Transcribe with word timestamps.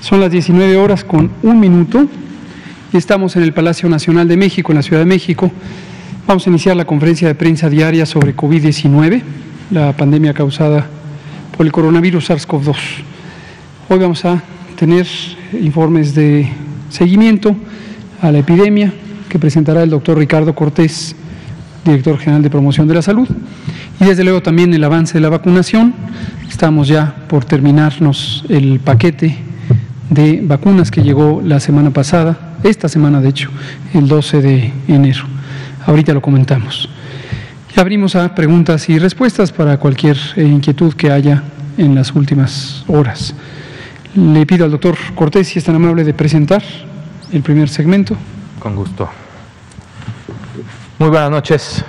Son 0.00 0.18
las 0.18 0.30
19 0.30 0.78
horas 0.78 1.04
con 1.04 1.30
un 1.42 1.60
minuto 1.60 2.08
y 2.90 2.96
estamos 2.96 3.36
en 3.36 3.42
el 3.42 3.52
Palacio 3.52 3.86
Nacional 3.86 4.26
de 4.28 4.36
México, 4.38 4.72
en 4.72 4.76
la 4.76 4.82
Ciudad 4.82 5.02
de 5.02 5.06
México. 5.06 5.52
Vamos 6.26 6.46
a 6.46 6.50
iniciar 6.50 6.74
la 6.74 6.86
conferencia 6.86 7.28
de 7.28 7.34
prensa 7.34 7.68
diaria 7.68 8.06
sobre 8.06 8.34
COVID-19, 8.34 9.20
la 9.70 9.94
pandemia 9.94 10.32
causada 10.32 10.86
por 11.54 11.66
el 11.66 11.72
coronavirus 11.72 12.30
SARS-CoV-2. 12.30 12.76
Hoy 13.90 13.98
vamos 13.98 14.24
a 14.24 14.42
tener 14.78 15.06
informes 15.60 16.14
de 16.14 16.48
seguimiento 16.88 17.54
a 18.22 18.32
la 18.32 18.38
epidemia 18.38 18.94
que 19.28 19.38
presentará 19.38 19.82
el 19.82 19.90
doctor 19.90 20.16
Ricardo 20.16 20.54
Cortés, 20.54 21.14
director 21.84 22.18
general 22.18 22.42
de 22.42 22.48
promoción 22.48 22.88
de 22.88 22.94
la 22.94 23.02
salud, 23.02 23.28
y 24.00 24.04
desde 24.06 24.24
luego 24.24 24.40
también 24.40 24.72
el 24.72 24.82
avance 24.82 25.12
de 25.12 25.20
la 25.20 25.28
vacunación. 25.28 25.92
Estamos 26.48 26.88
ya 26.88 27.14
por 27.28 27.44
terminarnos 27.44 28.46
el 28.48 28.80
paquete 28.80 29.49
de 30.10 30.40
vacunas 30.42 30.90
que 30.90 31.02
llegó 31.02 31.40
la 31.42 31.60
semana 31.60 31.90
pasada, 31.90 32.56
esta 32.62 32.88
semana 32.88 33.20
de 33.20 33.28
hecho, 33.28 33.50
el 33.94 34.08
12 34.08 34.42
de 34.42 34.72
enero. 34.88 35.24
Ahorita 35.86 36.12
lo 36.12 36.20
comentamos. 36.20 36.88
Y 37.74 37.80
abrimos 37.80 38.16
a 38.16 38.34
preguntas 38.34 38.88
y 38.88 38.98
respuestas 38.98 39.52
para 39.52 39.78
cualquier 39.78 40.18
eh, 40.36 40.42
inquietud 40.42 40.94
que 40.94 41.10
haya 41.10 41.44
en 41.78 41.94
las 41.94 42.12
últimas 42.14 42.84
horas. 42.88 43.34
Le 44.14 44.44
pido 44.44 44.64
al 44.64 44.72
doctor 44.72 44.96
Cortés 45.14 45.48
si 45.48 45.60
es 45.60 45.64
tan 45.64 45.76
amable 45.76 46.02
de 46.02 46.12
presentar 46.12 46.62
el 47.32 47.42
primer 47.42 47.68
segmento. 47.68 48.16
Con 48.58 48.74
gusto. 48.74 49.08
Muy 50.98 51.08
buenas 51.08 51.30
noches. 51.30 51.84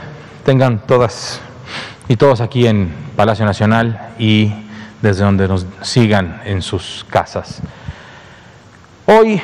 Tengan 0.46 0.86
todas 0.86 1.42
y 2.08 2.16
todos 2.16 2.42
aquí 2.42 2.68
en 2.68 2.92
Palacio 3.16 3.46
Nacional 3.46 4.14
y 4.20 4.52
desde 5.02 5.24
donde 5.24 5.48
nos 5.48 5.66
sigan 5.82 6.42
en 6.46 6.62
sus 6.62 7.06
casas. 7.10 7.62
Hoy 9.14 9.42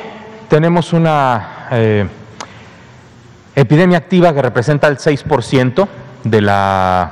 tenemos 0.47 0.93
una 0.93 1.67
eh, 1.71 2.07
epidemia 3.53 3.97
activa 3.97 4.33
que 4.33 4.41
representa 4.41 4.87
el 4.87 4.95
6% 4.95 5.85
de 6.23 6.41
la 6.41 7.11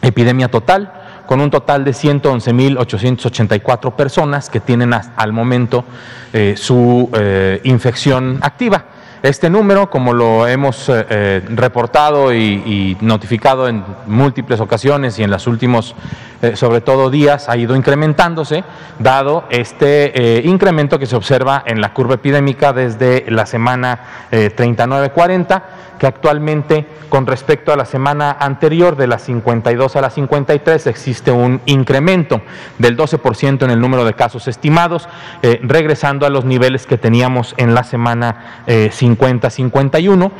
epidemia 0.00 0.48
total, 0.48 0.92
con 1.24 1.40
un 1.40 1.50
total 1.50 1.84
de 1.84 1.92
111.884 1.92 3.92
personas 3.92 4.50
que 4.50 4.58
tienen 4.58 4.92
al 4.92 5.32
momento 5.32 5.84
eh, 6.32 6.54
su 6.56 7.08
eh, 7.12 7.60
infección 7.62 8.40
activa. 8.42 8.86
Este 9.22 9.48
número, 9.48 9.88
como 9.88 10.12
lo 10.12 10.48
hemos 10.48 10.88
eh, 10.88 11.06
eh, 11.08 11.42
reportado 11.50 12.34
y, 12.34 12.96
notificado 13.00 13.68
en 13.68 13.84
múltiples 14.08 14.58
ocasiones 14.58 15.16
y 15.20 15.22
en 15.22 15.30
los 15.30 15.46
últimos, 15.46 15.94
eh, 16.42 16.56
sobre 16.56 16.80
todo 16.80 17.08
días, 17.08 17.48
ha 17.48 17.56
ido 17.56 17.76
incrementándose, 17.76 18.64
dado 18.98 19.44
este 19.48 20.42
incremento 20.44 20.98
que 20.98 21.06
se 21.06 21.14
observa 21.14 21.62
en 21.64 21.80
la 21.80 21.94
curva 21.94 22.16
epidémica 22.16 22.72
desde 22.72 23.24
la 23.28 23.46
semana 23.46 24.26
39-40 24.32 25.62
que 26.02 26.08
actualmente 26.08 26.84
con 27.08 27.28
respecto 27.28 27.72
a 27.72 27.76
la 27.76 27.84
semana 27.84 28.36
anterior, 28.40 28.96
de 28.96 29.06
las 29.06 29.22
52 29.22 29.94
a 29.94 30.00
las 30.00 30.14
53, 30.14 30.88
existe 30.88 31.30
un 31.30 31.60
incremento 31.64 32.42
del 32.78 32.96
12% 32.96 33.62
en 33.62 33.70
el 33.70 33.80
número 33.80 34.04
de 34.04 34.12
casos 34.14 34.48
estimados, 34.48 35.08
eh, 35.42 35.60
regresando 35.62 36.26
a 36.26 36.28
los 36.28 36.44
niveles 36.44 36.88
que 36.88 36.98
teníamos 36.98 37.54
en 37.56 37.72
la 37.72 37.84
semana 37.84 38.64
50-51, 38.66 40.26
eh, 40.26 40.30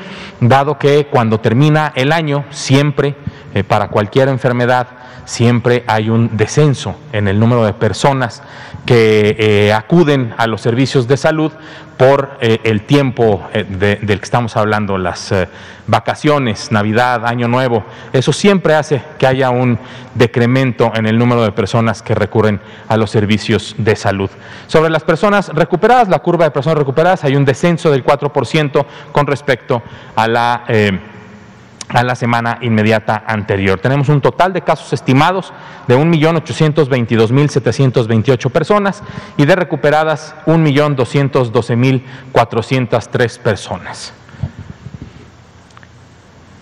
dado 0.41 0.79
que 0.81 1.07
cuando 1.07 1.39
termina 1.39 1.93
el 1.95 2.11
año, 2.11 2.45
siempre, 2.51 3.15
eh, 3.55 3.63
para 3.63 3.87
cualquier 3.87 4.31
enfermedad, 4.31 4.89
siempre 5.25 5.85
hay 5.87 6.11
un 6.11 6.37
descenso 6.37 6.97
en 7.13 7.29
el 7.29 7.39
número 7.39 7.65
de 7.65 7.73
personas 7.73 8.43
que 8.87 9.73
acuden 9.75 10.35
a 10.37 10.47
los 10.47 10.61
servicios 10.61 11.07
de 11.07 11.17
salud 11.17 11.53
por 12.03 12.37
eh, 12.41 12.59
el 12.65 12.83
tiempo 12.83 13.49
eh, 13.53 13.65
del 13.65 14.19
que 14.19 14.25
estamos 14.25 14.57
hablando, 14.57 14.99
las 14.99 15.31
eh, 15.31 15.49
vacaciones, 15.87 16.73
Navidad, 16.73 17.25
Año 17.25 17.47
Nuevo. 17.47 17.85
Eso 18.13 18.33
siempre 18.33 18.75
hace 18.75 19.01
que 19.19 19.27
haya 19.29 19.51
un 19.51 19.79
decremento 20.17 20.91
en 20.97 21.07
el 21.07 21.17
número 21.17 21.45
de 21.45 21.53
personas 21.53 22.03
que 22.03 22.17
recurren 22.17 22.61
a 22.89 22.97
los 22.97 23.11
servicios 23.11 23.77
de 23.79 23.95
salud. 23.95 24.31
Sobre 24.67 24.91
las 24.91 25.05
personas 25.05 25.51
recuperadas, 25.51 26.09
la 26.09 26.19
curva 26.19 26.45
de 26.45 26.51
personas 26.51 26.79
recuperadas, 26.79 27.23
hay 27.23 27.37
un 27.37 27.45
descenso 27.45 27.89
del 27.89 28.05
4% 28.05 28.85
con 29.13 29.27
respecto 29.29 29.81
a 30.17 30.27
la 30.27 30.65
a 31.93 32.03
la 32.03 32.15
semana 32.15 32.59
inmediata 32.61 33.25
anterior. 33.27 33.81
Tenemos 33.81 34.09
un 34.09 34.21
total 34.21 34.53
de 34.53 34.61
casos 34.63 34.93
estimados 34.93 35.53
de 35.87 35.97
1.822.728 35.97 38.51
personas 38.51 39.03
y 39.37 39.47
de 39.47 39.55
recuperadas 39.57 40.35
1.212.403 40.47 43.39
personas. 43.39 44.13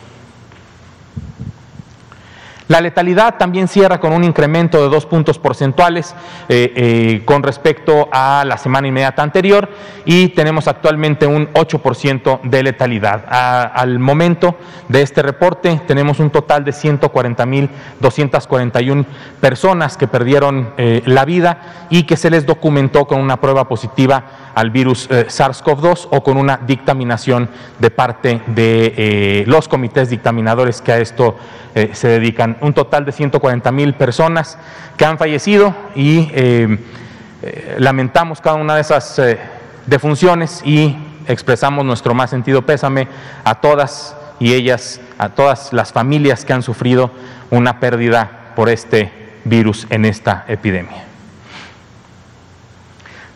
La 2.68 2.80
letalidad 2.80 3.36
también 3.36 3.68
cierra 3.68 4.00
con 4.00 4.12
un 4.12 4.24
incremento 4.24 4.82
de 4.82 4.88
dos 4.88 5.06
puntos 5.06 5.38
porcentuales 5.38 6.16
eh, 6.48 6.72
eh, 6.74 7.22
con 7.24 7.44
respecto 7.44 8.08
a 8.10 8.42
la 8.44 8.58
semana 8.58 8.88
inmediata 8.88 9.22
anterior 9.22 9.68
y 10.04 10.30
tenemos 10.30 10.66
actualmente 10.66 11.28
un 11.28 11.46
8% 11.52 12.40
de 12.42 12.64
letalidad. 12.64 13.24
al 13.28 14.00
momento 14.00 14.56
de 14.88 15.02
este 15.02 15.22
reporte 15.22 15.80
tenemos 15.86 16.18
un 16.18 16.30
total 16.30 16.64
de 16.64 16.72
140.241 16.72 19.04
personas 19.40 19.96
que 19.96 20.08
perdieron 20.08 20.70
eh, 20.76 21.02
la 21.06 21.24
vida 21.24 21.86
y 21.88 22.02
que 22.02 22.16
se 22.16 22.30
les 22.30 22.46
documentó 22.46 23.06
con 23.06 23.20
una 23.20 23.40
prueba 23.40 23.68
positiva 23.68 24.24
al 24.56 24.70
virus 24.70 25.08
SARS-CoV-2 25.08 26.08
o 26.10 26.24
con 26.24 26.36
una 26.36 26.58
dictaminación 26.66 27.48
de 27.78 27.90
parte 27.90 28.42
de 28.48 29.44
los 29.46 29.68
comités 29.68 30.10
dictaminadores 30.10 30.82
que 30.82 30.90
a 30.92 30.98
esto 30.98 31.36
se 31.92 32.08
dedican 32.08 32.56
un 32.62 32.72
total 32.72 33.04
de 33.04 33.12
140 33.12 33.70
mil 33.70 33.92
personas 33.94 34.56
que 34.96 35.04
han 35.04 35.18
fallecido 35.18 35.74
y 35.94 36.30
eh, 36.32 36.78
eh, 37.42 37.76
lamentamos 37.78 38.40
cada 38.40 38.56
una 38.56 38.76
de 38.76 38.80
esas 38.80 39.18
eh, 39.18 39.38
defunciones 39.84 40.62
y 40.64 40.96
expresamos 41.28 41.84
nuestro 41.84 42.14
más 42.14 42.30
sentido 42.30 42.64
pésame 42.64 43.08
a 43.44 43.56
todas 43.56 44.16
y 44.40 44.54
ellas, 44.54 45.02
a 45.18 45.28
todas 45.28 45.74
las 45.74 45.92
familias 45.92 46.46
que 46.46 46.54
han 46.54 46.62
sufrido 46.62 47.10
una 47.50 47.78
pérdida 47.78 48.52
por 48.56 48.70
este 48.70 49.12
virus 49.44 49.86
en 49.90 50.06
esta 50.06 50.46
epidemia. 50.48 51.04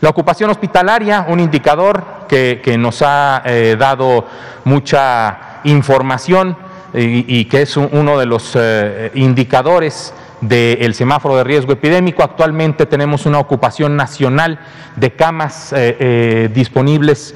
La 0.01 0.09
ocupación 0.09 0.49
hospitalaria, 0.49 1.25
un 1.27 1.39
indicador 1.39 2.25
que 2.27 2.75
nos 2.79 3.03
ha 3.03 3.43
dado 3.77 4.25
mucha 4.63 5.59
información, 5.63 6.57
y, 6.93 7.45
que 7.45 7.61
es 7.61 7.77
uno 7.77 8.19
de 8.19 8.25
los 8.25 8.53
eh, 8.55 9.11
indicadores 9.15 10.13
del 10.41 10.93
semáforo 10.93 11.37
de 11.37 11.43
riesgo 11.43 11.73
epidémico. 11.73 12.23
Actualmente 12.23 12.85
tenemos 12.85 13.25
una 13.25 13.39
ocupación 13.39 13.95
nacional 13.95 14.59
de 14.95 15.11
camas 15.11 15.71
eh, 15.73 15.95
eh, 15.99 16.49
disponibles 16.53 17.35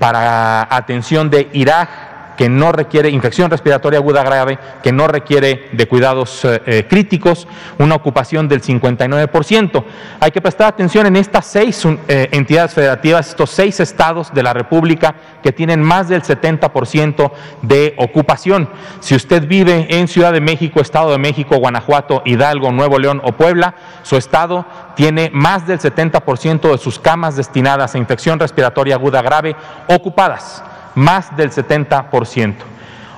para 0.00 0.66
atención 0.68 1.30
de 1.30 1.48
Irak, 1.52 1.88
que 2.36 2.48
no 2.48 2.72
requiere 2.72 3.08
infección 3.10 3.50
respiratoria 3.50 3.98
aguda 3.98 4.22
grave, 4.22 4.58
que 4.82 4.92
no 4.92 5.06
requiere 5.06 5.68
de 5.72 5.88
cuidados 5.88 6.44
eh, 6.44 6.62
eh, 6.66 6.86
críticos, 6.88 7.46
una 7.78 7.94
ocupación 7.94 8.48
del 8.48 8.62
59%. 8.62 9.84
Hay 10.20 10.30
que 10.30 10.40
prestar 10.40 10.68
atención 10.68 11.06
en 11.06 11.16
estas 11.16 11.46
seis 11.46 11.84
eh, 12.08 12.28
entidades 12.32 12.74
federativas, 12.74 13.28
estos 13.28 13.50
seis 13.50 13.80
estados 13.80 14.32
de 14.32 14.42
la 14.42 14.52
República 14.52 15.14
que 15.42 15.52
tienen 15.52 15.82
más 15.82 16.08
del 16.08 16.22
70% 16.22 17.30
de 17.62 17.94
ocupación. 17.98 18.68
Si 19.00 19.14
usted 19.14 19.46
vive 19.46 19.86
en 19.90 20.08
Ciudad 20.08 20.32
de 20.32 20.40
México, 20.40 20.80
Estado 20.80 21.12
de 21.12 21.18
México, 21.18 21.56
Guanajuato, 21.56 22.22
Hidalgo, 22.24 22.72
Nuevo 22.72 22.98
León 22.98 23.20
o 23.24 23.32
Puebla, 23.32 23.74
su 24.02 24.16
estado 24.16 24.64
tiene 24.96 25.30
más 25.32 25.66
del 25.66 25.80
70% 25.80 26.70
de 26.70 26.78
sus 26.78 26.98
camas 26.98 27.36
destinadas 27.36 27.94
a 27.94 27.98
infección 27.98 28.38
respiratoria 28.38 28.94
aguda 28.94 29.22
grave 29.22 29.56
ocupadas, 29.88 30.62
más 30.94 31.36
del 31.36 31.50
70%. 31.50 32.54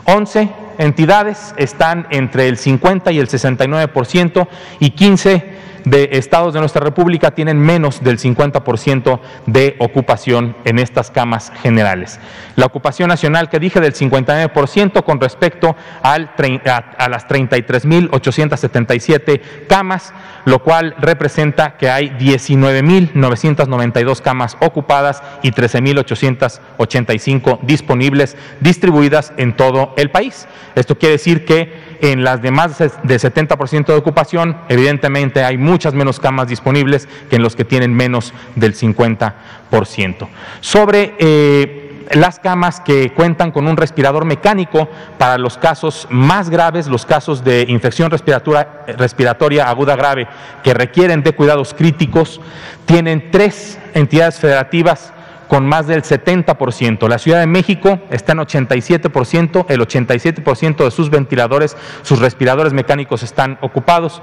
11 0.04 0.52
entidades 0.78 1.54
están 1.56 2.06
entre 2.10 2.48
el 2.48 2.58
50 2.58 3.12
y 3.12 3.18
el 3.18 3.28
69% 3.28 4.48
y 4.80 4.90
15 4.90 5.65
de 5.86 6.10
estados 6.12 6.52
de 6.52 6.60
nuestra 6.60 6.84
República 6.84 7.30
tienen 7.30 7.58
menos 7.58 8.04
del 8.04 8.18
50% 8.18 9.20
de 9.46 9.76
ocupación 9.78 10.54
en 10.64 10.78
estas 10.78 11.10
camas 11.10 11.50
generales. 11.62 12.20
La 12.56 12.66
ocupación 12.66 13.08
nacional 13.08 13.48
que 13.48 13.60
dije 13.60 13.80
del 13.80 13.94
59% 13.94 15.04
con 15.04 15.20
respecto 15.20 15.76
al, 16.02 16.32
a, 16.66 17.08
las 17.08 17.28
33.877 17.28 19.40
camas, 19.68 20.12
lo 20.44 20.58
cual 20.58 20.96
representa 20.98 21.76
que 21.76 21.88
hay 21.88 22.08
19.992 22.10 24.20
camas 24.20 24.56
ocupadas 24.60 25.22
y 25.42 25.52
13.885 25.52 27.60
disponibles 27.62 28.36
distribuidas 28.60 29.32
en 29.36 29.54
todo 29.54 29.94
el 29.96 30.10
país. 30.10 30.48
Esto 30.74 30.98
quiere 30.98 31.12
decir 31.12 31.44
que 31.44 31.85
en 32.00 32.24
las 32.24 32.42
demás 32.42 32.78
de 32.78 33.16
70% 33.16 33.86
de 33.86 33.94
ocupación, 33.94 34.56
evidentemente 34.68 35.44
hay 35.44 35.58
muchas 35.58 35.94
menos 35.94 36.20
camas 36.20 36.48
disponibles 36.48 37.08
que 37.30 37.36
en 37.36 37.42
los 37.42 37.56
que 37.56 37.64
tienen 37.64 37.94
menos 37.94 38.32
del 38.54 38.74
50%. 38.74 40.28
Sobre 40.60 41.14
eh, 41.18 42.04
las 42.12 42.38
camas 42.38 42.80
que 42.80 43.12
cuentan 43.12 43.50
con 43.50 43.66
un 43.66 43.76
respirador 43.76 44.24
mecánico 44.24 44.88
para 45.18 45.38
los 45.38 45.58
casos 45.58 46.06
más 46.10 46.50
graves, 46.50 46.86
los 46.86 47.04
casos 47.06 47.44
de 47.44 47.66
infección 47.68 48.10
respiratoria, 48.10 48.68
respiratoria 48.96 49.68
aguda 49.68 49.96
grave 49.96 50.28
que 50.62 50.74
requieren 50.74 51.22
de 51.22 51.32
cuidados 51.32 51.74
críticos, 51.74 52.40
tienen 52.84 53.30
tres 53.30 53.78
entidades 53.94 54.38
federativas 54.38 55.12
con 55.48 55.66
más 55.66 55.86
del 55.86 56.02
70%. 56.02 57.08
La 57.08 57.18
Ciudad 57.18 57.40
de 57.40 57.46
México 57.46 58.00
está 58.10 58.32
en 58.32 58.38
87%, 58.38 59.66
el 59.68 59.80
87% 59.80 60.84
de 60.84 60.90
sus 60.90 61.10
ventiladores, 61.10 61.76
sus 62.02 62.18
respiradores 62.18 62.72
mecánicos 62.72 63.22
están 63.22 63.58
ocupados, 63.60 64.22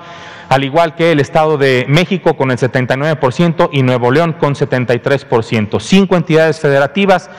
al 0.49 0.63
igual 0.63 0.95
que 0.95 1.11
el 1.11 1.19
Estado 1.19 1.57
de 1.57 1.85
México 1.87 2.35
con 2.35 2.51
el 2.51 2.57
79% 2.57 3.69
y 3.71 3.83
Nuevo 3.83 4.11
León 4.11 4.33
con 4.33 4.55
73%. 4.55 5.79
Cinco 5.79 6.15
entidades 6.15 6.59
federativas 6.59 7.29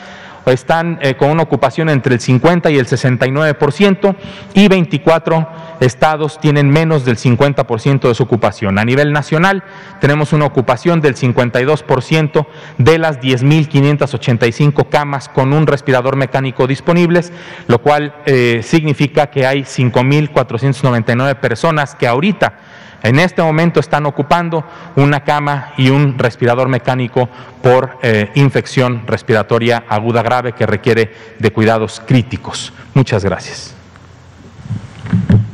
están 0.46 0.98
eh, 1.00 1.14
con 1.14 1.30
una 1.30 1.42
ocupación 1.42 1.88
entre 1.88 2.14
el 2.14 2.20
50 2.20 2.70
y 2.70 2.78
el 2.78 2.86
69% 2.86 4.16
y 4.54 4.68
24 4.68 5.48
estados 5.80 6.40
tienen 6.40 6.70
menos 6.70 7.04
del 7.04 7.16
50% 7.16 8.08
de 8.08 8.14
su 8.14 8.22
ocupación. 8.22 8.78
A 8.78 8.84
nivel 8.84 9.12
nacional 9.12 9.64
tenemos 10.00 10.32
una 10.32 10.46
ocupación 10.46 11.00
del 11.00 11.16
52% 11.16 12.46
de 12.78 12.98
las 12.98 13.20
10.585 13.20 14.88
camas 14.88 15.28
con 15.28 15.52
un 15.52 15.66
respirador 15.66 16.16
mecánico 16.16 16.66
disponibles, 16.66 17.32
lo 17.66 17.80
cual 17.80 18.14
eh, 18.26 18.60
significa 18.62 19.28
que 19.28 19.46
hay 19.46 19.62
5.499 19.62 21.36
personas 21.36 21.94
que 21.94 22.06
ahorita 22.06 22.58
en 23.04 23.18
este 23.18 23.42
momento 23.42 23.80
están 23.80 24.06
ocupando 24.06 24.64
una 24.96 25.20
cama 25.20 25.74
y 25.76 25.90
un 25.90 26.18
respirador 26.18 26.68
mecánico 26.68 27.28
por 27.62 27.98
eh, 28.02 28.30
infección 28.34 29.02
respiratoria 29.06 29.84
aguda 29.88 30.22
grave 30.22 30.52
que 30.52 30.64
requiere 30.64 31.12
de 31.38 31.52
cuidados 31.52 32.02
críticos. 32.06 32.72
Muchas 32.94 33.22
gracias. 33.22 33.74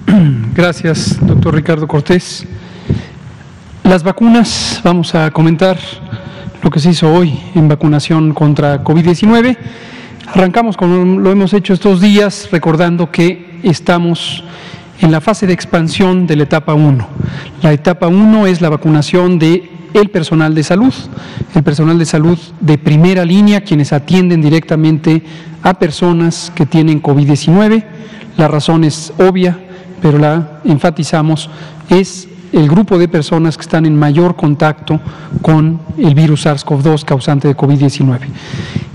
Gracias, 0.55 1.19
doctor 1.25 1.55
Ricardo 1.55 1.88
Cortés. 1.88 2.47
Las 3.82 4.02
vacunas, 4.02 4.81
vamos 4.85 5.14
a 5.14 5.31
comentar 5.31 5.76
lo 6.62 6.70
que 6.70 6.79
se 6.79 6.91
hizo 6.91 7.12
hoy 7.12 7.37
en 7.55 7.69
vacunación 7.69 8.32
contra 8.32 8.85
COVID-19. 8.85 9.56
Arrancamos 10.29 10.76
como 10.76 11.19
lo 11.20 11.32
hemos 11.32 11.52
hecho 11.52 11.73
estos 11.73 12.00
días, 12.00 12.49
recordando 12.52 13.11
que 13.11 13.58
estamos 13.64 14.44
en 15.00 15.11
la 15.11 15.20
fase 15.20 15.47
de 15.47 15.52
expansión 15.52 16.26
de 16.26 16.37
la 16.37 16.44
etapa 16.44 16.75
1. 16.75 17.06
La 17.62 17.73
etapa 17.73 18.08
1 18.08 18.47
es 18.47 18.61
la 18.61 18.69
vacunación 18.69 19.38
de 19.38 19.70
el 19.94 20.11
personal 20.11 20.55
de 20.55 20.62
salud, 20.62 20.94
el 21.55 21.62
personal 21.62 21.99
de 21.99 22.05
salud 22.05 22.38
de 22.61 22.79
primera 22.79 23.25
línea, 23.25 23.62
quienes 23.62 23.93
atienden 23.93 24.41
directamente 24.41 25.23
a 25.62 25.75
personas 25.75 26.52
que 26.55 26.67
tienen 26.67 27.02
COVID-19. 27.02 27.85
La 28.37 28.49
razón 28.49 28.85
es 28.85 29.12
obvia, 29.19 29.58
pero 30.00 30.19
la 30.19 30.61
enfatizamos, 30.64 31.50
es 31.88 32.29
el 32.52 32.69
grupo 32.69 32.99
de 32.99 33.08
personas 33.08 33.56
que 33.56 33.62
están 33.62 33.87
en 33.87 33.97
mayor 33.97 34.37
contacto 34.37 35.00
con 35.43 35.81
el 35.99 36.14
virus 36.14 36.47
SARS-CoV-2 36.47 37.05
causante 37.05 37.49
de 37.49 37.56
COVID-19. 37.56 38.19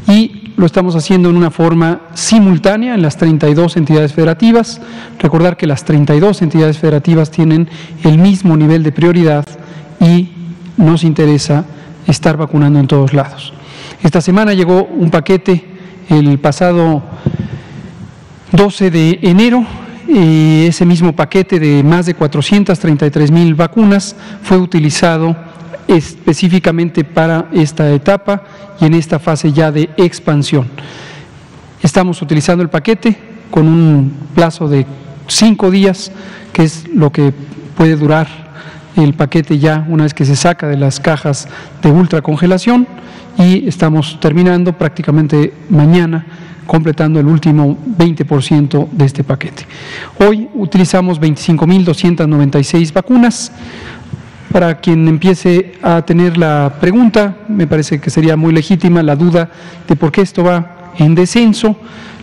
Y 0.08 0.45
lo 0.58 0.66
estamos 0.66 0.96
haciendo 0.96 1.30
en 1.30 1.38
una 1.38 1.52
forma 1.52 2.02
simultánea 2.14 2.96
en 2.96 3.02
las 3.02 3.18
32 3.18 3.78
entidades 3.78 4.14
federativas. 4.14 4.82
Recordar 5.20 5.58
que 5.58 5.68
las 5.68 5.84
32 5.84 6.42
entidades 6.42 6.78
federativas 6.78 7.30
tienen 7.30 7.68
el 8.04 8.18
mismo 8.18 8.56
nivel 8.56 8.84
de 8.84 8.92
prioridad 8.92 9.46
y 10.00 10.32
nos 10.78 11.04
interesa 11.04 11.66
estar 12.08 12.38
vacunando 12.38 12.80
en 12.80 12.88
todos 12.88 13.14
lados. 13.14 13.54
Esta 14.02 14.22
semana 14.22 14.54
llegó 14.54 14.86
un 14.86 15.10
paquete 15.10 15.66
el 16.10 16.40
pasado 16.40 17.04
12 18.52 18.92
de 18.92 19.20
enero. 19.22 19.66
Y 20.08 20.68
ese 20.68 20.86
mismo 20.86 21.16
paquete 21.16 21.60
de 21.60 21.82
más 21.82 22.06
de 22.06 22.14
433 22.14 23.32
mil 23.32 23.56
vacunas 23.56 24.16
fue 24.44 24.58
utilizado 24.58 25.36
específicamente 25.88 27.04
para 27.04 27.50
esta 27.52 27.92
etapa 27.92 28.44
y 28.80 28.86
en 28.86 28.94
esta 28.94 29.20
fase 29.20 29.52
ya 29.52 29.72
de 29.72 29.90
expansión. 29.98 30.68
Estamos 31.82 32.22
utilizando 32.22 32.64
el 32.64 32.70
paquete 32.70 33.18
con 33.52 33.68
un 33.68 34.12
plazo 34.34 34.68
de 34.68 34.86
cinco 35.28 35.72
días, 35.72 36.12
que 36.52 36.64
es 36.64 36.88
lo 36.88 37.12
que 37.12 37.34
puede 37.78 37.96
durar 37.96 38.28
el 38.96 39.14
paquete 39.14 39.60
ya 39.60 39.86
una 39.90 40.04
vez 40.04 40.14
que 40.14 40.26
se 40.26 40.36
saca 40.36 40.68
de 40.68 40.78
las 40.78 41.00
cajas 41.00 41.48
de 41.82 41.92
ultracongelación 41.92 42.88
y 43.38 43.68
estamos 43.68 44.20
terminando 44.20 44.78
prácticamente 44.78 45.54
mañana 45.70 46.26
completando 46.66 47.20
el 47.20 47.28
último 47.28 47.78
20% 47.98 48.90
de 48.92 49.06
este 49.06 49.24
paquete. 49.24 49.66
Hoy 50.20 50.50
utilizamos 50.56 51.20
25.296 51.22 52.92
vacunas, 52.92 53.52
para 54.52 54.80
quien 54.80 55.08
empiece 55.08 55.74
a 55.82 56.02
tener 56.04 56.38
la 56.38 56.74
pregunta, 56.80 57.36
me 57.48 57.68
parece 57.68 58.00
que 58.00 58.10
sería 58.10 58.36
muy 58.36 58.54
legítima 58.54 59.04
la 59.04 59.16
duda 59.16 59.50
de 59.88 59.96
por 59.96 60.12
qué 60.12 60.22
esto 60.22 60.44
va 60.44 60.92
en 60.98 61.16
descenso. 61.16 61.76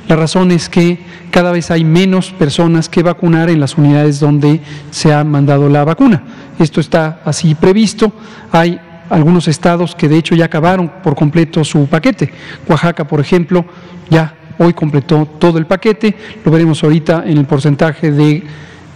La 0.09 0.17
razón 0.17 0.51
es 0.51 0.69
que 0.69 0.99
cada 1.31 1.53
vez 1.53 1.71
hay 1.71 1.85
menos 1.85 2.33
personas 2.33 2.89
que 2.89 3.03
vacunar 3.03 3.51
en 3.51 3.61
las 3.61 3.77
unidades 3.79 4.21
donde 4.21 4.61
se 4.91 5.13
ha 5.13 5.25
mandado 5.25 5.69
la 5.69 5.85
vacuna. 5.85 6.23
Esto 6.59 6.81
está 6.81 7.21
así 7.25 7.55
previsto. 7.55 8.13
Hay 8.51 8.79
algunos 9.11 9.49
estados 9.49 9.95
que 9.95 10.09
de 10.09 10.17
hecho 10.17 10.35
ya 10.35 10.47
acabaron 10.47 10.91
por 11.03 11.15
completo 11.15 11.65
su 11.65 11.87
paquete. 11.87 12.33
Oaxaca, 12.69 13.07
por 13.07 13.21
ejemplo, 13.21 13.65
ya 14.11 14.35
hoy 14.59 14.73
completó 14.73 15.27
todo 15.27 15.59
el 15.59 15.67
paquete. 15.67 16.17
Lo 16.45 16.51
veremos 16.51 16.83
ahorita 16.83 17.25
en 17.27 17.39
el 17.39 17.45
porcentaje 17.45 18.11
de 18.11 18.43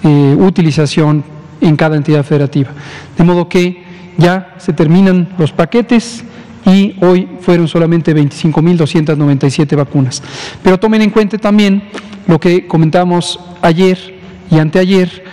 eh, 0.02 0.36
utilización 0.38 1.35
en 1.60 1.76
cada 1.76 1.96
entidad 1.96 2.24
federativa. 2.24 2.70
De 3.16 3.24
modo 3.24 3.48
que 3.48 3.84
ya 4.16 4.54
se 4.58 4.72
terminan 4.72 5.28
los 5.38 5.52
paquetes 5.52 6.24
y 6.64 6.96
hoy 7.00 7.28
fueron 7.40 7.68
solamente 7.68 8.14
25.297 8.14 9.76
vacunas. 9.76 10.22
Pero 10.62 10.78
tomen 10.78 11.02
en 11.02 11.10
cuenta 11.10 11.38
también 11.38 11.84
lo 12.26 12.40
que 12.40 12.66
comentamos 12.66 13.38
ayer 13.62 14.16
y 14.50 14.58
anteayer. 14.58 15.24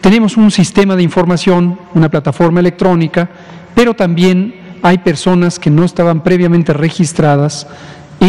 Tenemos 0.00 0.36
un 0.36 0.50
sistema 0.50 0.96
de 0.96 1.02
información, 1.02 1.78
una 1.94 2.10
plataforma 2.10 2.60
electrónica, 2.60 3.30
pero 3.74 3.94
también 3.94 4.54
hay 4.82 4.98
personas 4.98 5.58
que 5.58 5.70
no 5.70 5.84
estaban 5.84 6.22
previamente 6.22 6.72
registradas 6.72 7.68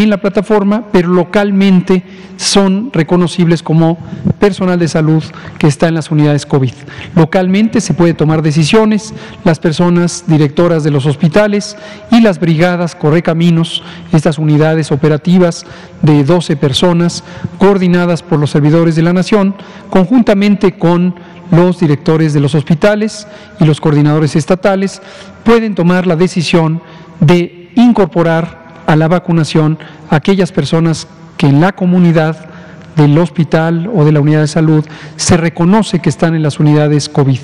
en 0.02 0.10
la 0.10 0.16
plataforma, 0.16 0.84
pero 0.90 1.08
localmente 1.08 2.02
son 2.36 2.90
reconocibles 2.92 3.62
como 3.62 3.96
personal 4.40 4.78
de 4.78 4.88
salud 4.88 5.22
que 5.56 5.68
está 5.68 5.86
en 5.86 5.94
las 5.94 6.10
unidades 6.10 6.46
COVID. 6.46 6.72
Localmente 7.14 7.80
se 7.80 7.94
puede 7.94 8.12
tomar 8.12 8.42
decisiones, 8.42 9.14
las 9.44 9.60
personas 9.60 10.24
directoras 10.26 10.82
de 10.82 10.90
los 10.90 11.06
hospitales 11.06 11.76
y 12.10 12.20
las 12.20 12.40
brigadas 12.40 12.96
Correcaminos, 12.96 13.84
estas 14.12 14.38
unidades 14.38 14.90
operativas 14.90 15.64
de 16.02 16.24
12 16.24 16.56
personas 16.56 17.22
coordinadas 17.58 18.22
por 18.22 18.40
los 18.40 18.50
servidores 18.50 18.96
de 18.96 19.02
la 19.02 19.12
Nación, 19.12 19.54
conjuntamente 19.90 20.76
con 20.76 21.14
los 21.52 21.78
directores 21.78 22.32
de 22.32 22.40
los 22.40 22.56
hospitales 22.56 23.28
y 23.60 23.64
los 23.64 23.80
coordinadores 23.80 24.34
estatales, 24.34 25.00
pueden 25.44 25.76
tomar 25.76 26.08
la 26.08 26.16
decisión 26.16 26.82
de 27.20 27.70
incorporar 27.76 28.63
a 28.86 28.96
la 28.96 29.08
vacunación 29.08 29.78
aquellas 30.10 30.52
personas 30.52 31.06
que 31.36 31.46
en 31.46 31.60
la 31.60 31.72
comunidad 31.72 32.48
del 32.96 33.18
hospital 33.18 33.90
o 33.92 34.04
de 34.04 34.12
la 34.12 34.20
unidad 34.20 34.40
de 34.40 34.46
salud 34.46 34.84
se 35.16 35.36
reconoce 35.36 35.98
que 35.98 36.08
están 36.08 36.34
en 36.34 36.42
las 36.42 36.60
unidades 36.60 37.08
COVID. 37.08 37.40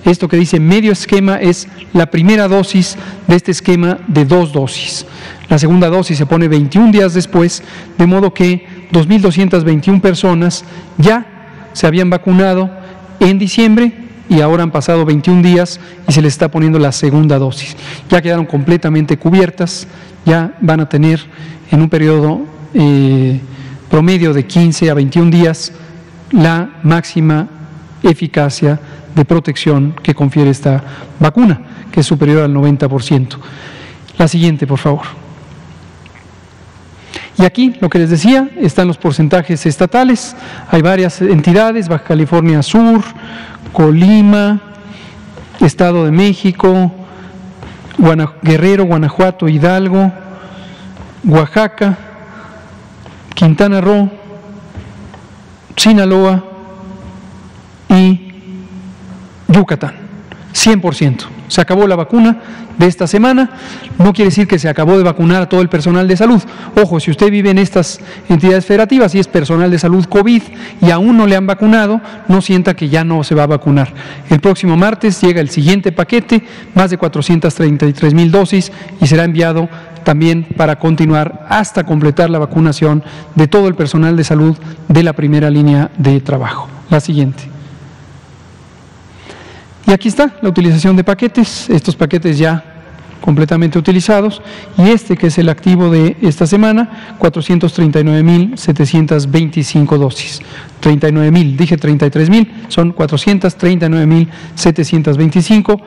esto 0.05 0.29
que 0.29 0.37
dice 0.37 0.61
medio 0.61 0.93
esquema 0.93 1.37
es 1.37 1.69
la 1.93 2.07
primera 2.07 2.49
dosis 2.49 2.97
de 3.27 3.37
este 3.37 3.51
esquema 3.51 3.99
de 4.07 4.25
dos 4.25 4.53
dosis. 4.53 5.07
La 5.49 5.59
segunda 5.59 5.89
dosis 5.89 6.19
se 6.19 6.27
pone 6.27 6.49
21 6.49 6.93
días 6.93 7.15
después, 7.15 7.63
de 7.97 8.07
modo 8.07 8.33
que 8.33 8.67
2.221 8.93 10.01
personas 10.01 10.65
ya 10.99 11.27
se 11.73 11.87
habían 11.87 12.11
vacunado 12.11 12.71
en 13.21 13.39
diciembre 13.39 13.93
y 14.29 14.41
ahora 14.41 14.63
han 14.63 14.71
pasado 14.71 15.05
21 15.05 15.43
días 15.43 15.81
y 16.09 16.13
se 16.13 16.23
les 16.23 16.35
está 16.35 16.51
poniendo 16.51 16.79
la 16.79 16.93
segunda 16.93 17.39
dosis. 17.39 17.77
Ya 18.09 18.23
quedaron 18.23 18.47
completamente 18.47 19.17
cubiertas, 19.19 19.87
ya 20.25 20.57
van 20.61 20.81
a 20.81 20.89
tener 20.89 21.21
en 21.71 21.83
un 21.83 21.89
periodo 21.89 22.43
eh, 22.73 23.41
promedio 23.91 24.33
de 24.33 24.47
15 24.47 24.91
a 24.91 24.95
21 24.95 25.31
días 25.31 25.73
la 26.31 26.81
máxima 26.83 27.49
eficacia 28.05 28.79
de 29.15 29.25
protección 29.25 29.95
que 30.03 30.15
confiere 30.15 30.51
esta 30.51 30.83
vacuna, 31.19 31.61
que 31.91 32.01
es 32.01 32.07
superior 32.07 32.43
al 32.43 32.55
90%. 32.55 33.37
La 34.19 34.29
siguiente, 34.29 34.67
por 34.67 34.79
favor. 34.79 35.03
Y 37.37 37.45
aquí, 37.45 37.75
lo 37.81 37.89
que 37.89 37.99
les 37.99 38.11
decía, 38.11 38.49
están 38.61 38.87
los 38.87 38.97
porcentajes 38.97 39.67
estatales. 39.67 40.37
Hay 40.71 40.83
varias 40.83 41.21
entidades, 41.21 41.89
Baja 41.89 42.05
California 42.05 42.63
Sur, 42.63 43.03
Colima, 43.73 44.61
Estado 45.61 46.05
de 46.05 46.13
México, 46.13 46.93
Guerrero, 48.43 48.85
Guanajuato, 48.85 49.49
Hidalgo, 49.49 50.13
Oaxaca, 51.25 51.99
Quintana 53.35 53.81
Roo, 53.81 54.11
Sinaloa 55.77 56.54
y 57.89 58.33
Yucatán, 59.49 59.95
100%. 60.53 61.25
Se 61.49 61.61
acabó 61.61 61.87
la 61.87 61.97
vacuna 61.97 62.39
de 62.79 62.87
esta 62.87 63.07
semana. 63.07 63.51
No 63.99 64.13
quiere 64.13 64.31
decir 64.31 64.49
que 64.49 64.59
se 64.59 64.69
acabó 64.69 64.97
de 64.97 65.05
vacunar 65.05 65.43
a 65.43 65.49
todo 65.49 65.61
el 65.61 65.69
personal 65.69 66.09
de 66.09 66.17
salud. 66.17 66.43
Ojo, 66.81 67.01
si 67.01 67.11
usted 67.11 67.31
vive 67.31 67.51
en 67.51 67.59
estas 67.59 68.01
entidades 68.29 68.65
federativas 68.65 69.15
y 69.15 69.21
es 69.21 69.29
personal 69.29 69.71
de 69.71 69.79
salud 69.79 70.05
COVID 70.07 70.43
y 70.81 70.91
aún 70.91 71.17
no 71.17 71.27
le 71.27 71.37
han 71.37 71.47
vacunado, 71.47 72.01
no 72.29 72.41
sienta 72.41 72.75
que 72.75 72.89
ya 72.89 73.05
no 73.05 73.23
se 73.25 73.35
va 73.35 73.45
a 73.45 73.49
vacunar. 73.49 73.93
El 74.31 74.41
próximo 74.41 74.77
martes 74.77 75.21
llega 75.21 75.41
el 75.41 75.51
siguiente 75.51 75.93
paquete, 75.93 76.43
más 76.75 76.91
de 76.91 76.99
433 76.99 78.15
mil 78.15 78.31
dosis 78.31 78.73
y 79.01 79.07
será 79.07 79.25
enviado 79.25 79.69
también 80.05 80.45
para 80.57 80.79
continuar 80.79 81.47
hasta 81.49 81.85
completar 81.85 82.31
la 82.31 82.39
vacunación 82.39 83.03
de 83.35 83.49
todo 83.49 83.69
el 83.69 83.75
personal 83.75 84.17
de 84.17 84.25
salud 84.25 84.57
de 84.89 85.03
la 85.03 85.15
primera 85.15 85.51
línea 85.51 85.91
de 85.97 86.21
trabajo. 86.21 86.69
La 86.91 87.01
siguiente. 87.01 87.54
Y 89.87 89.93
aquí 89.93 90.09
está 90.09 90.35
la 90.41 90.49
utilización 90.49 90.97
de 90.97 91.05
paquetes, 91.05 91.69
estos 91.69 91.95
paquetes 91.95 92.39
ya 92.39 92.65
completamente 93.21 93.79
utilizados, 93.79 94.41
y 94.77 94.89
este 94.91 95.17
que 95.17 95.29
es 95.29 95.39
el 95.39 95.49
activo 95.49 95.89
de 95.91 96.17
esta 96.21 96.47
semana, 96.47 97.17
439.725 97.19 99.97
dosis. 99.97 100.43
39.000, 100.83 101.57
dije 101.57 101.79
33.000, 101.79 102.49
son 102.69 102.95
439.725, 102.95 105.81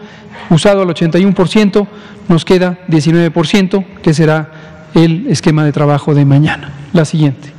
usado 0.50 0.82
al 0.82 0.88
81%, 0.88 1.88
nos 2.27 2.44
queda 2.44 2.80
19%, 2.88 3.86
que 4.01 4.16
será 4.16 4.51
el 4.96 5.27
esquema 5.27 5.63
de 5.63 5.72
trabajo 5.72 6.16
de 6.16 6.25
mañana. 6.25 6.72
La 6.92 7.06
siguiente. 7.06 7.54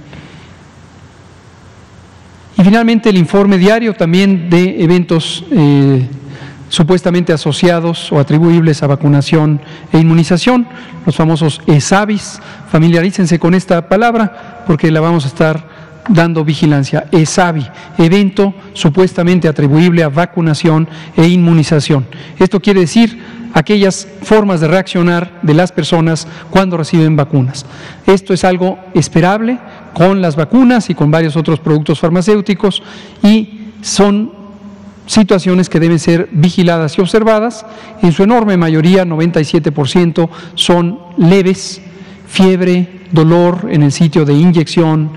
Y 2.56 2.64
finalmente 2.64 3.10
el 3.10 3.16
informe 3.16 3.58
diario 3.58 3.94
también 3.94 4.50
de 4.50 4.82
eventos 4.82 5.44
eh, 5.52 6.08
supuestamente 6.68 7.32
asociados 7.32 8.12
o 8.12 8.18
atribuibles 8.18 8.82
a 8.82 8.86
vacunación 8.86 9.60
e 9.92 9.98
inmunización, 9.98 10.66
los 11.06 11.16
famosos 11.16 11.60
ESAVIS. 11.66 12.40
Familiarícense 12.70 13.38
con 13.38 13.54
esta 13.54 13.88
palabra 13.88 14.64
porque 14.66 14.90
la 14.90 15.00
vamos 15.00 15.24
a 15.24 15.28
estar 15.28 15.78
dando 16.08 16.44
vigilancia. 16.44 17.06
ESAVI, 17.12 17.66
evento 17.98 18.54
supuestamente 18.72 19.48
atribuible 19.48 20.02
a 20.02 20.08
vacunación 20.08 20.88
e 21.16 21.26
inmunización. 21.26 22.06
Esto 22.38 22.60
quiere 22.60 22.80
decir 22.80 23.18
aquellas 23.54 24.06
formas 24.22 24.60
de 24.60 24.68
reaccionar 24.68 25.40
de 25.42 25.54
las 25.54 25.72
personas 25.72 26.26
cuando 26.50 26.76
reciben 26.76 27.16
vacunas. 27.16 27.66
Esto 28.06 28.34
es 28.34 28.44
algo 28.44 28.78
esperable 28.94 29.58
con 29.94 30.20
las 30.20 30.36
vacunas 30.36 30.90
y 30.90 30.94
con 30.94 31.10
varios 31.10 31.36
otros 31.36 31.60
productos 31.60 31.98
farmacéuticos 31.98 32.82
y 33.22 33.72
son 33.80 34.37
situaciones 35.08 35.68
que 35.68 35.80
deben 35.80 35.98
ser 35.98 36.28
vigiladas 36.30 36.96
y 36.98 37.00
observadas. 37.00 37.66
En 38.02 38.12
su 38.12 38.22
enorme 38.22 38.56
mayoría, 38.56 39.04
97%, 39.04 40.28
son 40.54 41.00
leves, 41.16 41.80
fiebre, 42.28 43.00
dolor 43.10 43.66
en 43.70 43.82
el 43.82 43.90
sitio 43.90 44.24
de 44.24 44.34
inyección, 44.34 45.10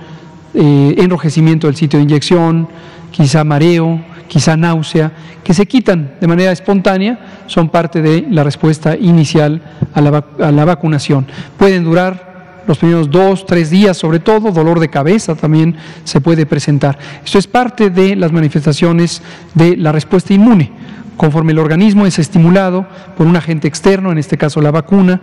eh, 0.54 0.96
enrojecimiento 0.98 1.68
del 1.68 1.76
sitio 1.76 2.00
de 2.00 2.04
inyección, 2.04 2.68
quizá 3.12 3.44
mareo, 3.44 4.02
quizá 4.28 4.56
náusea, 4.56 5.12
que 5.44 5.54
se 5.54 5.66
quitan 5.66 6.14
de 6.22 6.28
manera 6.28 6.54
espontánea, 6.54 7.44
son 7.48 7.68
parte 7.68 8.02
de 8.02 8.26
la 8.30 8.44
respuesta 8.44 8.96
inicial 8.96 9.62
a 9.94 10.00
la, 10.00 10.24
a 10.40 10.52
la 10.52 10.66
vacunación. 10.66 11.28
Pueden 11.58 11.84
durar 11.84 12.31
los 12.68 12.78
primeros 12.78 13.10
dos, 13.10 13.46
tres 13.46 13.70
días, 13.70 13.98
sobre 13.98 14.20
todo, 14.20 14.52
dolor 14.52 14.80
de 14.80 14.90
cabeza 14.90 15.36
también 15.36 15.76
se 16.04 16.22
puede 16.22 16.46
presentar. 16.46 16.98
Esto 17.24 17.38
es 17.38 17.48
parte 17.48 17.90
de 17.90 18.16
las 18.16 18.32
manifestaciones 18.32 19.22
de 19.54 19.78
la 19.78 19.92
respuesta 19.92 20.34
inmune. 20.34 20.72
Conforme 21.18 21.52
el 21.52 21.60
organismo 21.60 22.06
es 22.06 22.20
estimulado 22.20 22.86
por 23.18 23.28
un 23.28 23.36
agente 23.36 23.68
externo, 23.68 24.12
en 24.12 24.18
este 24.18 24.38
caso 24.38 24.62
la 24.62 24.72
vacuna, 24.72 25.22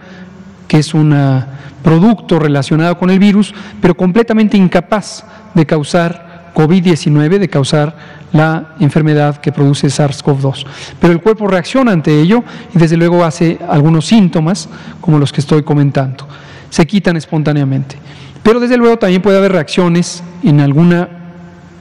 que 0.67 0.79
es 0.79 0.95
un 0.95 1.13
ah, 1.13 1.47
producto 1.83 2.39
relacionado 2.39 2.99
con 2.99 3.11
el 3.11 3.19
virus, 3.19 3.55
pero 3.81 3.97
completamente 3.97 4.57
incapaz 4.57 5.25
de 5.55 5.67
causar 5.67 6.53
COVID-19, 6.55 7.39
de 7.39 7.49
causar 7.49 7.97
la 8.33 8.75
enfermedad 8.81 9.39
que 9.39 9.53
produce 9.53 9.89
SARS-CoV-2. 9.89 10.67
Pero 11.01 11.13
el 11.13 11.21
cuerpo 11.21 11.47
reacciona 11.47 11.93
ante 11.93 12.21
ello 12.21 12.45
y 12.75 12.79
desde 12.79 12.97
luego 12.97 13.25
hace 13.25 13.59
algunos 13.69 14.07
síntomas, 14.07 14.69
como 15.01 15.19
los 15.19 15.33
que 15.33 15.41
estoy 15.41 15.63
comentando. 15.63 16.27
Se 16.71 16.87
quitan 16.87 17.17
espontáneamente. 17.17 17.97
Pero 18.43 18.61
desde 18.61 18.77
luego 18.77 18.99
también 18.99 19.23
puede 19.23 19.39
haber 19.39 19.53
reacciones 19.53 20.23
en 20.43 20.61
alguna 20.61 21.09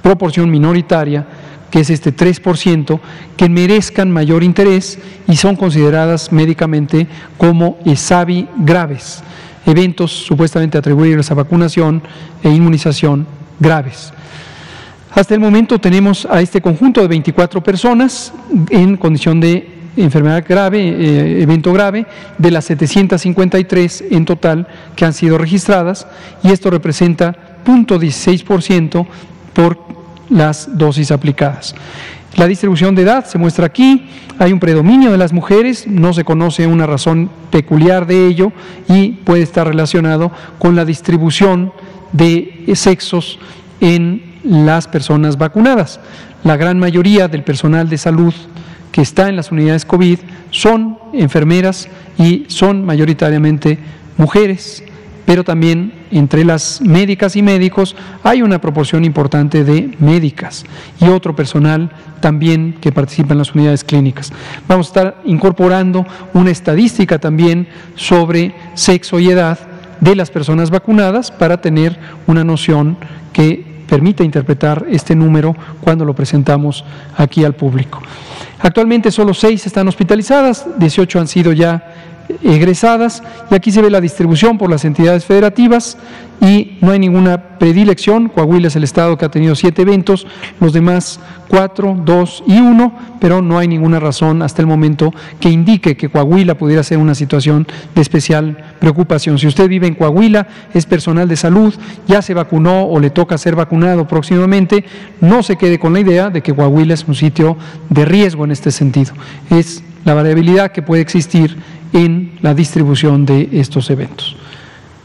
proporción 0.01 0.49
minoritaria 0.49 1.25
que 1.69 1.81
es 1.81 1.89
este 1.89 2.15
3%, 2.15 2.99
que 3.35 3.49
merezcan 3.49 4.09
mayor 4.11 4.43
interés 4.43 4.99
y 5.27 5.35
son 5.35 5.55
consideradas 5.55 6.31
médicamente 6.31 7.07
como 7.37 7.77
ESAVI 7.85 8.47
graves, 8.57 9.21
eventos 9.65 10.11
supuestamente 10.11 10.77
atribuibles 10.77 11.29
a 11.29 11.35
vacunación 11.35 12.01
e 12.41 12.49
inmunización 12.49 13.27
graves. 13.59 14.13
Hasta 15.11 15.33
el 15.33 15.39
momento 15.39 15.79
tenemos 15.79 16.27
a 16.29 16.41
este 16.41 16.61
conjunto 16.61 17.01
de 17.01 17.07
24 17.07 17.61
personas 17.61 18.31
en 18.69 18.97
condición 18.97 19.39
de 19.39 19.76
enfermedad 19.97 20.43
grave, 20.47 20.79
eh, 20.79 21.41
evento 21.41 21.73
grave, 21.73 22.05
de 22.37 22.51
las 22.51 22.65
753 22.65 24.05
en 24.11 24.25
total 24.25 24.67
que 24.95 25.05
han 25.05 25.13
sido 25.13 25.37
registradas 25.37 26.07
y 26.43 26.51
esto 26.51 26.69
representa 26.69 27.59
0.16% 27.65 29.05
por 29.53 29.79
las 30.29 30.77
dosis 30.77 31.11
aplicadas. 31.11 31.75
La 32.35 32.45
distribución 32.45 32.93
de 32.93 33.01
edad 33.01 33.25
se 33.25 33.39
muestra 33.39 33.65
aquí, 33.65 34.09
hay 34.37 34.53
un 34.53 34.59
predominio 34.59 35.11
de 35.11 35.17
las 35.17 35.33
mujeres, 35.33 35.87
no 35.87 36.13
se 36.13 36.23
conoce 36.23 36.67
una 36.67 36.85
razón 36.85 37.31
peculiar 37.49 38.05
de 38.05 38.27
ello 38.27 38.51
y 38.87 39.13
puede 39.13 39.41
estar 39.41 39.65
relacionado 39.65 40.31
con 40.59 40.75
la 40.75 40.85
distribución 40.85 41.73
de 42.11 42.63
sexos 42.75 43.39
en 43.81 44.35
las 44.43 44.87
personas 44.87 45.37
vacunadas. 45.37 45.99
La 46.43 46.57
gran 46.57 46.77
mayoría 46.77 47.27
del 47.27 47.43
personal 47.43 47.89
de 47.89 47.97
salud 47.97 48.33
que 48.91 49.01
está 49.01 49.29
en 49.29 49.35
las 49.35 49.51
unidades 49.51 49.85
COVID 49.85 50.19
son 50.51 50.97
enfermeras 51.13 51.87
y 52.17 52.45
son 52.47 52.85
mayoritariamente 52.85 53.77
mujeres 54.17 54.83
pero 55.27 55.43
también 55.43 55.91
entre 56.09 56.45
las 56.45 56.79
médicas 56.79 57.35
y 57.35 57.41
médicos 57.41 57.97
hay 58.23 58.41
una 58.41 58.61
proporción 58.61 59.03
importante 59.03 59.65
de 59.65 59.93
médicas 59.99 60.63
y 61.01 61.09
otro 61.09 61.35
personal 61.35 61.91
también 62.21 62.77
que 62.79 62.93
participa 62.93 63.33
en 63.33 63.39
las 63.39 63.53
unidades 63.53 63.83
clínicas. 63.83 64.31
Vamos 64.69 64.87
a 64.87 64.89
estar 64.89 65.21
incorporando 65.25 66.07
una 66.33 66.49
estadística 66.49 67.19
también 67.19 67.67
sobre 67.95 68.55
sexo 68.73 69.19
y 69.19 69.27
edad 69.27 69.59
de 69.99 70.15
las 70.15 70.31
personas 70.31 70.69
vacunadas 70.69 71.29
para 71.29 71.59
tener 71.59 71.99
una 72.25 72.45
noción 72.45 72.97
que 73.33 73.65
permita 73.87 74.23
interpretar 74.23 74.85
este 74.89 75.15
número 75.15 75.55
cuando 75.81 76.05
lo 76.05 76.13
presentamos 76.13 76.83
aquí 77.15 77.43
al 77.43 77.53
público. 77.53 78.01
Actualmente 78.59 79.11
solo 79.11 79.33
seis 79.33 79.65
están 79.65 79.87
hospitalizadas, 79.87 80.65
18 80.77 81.19
han 81.19 81.27
sido 81.27 81.53
ya 81.53 81.93
egresadas 82.43 83.23
y 83.49 83.55
aquí 83.55 83.71
se 83.71 83.81
ve 83.81 83.89
la 83.89 84.01
distribución 84.01 84.57
por 84.57 84.69
las 84.69 84.85
entidades 84.85 85.25
federativas 85.25 85.97
y 86.39 86.77
no 86.81 86.91
hay 86.91 86.99
ninguna 86.99 87.57
predilección. 87.57 88.29
Coahuila 88.29 88.67
es 88.67 88.75
el 88.75 88.83
estado 88.83 89.17
que 89.17 89.25
ha 89.25 89.31
tenido 89.31 89.55
siete 89.55 89.81
eventos, 89.81 90.27
los 90.59 90.73
demás 90.73 91.19
cuatro, 91.47 91.97
dos 92.05 92.43
y 92.45 92.59
uno, 92.59 92.93
pero 93.19 93.41
no 93.41 93.57
hay 93.57 93.67
ninguna 93.67 93.99
razón 93.99 94.41
hasta 94.41 94.61
el 94.61 94.67
momento 94.67 95.13
que 95.39 95.49
indique 95.49 95.97
que 95.97 96.09
Coahuila 96.09 96.55
pudiera 96.55 96.83
ser 96.83 96.97
una 96.99 97.15
situación 97.15 97.65
de 97.95 98.01
especial 98.01 98.57
preocupación. 98.79 99.39
Si 99.39 99.47
usted 99.47 99.67
vive 99.67 99.87
en 99.87 99.95
Coahuila, 99.95 100.47
es 100.73 100.85
personal 100.85 101.27
de 101.27 101.37
salud, 101.37 101.73
ya 102.07 102.21
se 102.21 102.33
vacunó 102.33 102.83
o 102.85 102.99
le 102.99 103.09
toca 103.09 103.37
ser 103.37 103.55
vacunado 103.55 104.07
próximamente, 104.07 104.85
no 105.21 105.41
se 105.41 105.55
quede 105.55 105.79
con 105.79 105.93
la 105.93 106.01
idea 106.01 106.29
de 106.29 106.41
que 106.41 106.53
Coahuila 106.53 106.93
es 106.93 107.07
un 107.07 107.15
sitio 107.15 107.57
de 107.89 108.05
riesgo 108.05 108.45
en 108.45 108.51
este 108.51 108.71
sentido. 108.71 109.13
Es 109.49 109.83
la 110.05 110.13
variabilidad 110.13 110.71
que 110.71 110.81
puede 110.81 111.01
existir 111.01 111.57
en 111.93 112.37
la 112.41 112.53
distribución 112.53 113.25
de 113.25 113.49
estos 113.53 113.89
eventos. 113.89 114.35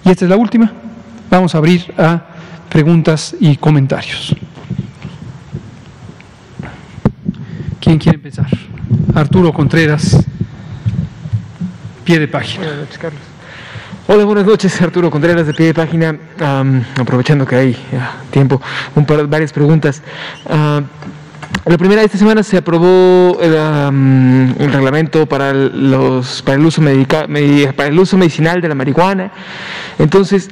Y 0.05 0.11
esta 0.11 0.25
es 0.25 0.31
la 0.31 0.37
última. 0.37 0.73
Vamos 1.31 1.55
a 1.55 1.59
abrir 1.59 1.95
a 1.97 2.23
preguntas 2.69 3.35
y 3.41 3.57
comentarios. 3.57 4.35
¿Quién 7.81 7.99
quiere 7.99 8.17
empezar? 8.17 8.47
Arturo 9.15 9.53
Contreras, 9.53 10.25
pie 12.05 12.19
de 12.19 12.29
página. 12.29 12.65
Buenas 12.65 12.81
noches, 12.81 12.99
Carlos. 12.99 13.23
Hola, 14.09 14.25
buenas 14.25 14.47
noches, 14.47 14.83
Arturo 14.83 15.11
Contreras 15.11 15.47
de 15.47 15.55
pie 15.55 15.67
de 15.67 15.75
página. 15.75 16.17
aprovechando 17.01 17.47
que 17.47 17.57
hay 17.57 17.77
tiempo, 18.31 18.61
un 18.95 19.07
par, 19.07 19.27
varias 19.27 19.53
preguntas. 19.53 20.03
Uh, 20.47 20.83
la 21.65 21.79
primera, 21.79 22.03
esta 22.03 22.19
semana 22.19 22.43
se 22.43 22.57
aprobó 22.57 23.39
el, 23.41 23.55
el 24.59 24.73
reglamento 24.73 25.27
para, 25.27 25.53
los, 25.53 26.43
para, 26.43 26.59
el 26.59 26.67
uso 26.67 26.83
medica, 26.83 27.27
para 27.77 27.89
el 27.89 27.99
uso 27.99 28.17
medicinal 28.17 28.61
de 28.61 28.69
la 28.69 28.75
marihuana. 28.75 29.31
Entonces, 29.99 30.49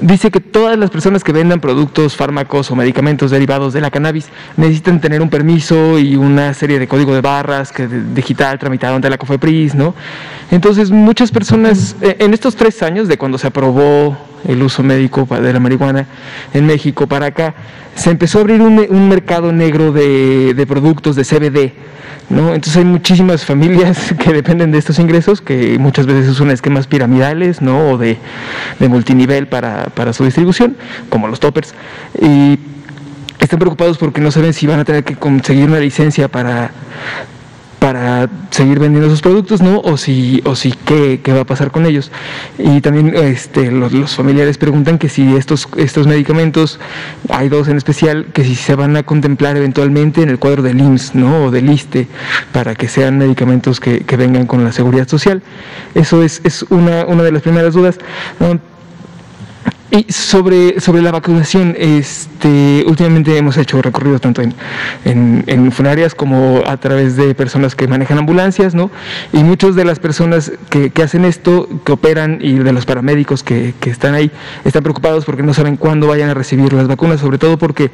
dice 0.00 0.30
que 0.30 0.40
todas 0.40 0.78
las 0.78 0.90
personas 0.90 1.24
que 1.24 1.32
vendan 1.32 1.60
productos, 1.60 2.16
fármacos 2.16 2.70
o 2.70 2.76
medicamentos 2.76 3.30
derivados 3.30 3.72
de 3.72 3.80
la 3.80 3.90
cannabis 3.90 4.28
necesitan 4.56 5.00
tener 5.00 5.20
un 5.20 5.28
permiso 5.28 5.98
y 5.98 6.16
una 6.16 6.54
serie 6.54 6.78
de 6.78 6.88
código 6.88 7.14
de 7.14 7.20
barras 7.20 7.72
que 7.72 7.86
digital 7.86 8.58
tramitado 8.58 8.96
ante 8.96 9.10
la 9.10 9.18
COFEPRIS, 9.18 9.74
¿no? 9.74 9.94
Entonces, 10.50 10.90
muchas 10.90 11.30
personas, 11.30 11.96
eh, 12.00 12.16
en 12.20 12.34
estos 12.34 12.56
tres 12.56 12.82
años 12.82 13.08
de 13.08 13.18
cuando 13.18 13.38
se 13.38 13.46
aprobó 13.46 14.16
el 14.48 14.62
uso 14.62 14.82
médico 14.82 15.26
de 15.30 15.52
la 15.52 15.60
marihuana 15.60 16.06
en 16.54 16.66
México 16.66 17.06
para 17.06 17.26
acá, 17.26 17.54
se 17.94 18.10
empezó 18.10 18.38
a 18.38 18.40
abrir 18.42 18.60
un, 18.60 19.08
mercado 19.08 19.52
negro 19.52 19.92
de, 19.92 20.64
productos 20.68 21.16
de 21.16 21.24
CBD. 21.24 21.72
¿no? 22.28 22.54
Entonces 22.54 22.76
hay 22.76 22.84
muchísimas 22.84 23.44
familias 23.44 24.14
que 24.18 24.32
dependen 24.32 24.72
de 24.72 24.78
estos 24.78 24.98
ingresos, 24.98 25.40
que 25.40 25.78
muchas 25.78 26.06
veces 26.06 26.36
son 26.36 26.50
esquemas 26.50 26.86
piramidales 26.86 27.62
¿no? 27.62 27.90
o 27.90 27.98
de, 27.98 28.18
de 28.78 28.88
multinivel 28.88 29.46
para, 29.48 29.84
para 29.86 30.12
su 30.12 30.24
distribución, 30.24 30.76
como 31.08 31.28
los 31.28 31.40
toppers. 31.40 31.74
Y 32.20 32.58
están 33.38 33.58
preocupados 33.58 33.96
porque 33.96 34.20
no 34.20 34.30
saben 34.30 34.52
si 34.52 34.66
van 34.66 34.80
a 34.80 34.84
tener 34.84 35.04
que 35.04 35.14
conseguir 35.14 35.66
una 35.68 35.78
licencia 35.78 36.28
para 36.28 36.72
para 37.86 38.28
seguir 38.50 38.80
vendiendo 38.80 39.06
esos 39.06 39.22
productos, 39.22 39.62
¿no? 39.62 39.78
O 39.78 39.96
si, 39.96 40.42
o 40.44 40.56
si 40.56 40.72
qué, 40.72 41.20
qué 41.22 41.32
va 41.32 41.42
a 41.42 41.44
pasar 41.44 41.70
con 41.70 41.86
ellos. 41.86 42.10
Y 42.58 42.80
también 42.80 43.14
este, 43.14 43.70
los, 43.70 44.16
familiares 44.16 44.58
preguntan 44.58 44.98
que 44.98 45.08
si 45.08 45.36
estos, 45.36 45.68
estos 45.76 46.08
medicamentos, 46.08 46.80
hay 47.28 47.48
dos 47.48 47.68
en 47.68 47.76
especial, 47.76 48.26
que 48.32 48.42
si 48.42 48.56
se 48.56 48.74
van 48.74 48.96
a 48.96 49.04
contemplar 49.04 49.56
eventualmente 49.56 50.20
en 50.20 50.30
el 50.30 50.40
cuadro 50.40 50.64
del 50.64 50.80
IMSS, 50.80 51.14
¿no? 51.14 51.44
O 51.44 51.50
del 51.52 51.70
ISTE, 51.70 52.08
para 52.52 52.74
que 52.74 52.88
sean 52.88 53.18
medicamentos 53.18 53.78
que, 53.78 54.00
que 54.00 54.16
vengan 54.16 54.48
con 54.48 54.64
la 54.64 54.72
seguridad 54.72 55.06
social. 55.06 55.44
Eso 55.94 56.24
es, 56.24 56.40
es 56.42 56.64
una, 56.70 57.06
una 57.06 57.22
de 57.22 57.30
las 57.30 57.42
primeras 57.42 57.74
dudas. 57.74 58.00
¿no? 58.40 58.58
Y 59.96 60.12
sobre, 60.12 60.78
sobre 60.78 61.00
la 61.00 61.10
vacunación, 61.10 61.74
este, 61.78 62.84
últimamente 62.86 63.34
hemos 63.38 63.56
hecho 63.56 63.80
recorridos 63.80 64.20
tanto 64.20 64.42
en, 64.42 64.54
en, 65.46 65.72
funerarias 65.72 66.14
como 66.14 66.62
a 66.66 66.76
través 66.76 67.16
de 67.16 67.34
personas 67.34 67.74
que 67.74 67.88
manejan 67.88 68.18
ambulancias, 68.18 68.74
¿no? 68.74 68.90
Y 69.32 69.42
muchas 69.42 69.74
de 69.74 69.86
las 69.86 69.98
personas 69.98 70.52
que, 70.68 70.90
que 70.90 71.02
hacen 71.02 71.24
esto, 71.24 71.66
que 71.82 71.92
operan 71.92 72.40
y 72.42 72.56
de 72.56 72.72
los 72.74 72.84
paramédicos 72.84 73.42
que, 73.42 73.72
que, 73.80 73.88
están 73.88 74.12
ahí, 74.12 74.30
están 74.66 74.82
preocupados 74.82 75.24
porque 75.24 75.42
no 75.42 75.54
saben 75.54 75.76
cuándo 75.76 76.08
vayan 76.08 76.28
a 76.28 76.34
recibir 76.34 76.74
las 76.74 76.88
vacunas, 76.88 77.20
sobre 77.20 77.38
todo 77.38 77.56
porque 77.56 77.90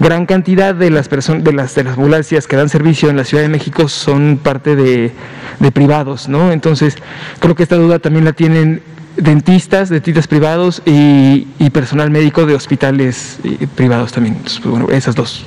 gran 0.00 0.26
cantidad 0.26 0.74
de 0.74 0.90
las 0.90 1.06
personas, 1.06 1.44
de 1.44 1.52
las, 1.52 1.72
de 1.76 1.84
las 1.84 1.96
ambulancias 1.96 2.48
que 2.48 2.56
dan 2.56 2.68
servicio 2.68 3.10
en 3.10 3.16
la 3.16 3.24
Ciudad 3.24 3.44
de 3.44 3.48
México 3.48 3.88
son 3.88 4.40
parte 4.42 4.74
de, 4.74 5.12
de 5.60 5.70
privados, 5.70 6.28
¿no? 6.28 6.50
Entonces, 6.50 6.96
creo 7.38 7.54
que 7.54 7.62
esta 7.62 7.76
duda 7.76 8.00
también 8.00 8.24
la 8.24 8.32
tienen 8.32 8.82
dentistas, 9.16 9.88
dentistas 9.88 10.26
privados 10.26 10.82
y, 10.84 11.46
personal 11.70 12.10
médico 12.10 12.46
de 12.46 12.54
hospitales 12.54 13.38
eh, 13.42 13.66
privados 13.74 14.12
también. 14.12 14.36
Pues, 14.36 14.54
esas 14.90 15.14
dos. 15.14 15.44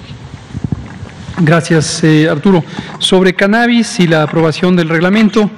Gracias, 1.39 2.03
eh, 2.03 2.27
Arturo. 2.29 2.63
Sobre 2.99 3.33
cannabis 3.33 3.99
y 3.99 4.07
la 4.07 4.23
aprobación 4.23 4.75
del 4.75 4.89
reglamento, 4.89 5.49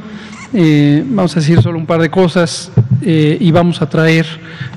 eh, 0.53 1.03
vamos 1.07 1.35
a 1.37 1.39
decir 1.39 1.61
solo 1.61 1.77
un 1.77 1.85
par 1.85 2.01
de 2.01 2.09
cosas. 2.09 2.71
Eh, 3.01 3.37
y 3.39 3.51
vamos 3.51 3.81
a 3.81 3.89
traer 3.89 4.25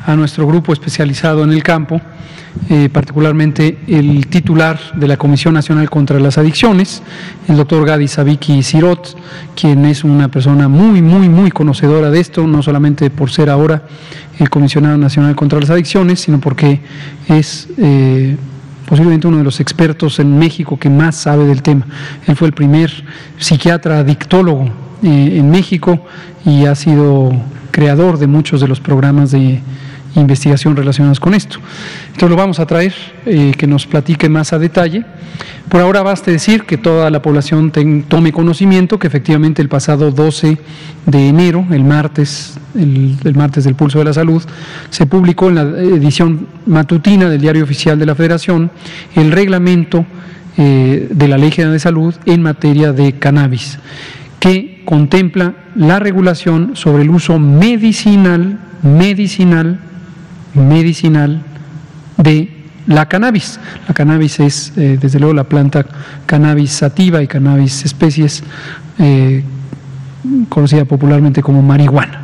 a 0.07 0.15
nuestro 0.15 0.47
grupo 0.47 0.73
especializado 0.73 1.43
en 1.43 1.53
el 1.53 1.63
campo, 1.63 2.01
eh, 2.69 2.89
particularmente 2.93 3.79
el 3.89 4.29
titular 4.29 4.79
de 4.95 5.09
la 5.09 5.17
Comisión 5.17 5.55
Nacional 5.55 5.91
contra 5.91 6.21
las 6.21 6.39
Adicciones, 6.39 7.03
el 7.49 7.57
doctor 7.57 7.85
Gadi 7.85 8.07
Sabiki 8.07 8.63
Sirot, 8.63 9.17
quien 9.57 9.85
es 9.87 10.05
una 10.05 10.29
persona 10.29 10.69
muy, 10.69 11.03
muy, 11.03 11.29
muy 11.29 11.51
conocedora 11.51 12.11
de 12.11 12.21
esto, 12.21 12.47
no 12.47 12.63
solamente 12.63 13.11
por 13.11 13.31
ser 13.31 13.51
ahora 13.51 13.83
el 14.39 14.49
Comisionado 14.51 14.99
Nacional 14.99 15.35
contra 15.35 15.59
las 15.59 15.71
Adicciones, 15.71 16.21
sino 16.21 16.41
porque 16.41 16.81
es 17.29 17.69
eh, 17.77 18.37
posiblemente 18.89 19.27
uno 19.27 19.39
de 19.39 19.45
los 19.45 19.59
expertos 19.59 20.21
en 20.21 20.39
México 20.39 20.79
que 20.79 20.91
más 20.91 21.17
sabe 21.17 21.45
del 21.47 21.63
tema. 21.63 21.87
Él 22.27 22.37
fue 22.37 22.47
el 22.49 22.55
primer 22.55 22.93
psiquiatra 23.39 23.99
adictólogo 23.99 24.71
en 25.03 25.51
México 25.51 26.07
y 26.45 26.67
ha 26.67 26.77
sido 26.77 27.33
creador 27.73 28.19
de 28.19 28.29
muchos 28.29 28.61
de 28.61 28.69
los 28.69 28.79
programas 28.79 29.33
de 29.33 29.61
investigación 30.15 30.77
relacionados 30.77 31.21
con 31.21 31.35
esto. 31.35 31.59
Entonces 32.07 32.31
lo 32.31 32.37
vamos 32.37 32.61
a 32.61 32.67
traer, 32.67 32.95
eh, 33.27 33.53
que 33.57 33.67
nos 33.67 33.87
platique 33.87 34.29
más 34.29 34.53
a 34.53 34.59
detalle. 34.59 35.05
Por 35.69 35.81
ahora 35.81 36.03
basta 36.03 36.31
decir 36.31 36.65
que 36.65 36.77
toda 36.77 37.11
la 37.11 37.23
población 37.23 37.73
tome 38.07 38.33
conocimiento 38.33 38.99
que 38.99 39.07
efectivamente 39.07 39.63
el 39.63 39.69
pasado 39.69 40.11
12 40.11 40.59
de 41.07 41.29
enero, 41.29 41.67
el 41.71 41.83
martes, 41.85 42.59
el, 42.75 43.17
martes 43.35 43.65
del 43.65 43.75
Pulso 43.75 43.99
de 43.99 44.05
la 44.05 44.13
Salud, 44.13 44.43
se 44.91 45.07
publicó 45.07 45.49
en 45.49 45.55
la 45.55 45.63
edición 45.63 46.47
matutina 46.67 47.31
del 47.31 47.41
Diario 47.41 47.65
Oficial 47.65 47.99
de 47.99 48.07
la 48.07 48.15
Federación 48.15 48.71
el 49.15 49.33
reglamento 49.33 50.05
eh, 50.59 51.09
de 51.11 51.29
la 51.29 51.39
Ley 51.39 51.51
General 51.51 51.73
de 51.73 51.81
Salud 51.81 52.15
en 52.27 52.43
materia 52.43 52.93
de 52.93 53.15
cannabis, 53.15 53.79
que 54.39 54.72
contempla 54.85 55.55
la 55.75 55.99
regulación 55.99 56.73
sobre 56.75 57.03
el 57.03 57.11
uso 57.11 57.39
medicinal, 57.39 58.59
medicinal, 58.83 59.79
medicinal 60.55 61.43
de 62.17 62.63
la 62.87 63.09
cannabis. 63.09 63.59
La 63.87 63.95
cannabis 63.95 64.41
es, 64.41 64.73
eh, 64.77 64.99
desde 65.01 65.19
luego, 65.19 65.35
la 65.35 65.45
planta 65.45 65.87
cannabis 66.27 66.73
sativa 66.73 67.23
y 67.23 67.27
cannabis 67.27 67.85
especies, 67.85 68.43
eh, 68.99 69.43
conocida 70.49 70.85
popularmente 70.85 71.43
como 71.43 71.63
marihuana. 71.63 72.21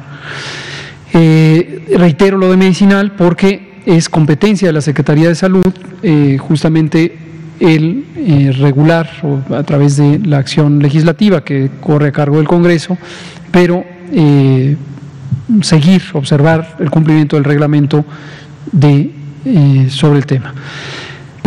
Eh, 1.13 1.87
reitero 1.97 2.37
lo 2.37 2.51
de 2.51 2.57
medicinal 2.57 3.13
porque 3.13 3.81
es 3.87 4.09
competencia 4.09 4.69
de 4.69 4.73
la 4.75 4.83
Secretaría 4.83 5.29
de 5.29 5.35
Salud 5.35 5.73
justamente 6.39 7.17
el 7.61 8.55
regular 8.59 9.11
a 9.51 9.63
través 9.63 9.97
de 9.97 10.19
la 10.19 10.39
acción 10.39 10.79
legislativa 10.81 11.43
que 11.43 11.71
corre 11.81 12.09
a 12.09 12.13
cargo 12.13 12.37
del 12.37 12.47
Congreso, 12.47 12.97
pero 13.51 13.85
seguir, 15.63 16.03
observar 16.13 16.77
el 16.79 16.91
cumplimiento 16.91 17.37
del 17.37 17.45
reglamento 17.45 18.05
de 18.73 19.13
eh, 19.45 19.87
sobre 19.91 20.19
el 20.19 20.27
tema. 20.27 20.55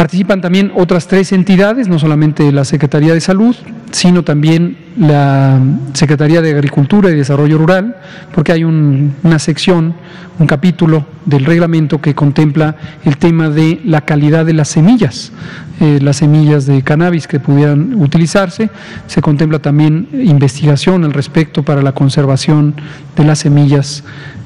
Participan 0.02 0.42
también 0.42 0.72
otras 0.76 1.08
tres 1.08 1.32
entidades, 1.32 1.88
no 1.88 2.00
solamente 2.00 2.52
la 2.52 2.66
Secretaría 2.66 3.14
de 3.14 3.22
Salud, 3.22 3.56
sino 3.92 4.24
también 4.24 4.76
la 4.98 5.60
Secretaría 5.94 6.42
de 6.42 6.50
Agricultura 6.50 7.12
y 7.12 7.16
Desarrollo 7.16 7.60
Rural, 7.60 7.98
porque 8.34 8.52
hay 8.52 8.64
una 8.64 9.38
sección, 9.38 9.94
un 10.40 10.48
capítulo 10.48 11.06
del 11.28 11.46
reglamento 11.46 12.02
que 12.02 12.16
contempla 12.16 12.78
el 13.06 13.18
tema 13.18 13.52
de 13.52 13.80
la 13.86 14.02
calidad 14.02 14.44
de 14.44 14.54
las 14.54 14.70
semillas, 14.70 15.34
eh, 15.80 16.00
las 16.02 16.18
semillas 16.18 16.66
de 16.66 16.82
cannabis 16.82 17.28
que 17.28 17.40
pudieran 17.40 17.94
utilizarse. 18.02 18.72
Se 19.06 19.22
contempla 19.22 19.60
también 19.60 20.08
investigación 20.14 21.04
al 21.04 21.14
respecto 21.14 21.62
para 21.62 21.84
la 21.84 21.92
conservación 21.92 22.74
de 23.16 23.24
las 23.24 23.38
semillas 23.38 24.04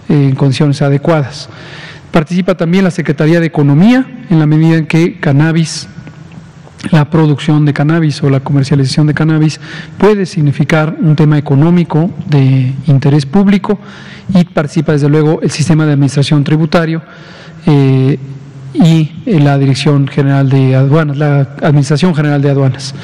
eh, 0.09 0.27
en 0.31 0.35
condiciones 0.35 0.81
adecuadas. 0.81 1.47
Participa 2.15 2.55
también 2.55 2.85
la 2.85 2.91
Secretaría 2.91 3.41
de 3.41 3.47
Economía 3.47 4.05
en 4.29 4.39
la 4.39 4.45
medida 4.45 4.77
en 4.77 4.87
que 4.87 5.19
cannabis, 5.19 5.89
la 6.89 7.09
producción 7.09 7.65
de 7.65 7.73
cannabis 7.73 8.23
o 8.23 8.29
la 8.29 8.39
comercialización 8.39 9.05
de 9.07 9.13
cannabis 9.13 9.59
puede 9.97 10.25
significar 10.25 10.95
un 11.01 11.17
tema 11.17 11.37
económico 11.37 12.09
de 12.27 12.71
interés 12.87 13.25
público 13.25 13.77
y 14.33 14.45
participa 14.45 14.93
desde 14.93 15.09
luego 15.09 15.41
el 15.41 15.51
sistema 15.51 15.85
de 15.85 15.91
administración 15.91 16.45
tributario 16.45 17.01
eh, 17.65 18.17
y 18.73 19.11
la 19.25 19.57
Dirección 19.57 20.07
General 20.07 20.47
de 20.47 20.73
Aduanas, 20.73 21.17
la 21.17 21.39
Administración 21.61 22.15
General 22.15 22.41
de 22.41 22.49
Aduanas. 22.49 22.95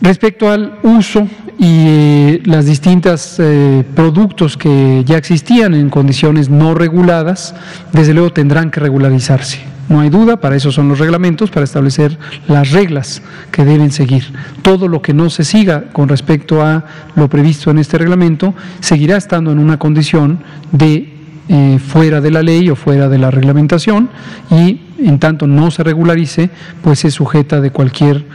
Respecto 0.00 0.50
al 0.50 0.78
uso 0.82 1.26
y 1.58 1.64
eh, 1.86 2.42
las 2.44 2.66
distintas 2.66 3.36
eh, 3.40 3.84
productos 3.96 4.56
que 4.56 5.02
ya 5.04 5.16
existían 5.16 5.74
en 5.74 5.90
condiciones 5.90 6.48
no 6.48 6.74
reguladas, 6.74 7.54
desde 7.92 8.14
luego 8.14 8.32
tendrán 8.32 8.70
que 8.70 8.78
regularizarse. 8.80 9.58
No 9.88 10.00
hay 10.00 10.10
duda, 10.10 10.38
para 10.38 10.54
eso 10.54 10.70
son 10.70 10.88
los 10.88 10.98
reglamentos, 10.98 11.50
para 11.50 11.64
establecer 11.64 12.16
las 12.46 12.72
reglas 12.72 13.22
que 13.50 13.64
deben 13.64 13.90
seguir. 13.90 14.24
Todo 14.62 14.86
lo 14.86 15.00
que 15.00 15.14
no 15.14 15.30
se 15.30 15.44
siga 15.44 15.84
con 15.92 16.08
respecto 16.08 16.62
a 16.62 16.84
lo 17.16 17.28
previsto 17.28 17.70
en 17.70 17.78
este 17.78 17.96
reglamento 17.98 18.54
seguirá 18.80 19.16
estando 19.16 19.50
en 19.50 19.58
una 19.58 19.78
condición 19.78 20.40
de 20.72 21.14
eh, 21.48 21.78
fuera 21.78 22.20
de 22.20 22.30
la 22.30 22.42
ley 22.42 22.68
o 22.68 22.76
fuera 22.76 23.08
de 23.08 23.16
la 23.16 23.30
reglamentación 23.30 24.10
y 24.50 24.82
en 24.98 25.18
tanto 25.18 25.46
no 25.46 25.70
se 25.70 25.82
regularice, 25.82 26.50
pues 26.82 26.98
se 26.98 27.10
sujeta 27.10 27.62
de 27.62 27.70
cualquier 27.70 28.26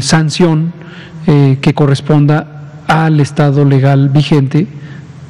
sanción 0.00 0.72
eh, 1.26 1.58
que 1.60 1.74
corresponda 1.74 2.82
al 2.88 3.20
estado 3.20 3.64
legal 3.64 4.08
vigente 4.08 4.66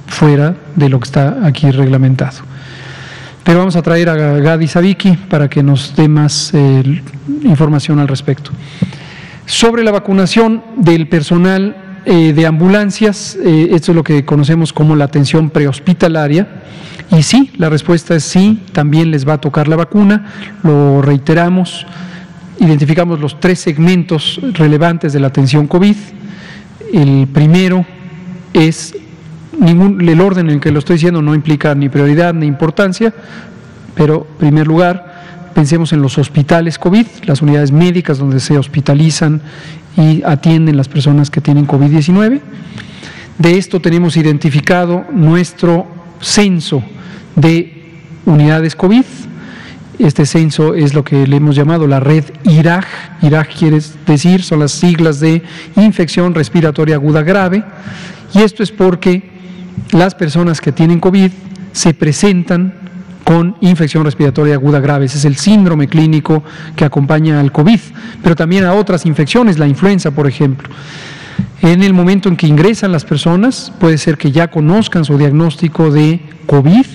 fuera 0.07 0.55
de 0.77 0.89
lo 0.89 1.01
que 1.01 1.05
está 1.05 1.45
aquí 1.45 1.69
reglamentado. 1.71 2.39
Pero 3.43 3.59
vamos 3.59 3.75
a 3.75 3.83
traer 3.83 4.09
a 4.09 4.15
Gadi 4.15 4.69
Sabiki 4.69 5.19
para 5.29 5.51
que 5.51 5.65
nos 5.65 5.97
dé 5.97 6.09
más 6.09 6.53
eh, 6.55 7.03
información 7.43 7.99
al 7.99 8.07
respecto. 8.07 8.53
Sobre 9.47 9.83
la 9.83 9.91
vacunación 9.91 10.63
del 10.77 11.09
personal 11.09 11.77
eh, 12.05 12.33
de 12.33 12.47
ambulancias, 12.47 13.37
esto 13.45 13.93
es 13.93 13.97
lo 13.97 14.05
que 14.05 14.25
conocemos 14.25 14.73
como 14.73 14.95
la 14.95 15.07
atención 15.07 15.51
prehospitalaria. 15.51 16.47
Y 17.11 17.25
sí, 17.25 17.51
la 17.59 17.69
respuesta 17.69 18.15
es 18.15 18.23
sí, 18.23 18.63
también 18.73 19.11
les 19.11 19.29
va 19.29 19.35
a 19.35 19.39
tocar 19.39 19.67
la 19.67 19.75
vacuna, 19.75 20.33
lo 20.63 21.03
reiteramos 21.03 21.85
identificamos 22.61 23.19
los 23.19 23.41
tres 23.41 23.59
segmentos 23.59 24.39
relevantes 24.53 25.13
de 25.13 25.21
la 25.21 25.29
atención 25.29 25.67
COVID. 25.67 25.97
El 26.93 27.27
primero 27.33 27.85
es, 28.53 28.95
ningún, 29.59 30.07
el 30.07 30.21
orden 30.21 30.51
en 30.51 30.61
que 30.61 30.71
lo 30.71 30.79
estoy 30.79 30.97
diciendo 30.97 31.23
no 31.23 31.35
implica 31.35 31.75
ni 31.75 31.89
prioridad 31.89 32.35
ni 32.35 32.47
importancia, 32.47 33.13
pero 33.95 34.27
en 34.33 34.39
primer 34.39 34.67
lugar, 34.67 35.51
pensemos 35.55 35.93
en 35.93 36.03
los 36.03 36.19
hospitales 36.19 36.79
COVID, 36.79 37.07
las 37.25 37.43
unidades 37.43 37.73
médicas 37.73 38.19
donde 38.19 38.41
se 38.41 38.57
hospitalizan 38.57 39.41
y 39.97 40.23
atienden 40.25 40.77
las 40.77 40.89
personas 40.89 41.31
que 41.31 41.41
tienen 41.41 41.67
COVID-19. 41.67 42.41
De 43.39 43.57
esto 43.57 43.81
tenemos 43.81 44.17
identificado 44.19 45.07
nuestro 45.13 45.87
censo 46.21 46.83
de 47.37 48.01
unidades 48.27 48.77
COVID, 48.77 49.05
este 50.05 50.25
censo 50.25 50.75
es 50.75 50.95
lo 50.95 51.05
que 51.05 51.27
le 51.27 51.37
hemos 51.37 51.55
llamado 51.57 51.87
la 51.87 52.01
red 52.01 52.25
IRAG. 52.45 52.87
IRAG 53.23 53.49
quiere 53.49 53.81
decir, 54.07 54.43
son 54.43 54.61
las 54.61 54.73
siglas 54.73 55.21
de 55.21 55.43
infección 55.77 56.35
respiratoria 56.35 56.95
aguda 56.95 57.23
grave. 57.23 57.63
Y 58.33 58.39
esto 58.39 58.63
es 58.63 58.71
porque 58.71 59.31
las 59.93 60.15
personas 60.15 60.61
que 60.61 60.73
tienen 60.73 61.01
COVID 61.01 61.31
se 61.73 61.95
presentan 61.95 62.75
con 63.25 63.57
infección 63.61 64.05
respiratoria 64.05 64.55
aguda 64.55 64.81
grave. 64.81 65.05
Ese 65.05 65.19
es 65.19 65.25
el 65.25 65.37
síndrome 65.37 65.87
clínico 65.87 66.43
que 66.75 66.85
acompaña 66.85 67.39
al 67.39 67.53
COVID, 67.53 67.81
pero 68.23 68.35
también 68.35 68.65
a 68.65 68.73
otras 68.73 69.07
infecciones, 69.07 69.59
la 69.59 69.69
influenza, 69.69 70.11
por 70.11 70.27
ejemplo. 70.27 70.69
En 71.63 71.83
el 71.83 71.93
momento 71.93 72.29
en 72.29 72.37
que 72.37 72.47
ingresan 72.47 72.91
las 72.91 73.05
personas, 73.05 73.73
puede 73.79 73.99
ser 73.99 74.17
que 74.17 74.33
ya 74.33 74.49
conozcan 74.49 75.05
su 75.05 75.19
diagnóstico 75.19 75.91
de 75.91 76.21
COVID, 76.47 76.87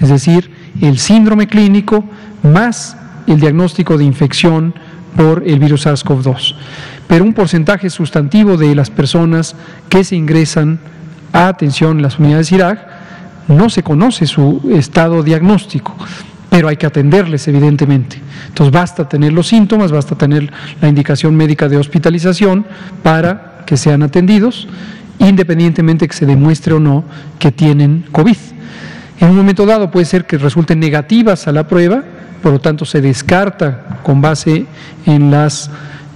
es 0.00 0.08
decir, 0.08 0.50
el 0.80 0.98
síndrome 0.98 1.46
clínico 1.46 2.04
más 2.42 2.96
el 3.26 3.40
diagnóstico 3.40 3.98
de 3.98 4.04
infección 4.04 4.74
por 5.16 5.42
el 5.46 5.58
virus 5.58 5.86
SARS-CoV-2. 5.86 6.54
Pero 7.06 7.24
un 7.24 7.34
porcentaje 7.34 7.90
sustantivo 7.90 8.56
de 8.56 8.74
las 8.74 8.90
personas 8.90 9.54
que 9.88 10.04
se 10.04 10.16
ingresan 10.16 10.78
a 11.32 11.48
atención 11.48 11.98
en 11.98 12.02
las 12.02 12.18
unidades 12.18 12.52
IRAG 12.52 12.86
no 13.48 13.68
se 13.68 13.82
conoce 13.82 14.26
su 14.26 14.70
estado 14.72 15.22
diagnóstico, 15.22 15.96
pero 16.48 16.68
hay 16.68 16.76
que 16.76 16.86
atenderles 16.86 17.46
evidentemente. 17.48 18.20
Entonces 18.48 18.72
basta 18.72 19.08
tener 19.08 19.32
los 19.32 19.48
síntomas, 19.48 19.92
basta 19.92 20.16
tener 20.16 20.52
la 20.80 20.88
indicación 20.88 21.34
médica 21.36 21.68
de 21.68 21.76
hospitalización 21.76 22.66
para 23.02 23.62
que 23.66 23.76
sean 23.76 24.02
atendidos, 24.02 24.68
independientemente 25.18 26.08
que 26.08 26.14
se 26.14 26.26
demuestre 26.26 26.74
o 26.74 26.80
no 26.80 27.04
que 27.38 27.52
tienen 27.52 28.04
COVID. 28.12 28.36
En 29.20 29.30
un 29.30 29.36
momento 29.36 29.66
dado 29.66 29.90
puede 29.90 30.06
ser 30.06 30.26
que 30.26 30.38
resulten 30.38 30.80
negativas 30.80 31.46
a 31.46 31.52
la 31.52 31.68
prueba, 31.68 32.02
por 32.42 32.52
lo 32.52 32.60
tanto 32.60 32.84
se 32.84 33.00
descarta 33.00 33.98
con 34.02 34.20
base 34.20 34.66
en 35.06 35.30
las 35.30 35.70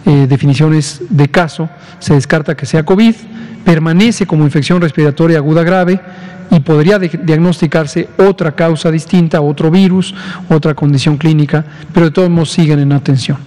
eh, 0.04 0.26
definiciones 0.28 1.02
de 1.08 1.28
caso, 1.28 1.68
se 1.98 2.14
descarta 2.14 2.56
que 2.56 2.66
sea 2.66 2.84
COVID, 2.84 3.14
permanece 3.64 4.26
como 4.26 4.44
infección 4.44 4.80
respiratoria 4.80 5.38
aguda 5.38 5.62
grave 5.62 6.00
y 6.50 6.60
podría 6.60 6.98
diagnosticarse 6.98 8.08
otra 8.16 8.52
causa 8.52 8.90
distinta, 8.90 9.40
otro 9.40 9.70
virus, 9.70 10.14
otra 10.48 10.74
condición 10.74 11.16
clínica, 11.16 11.64
pero 11.92 12.06
de 12.06 12.12
todos 12.12 12.30
modos 12.30 12.52
siguen 12.52 12.78
en 12.78 12.92
atención. 12.92 13.38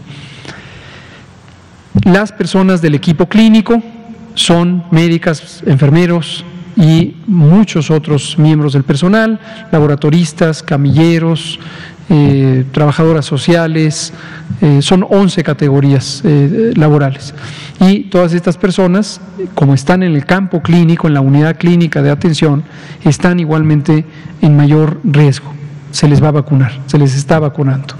Las 2.03 2.31
personas 2.31 2.81
del 2.81 2.95
equipo 2.95 3.27
clínico 3.27 3.81
son 4.35 4.83
médicas, 4.91 5.63
enfermeros 5.65 6.43
y 6.75 7.15
muchos 7.27 7.91
otros 7.91 8.37
miembros 8.37 8.73
del 8.73 8.83
personal, 8.83 9.39
laboratoristas, 9.71 10.63
camilleros, 10.63 11.59
eh, 12.11 12.65
trabajadoras 12.71 13.25
sociales, 13.25 14.13
eh, 14.61 14.81
son 14.81 15.05
11 15.07 15.43
categorías 15.43 16.21
eh, 16.25 16.73
laborales. 16.75 17.35
Y 17.79 18.05
todas 18.05 18.33
estas 18.33 18.57
personas, 18.57 19.21
como 19.53 19.75
están 19.75 20.01
en 20.01 20.15
el 20.15 20.25
campo 20.25 20.61
clínico, 20.61 21.07
en 21.07 21.13
la 21.13 21.21
unidad 21.21 21.57
clínica 21.57 22.01
de 22.01 22.09
atención, 22.09 22.63
están 23.03 23.39
igualmente 23.39 24.05
en 24.41 24.57
mayor 24.57 24.99
riesgo. 25.03 25.53
Se 25.91 26.07
les 26.07 26.21
va 26.21 26.29
a 26.29 26.31
vacunar, 26.31 26.79
se 26.87 26.97
les 26.97 27.15
está 27.15 27.39
vacunando. 27.39 27.93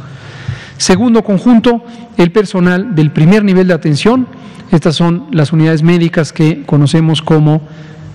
Segundo 0.78 1.24
conjunto, 1.24 1.84
el 2.18 2.32
personal 2.32 2.96
del 2.96 3.12
primer 3.12 3.44
nivel 3.44 3.68
de 3.68 3.74
atención. 3.74 4.28
Estas 4.72 4.96
son 4.96 5.28
las 5.32 5.52
unidades 5.54 5.84
médicas 5.84 6.34
que 6.34 6.64
conocemos 6.64 7.22
como 7.22 7.62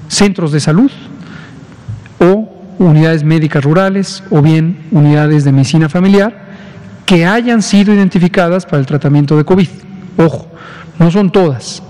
centros 0.08 0.50
de 0.52 0.60
salud 0.60 0.90
unidades 2.78 3.24
médicas 3.24 3.64
rurales 3.64 4.22
o 4.30 4.42
bien 4.42 4.78
unidades 4.90 5.44
de 5.44 5.52
medicina 5.52 5.88
familiar 5.88 6.44
que 7.06 7.26
hayan 7.26 7.62
sido 7.62 7.92
identificadas 7.92 8.64
para 8.64 8.78
el 8.78 8.86
tratamiento 8.86 9.36
de 9.36 9.44
COVID. 9.44 9.68
Ojo, 10.16 10.48
no 10.98 11.10
son 11.10 11.30
todas, 11.30 11.82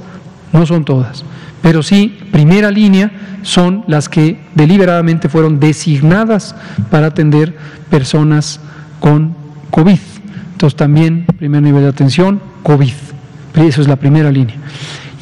no 0.53 0.67
son 0.67 0.85
todas, 0.85 1.25
pero 1.63 1.83
sí, 1.83 2.19
primera 2.33 2.71
línea 2.71 3.11
son 3.43 3.85
las 3.87 4.09
que 4.09 4.41
deliberadamente 4.55 5.29
fueron 5.29 5.61
designadas 5.61 6.55
para 6.91 7.09
atender 7.09 7.57
personas 7.91 8.61
con 9.01 9.35
COVID. 9.71 9.99
Entonces 10.53 10.77
también, 10.77 11.27
primer 11.39 11.63
nivel 11.63 11.83
de 11.83 11.89
atención, 11.89 12.41
COVID. 12.63 12.93
Eso 13.57 13.83
es 13.83 13.89
la 13.89 13.97
primera 13.97 14.31
línea. 14.31 14.57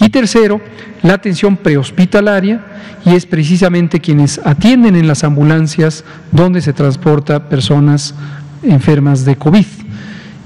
Y 0.03 0.09
tercero, 0.09 0.61
la 1.03 1.15
atención 1.15 1.57
prehospitalaria 1.57 2.61
y 3.05 3.15
es 3.15 3.25
precisamente 3.25 4.01
quienes 4.01 4.41
atienden 4.45 4.97
en 4.97 5.07
las 5.07 5.23
ambulancias 5.23 6.05
donde 6.33 6.61
se 6.61 6.73
transporta 6.73 7.49
personas 7.49 8.15
enfermas 8.65 9.25
de 9.25 9.37
COVID. 9.37 9.67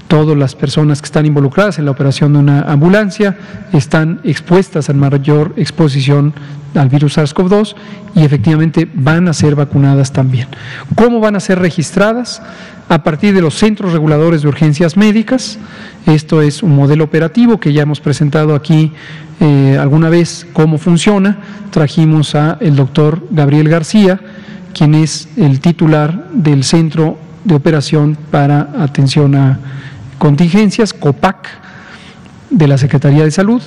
Todas 0.07 0.37
las 0.37 0.55
personas 0.55 1.01
que 1.01 1.05
están 1.05 1.25
involucradas 1.25 1.79
en 1.79 1.85
la 1.85 1.91
operación 1.91 2.33
de 2.33 2.39
una 2.39 2.61
ambulancia 2.61 3.37
están 3.73 4.21
expuestas 4.23 4.89
a 4.89 4.93
mayor 4.93 5.53
exposición 5.57 6.33
al 6.75 6.89
virus 6.89 7.17
SARS-CoV-2 7.17 7.75
y 8.15 8.23
efectivamente 8.23 8.89
van 8.93 9.27
a 9.27 9.33
ser 9.33 9.55
vacunadas 9.55 10.11
también. 10.13 10.47
¿Cómo 10.95 11.19
van 11.19 11.35
a 11.35 11.39
ser 11.39 11.59
registradas? 11.59 12.41
A 12.89 13.03
partir 13.03 13.33
de 13.33 13.41
los 13.41 13.55
centros 13.55 13.91
reguladores 13.91 14.43
de 14.43 14.47
urgencias 14.47 14.95
médicas. 14.95 15.59
Esto 16.05 16.41
es 16.41 16.63
un 16.63 16.73
modelo 16.73 17.03
operativo 17.03 17.59
que 17.59 17.73
ya 17.73 17.81
hemos 17.81 17.99
presentado 17.99 18.55
aquí 18.55 18.93
eh, 19.41 19.77
alguna 19.79 20.09
vez 20.09 20.47
cómo 20.53 20.77
funciona. 20.77 21.37
Trajimos 21.71 22.33
a 22.35 22.57
el 22.61 22.77
doctor 22.77 23.27
Gabriel 23.29 23.67
García, 23.67 24.21
quien 24.73 24.95
es 24.95 25.27
el 25.35 25.59
titular 25.59 26.29
del 26.31 26.63
Centro 26.63 27.17
de 27.43 27.55
Operación 27.55 28.17
para 28.31 28.69
Atención 28.77 29.35
a 29.35 29.59
Contingencias, 30.17 30.93
COPAC, 30.93 31.47
de 32.49 32.67
la 32.67 32.77
Secretaría 32.77 33.23
de 33.23 33.31
Salud, 33.31 33.61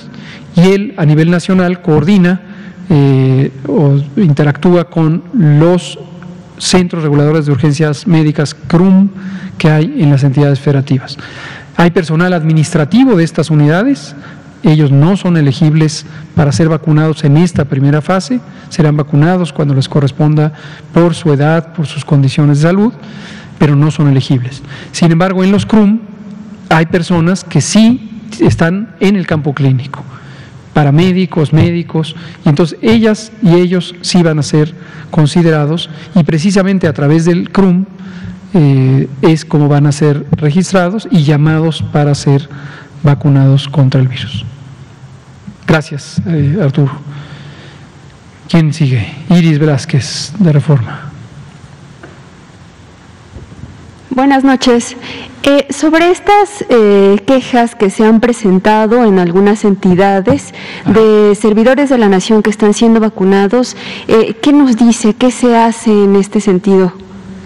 y 0.55 0.61
él 0.61 0.93
a 0.97 1.05
nivel 1.05 1.29
nacional 1.29 1.81
coordina 1.81 2.41
eh, 2.89 3.51
o 3.67 3.99
interactúa 4.17 4.85
con 4.89 5.23
los 5.33 5.99
centros 6.57 7.03
reguladores 7.03 7.45
de 7.45 7.51
urgencias 7.51 8.05
médicas 8.07 8.53
CRUM 8.53 9.09
que 9.57 9.69
hay 9.69 10.01
en 10.01 10.09
las 10.09 10.23
entidades 10.23 10.59
federativas. 10.59 11.17
Hay 11.77 11.91
personal 11.91 12.33
administrativo 12.33 13.15
de 13.15 13.23
estas 13.23 13.49
unidades, 13.49 14.15
ellos 14.63 14.91
no 14.91 15.17
son 15.17 15.37
elegibles 15.37 16.05
para 16.35 16.51
ser 16.51 16.69
vacunados 16.69 17.23
en 17.23 17.37
esta 17.37 17.65
primera 17.65 18.01
fase, 18.01 18.39
serán 18.69 18.97
vacunados 18.97 19.53
cuando 19.53 19.73
les 19.73 19.89
corresponda 19.89 20.53
por 20.93 21.15
su 21.15 21.31
edad, 21.33 21.73
por 21.73 21.87
sus 21.87 22.05
condiciones 22.05 22.59
de 22.59 22.67
salud, 22.67 22.93
pero 23.57 23.75
no 23.75 23.89
son 23.89 24.07
elegibles. 24.07 24.61
Sin 24.91 25.11
embargo, 25.11 25.43
en 25.43 25.51
los 25.51 25.65
CRUM 25.65 25.99
hay 26.71 26.85
personas 26.87 27.43
que 27.43 27.61
sí 27.61 28.09
están 28.39 28.95
en 28.99 29.15
el 29.15 29.27
campo 29.27 29.53
clínico, 29.53 30.03
paramédicos, 30.73 31.53
médicos, 31.53 32.15
y 32.45 32.49
entonces 32.49 32.77
ellas 32.81 33.31
y 33.41 33.55
ellos 33.55 33.93
sí 34.01 34.23
van 34.23 34.39
a 34.39 34.43
ser 34.43 34.73
considerados 35.09 35.89
y 36.15 36.23
precisamente 36.23 36.87
a 36.87 36.93
través 36.93 37.25
del 37.25 37.51
CRUM 37.51 37.85
eh, 38.53 39.07
es 39.21 39.45
como 39.45 39.67
van 39.67 39.85
a 39.85 39.91
ser 39.91 40.25
registrados 40.31 41.07
y 41.11 41.23
llamados 41.23 41.83
para 41.91 42.15
ser 42.15 42.49
vacunados 43.03 43.67
contra 43.67 43.99
el 43.99 44.07
virus. 44.07 44.45
Gracias, 45.67 46.21
eh, 46.25 46.59
Arturo. 46.61 46.91
¿Quién 48.49 48.73
sigue? 48.73 49.07
Iris 49.29 49.59
Velázquez, 49.59 50.33
de 50.39 50.51
Reforma. 50.51 51.10
Buenas 54.11 54.43
noches. 54.43 54.97
Eh, 55.43 55.67
sobre 55.71 56.11
estas 56.11 56.65
eh, 56.69 57.17
quejas 57.25 57.75
que 57.75 57.89
se 57.89 58.03
han 58.05 58.19
presentado 58.19 59.05
en 59.05 59.19
algunas 59.19 59.65
entidades 59.65 60.53
de 60.85 61.33
servidores 61.33 61.89
de 61.89 61.97
la 61.97 62.09
nación 62.09 62.43
que 62.43 62.49
están 62.49 62.73
siendo 62.73 62.99
vacunados, 62.99 63.75
¿qué 64.07 64.53
nos 64.53 64.77
dice? 64.77 65.13
¿Qué 65.15 65.31
se 65.31 65.55
hace 65.55 65.91
en 65.91 66.15
este 66.17 66.41
sentido? 66.41 66.93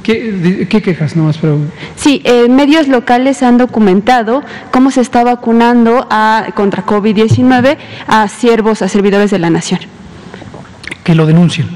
¿Qué, 0.06 0.82
quejas 0.84 1.16
nomás? 1.16 1.38
Pero... 1.40 1.58
Sí, 1.96 2.22
eh, 2.26 2.48
medios 2.48 2.88
locales 2.88 3.42
han 3.42 3.58
documentado 3.58 4.44
cómo 4.72 4.92
se 4.92 5.02
está 5.02 5.24
vacunando 5.24 6.08
a, 6.12 6.48
contra 6.54 6.86
COVID-19 6.86 7.78
a 8.08 8.28
siervos, 8.28 8.84
a 8.84 8.88
servidores 8.88 9.32
de 9.32 9.40
la 9.40 9.50
nación. 9.50 9.80
Que 11.04 11.16
lo 11.16 11.26
denuncien. 11.26 11.68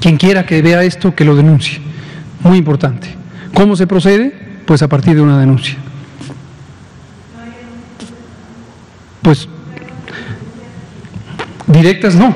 Quien 0.00 0.18
quiera 0.18 0.44
que 0.44 0.60
vea 0.60 0.82
esto, 0.84 1.14
que 1.14 1.24
lo 1.24 1.34
denuncie. 1.34 1.80
Muy 2.40 2.58
importante. 2.58 3.21
¿Cómo 3.54 3.76
se 3.76 3.86
procede? 3.86 4.32
Pues 4.66 4.82
a 4.82 4.88
partir 4.88 5.14
de 5.14 5.20
una 5.20 5.38
denuncia. 5.38 5.76
Pues 9.22 9.48
directas 11.66 12.14
no. 12.14 12.34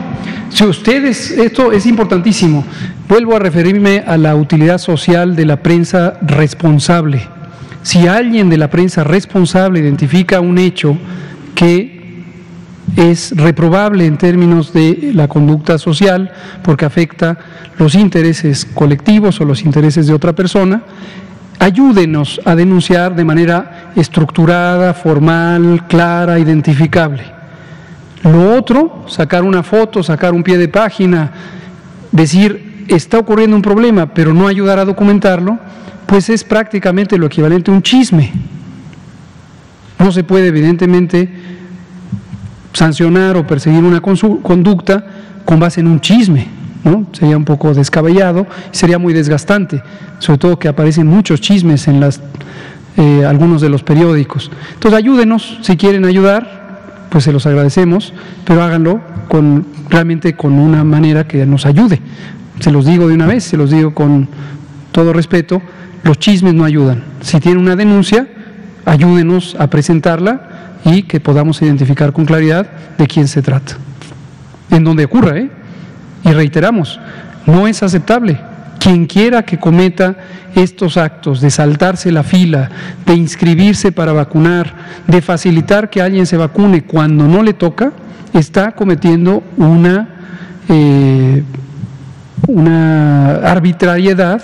Si 0.50 0.64
ustedes, 0.64 1.30
esto 1.32 1.72
es 1.72 1.86
importantísimo, 1.86 2.64
Vuelvo 3.08 3.36
a 3.36 3.38
referirme 3.38 4.02
a 4.04 4.16
la 4.16 4.34
utilidad 4.34 4.78
social 4.78 5.36
de 5.36 5.46
la 5.46 5.62
prensa 5.62 6.18
responsable. 6.22 7.28
Si 7.82 8.08
alguien 8.08 8.50
de 8.50 8.56
la 8.56 8.68
prensa 8.68 9.04
responsable 9.04 9.78
identifica 9.78 10.40
un 10.40 10.58
hecho 10.58 10.98
que 11.54 11.95
es 12.94 13.32
reprobable 13.36 14.06
en 14.06 14.16
términos 14.16 14.72
de 14.72 15.10
la 15.12 15.26
conducta 15.28 15.78
social 15.78 16.30
porque 16.62 16.84
afecta 16.84 17.38
los 17.78 17.94
intereses 17.94 18.64
colectivos 18.64 19.40
o 19.40 19.44
los 19.44 19.64
intereses 19.64 20.06
de 20.06 20.14
otra 20.14 20.34
persona, 20.34 20.82
ayúdenos 21.58 22.40
a 22.44 22.54
denunciar 22.54 23.16
de 23.16 23.24
manera 23.24 23.92
estructurada, 23.96 24.94
formal, 24.94 25.86
clara, 25.88 26.38
identificable. 26.38 27.24
Lo 28.22 28.54
otro, 28.56 29.04
sacar 29.08 29.42
una 29.42 29.62
foto, 29.62 30.02
sacar 30.02 30.32
un 30.32 30.42
pie 30.42 30.58
de 30.58 30.68
página, 30.68 31.32
decir 32.12 32.84
está 32.88 33.18
ocurriendo 33.18 33.56
un 33.56 33.62
problema, 33.62 34.06
pero 34.06 34.32
no 34.32 34.46
ayudar 34.46 34.78
a 34.78 34.84
documentarlo, 34.84 35.58
pues 36.06 36.30
es 36.30 36.44
prácticamente 36.44 37.18
lo 37.18 37.26
equivalente 37.26 37.70
a 37.70 37.74
un 37.74 37.82
chisme. 37.82 38.32
No 39.98 40.12
se 40.12 40.24
puede, 40.24 40.48
evidentemente, 40.48 41.55
sancionar 42.76 43.36
o 43.38 43.46
perseguir 43.46 43.82
una 43.82 44.02
conducta 44.02 45.04
con 45.46 45.58
base 45.58 45.80
en 45.80 45.86
un 45.86 45.98
chisme, 45.98 46.46
¿no? 46.84 47.06
Sería 47.12 47.36
un 47.36 47.44
poco 47.44 47.72
descabellado, 47.72 48.46
sería 48.70 48.98
muy 48.98 49.14
desgastante, 49.14 49.82
sobre 50.18 50.38
todo 50.38 50.58
que 50.58 50.68
aparecen 50.68 51.06
muchos 51.06 51.40
chismes 51.40 51.88
en 51.88 52.00
las, 52.00 52.20
eh, 52.98 53.24
algunos 53.24 53.62
de 53.62 53.70
los 53.70 53.82
periódicos. 53.82 54.50
Entonces, 54.74 54.98
ayúdenos, 54.98 55.58
si 55.62 55.76
quieren 55.78 56.04
ayudar, 56.04 57.06
pues 57.08 57.24
se 57.24 57.32
los 57.32 57.46
agradecemos, 57.46 58.12
pero 58.44 58.62
háganlo 58.62 59.00
con, 59.28 59.64
realmente 59.88 60.34
con 60.36 60.52
una 60.52 60.84
manera 60.84 61.26
que 61.26 61.46
nos 61.46 61.64
ayude. 61.64 62.02
Se 62.60 62.70
los 62.70 62.84
digo 62.84 63.08
de 63.08 63.14
una 63.14 63.26
vez, 63.26 63.44
se 63.44 63.56
los 63.56 63.70
digo 63.70 63.94
con 63.94 64.28
todo 64.92 65.14
respeto, 65.14 65.62
los 66.02 66.18
chismes 66.18 66.52
no 66.52 66.64
ayudan. 66.64 67.04
Si 67.22 67.40
tiene 67.40 67.58
una 67.58 67.74
denuncia, 67.74 68.28
ayúdenos 68.84 69.56
a 69.58 69.68
presentarla 69.68 70.55
y 70.86 71.02
que 71.02 71.20
podamos 71.20 71.60
identificar 71.60 72.12
con 72.12 72.24
claridad 72.24 72.66
de 72.96 73.06
quién 73.06 73.28
se 73.28 73.42
trata. 73.42 73.76
En 74.70 74.84
donde 74.84 75.04
ocurra, 75.04 75.36
¿eh? 75.36 75.50
Y 76.24 76.32
reiteramos, 76.32 76.98
no 77.46 77.68
es 77.68 77.82
aceptable 77.82 78.40
Quien 78.80 79.06
quiera 79.06 79.44
que 79.44 79.58
cometa 79.58 80.16
estos 80.54 80.96
actos 80.96 81.40
de 81.40 81.50
saltarse 81.50 82.12
la 82.12 82.22
fila, 82.22 82.70
de 83.04 83.14
inscribirse 83.14 83.90
para 83.90 84.12
vacunar, 84.12 84.74
de 85.06 85.20
facilitar 85.20 85.90
que 85.90 86.00
alguien 86.00 86.24
se 86.24 86.36
vacune 86.36 86.82
cuando 86.82 87.26
no 87.26 87.42
le 87.42 87.52
toca, 87.52 87.92
está 88.32 88.72
cometiendo 88.72 89.42
una, 89.56 90.08
eh, 90.68 91.42
una 92.46 93.36
arbitrariedad 93.50 94.40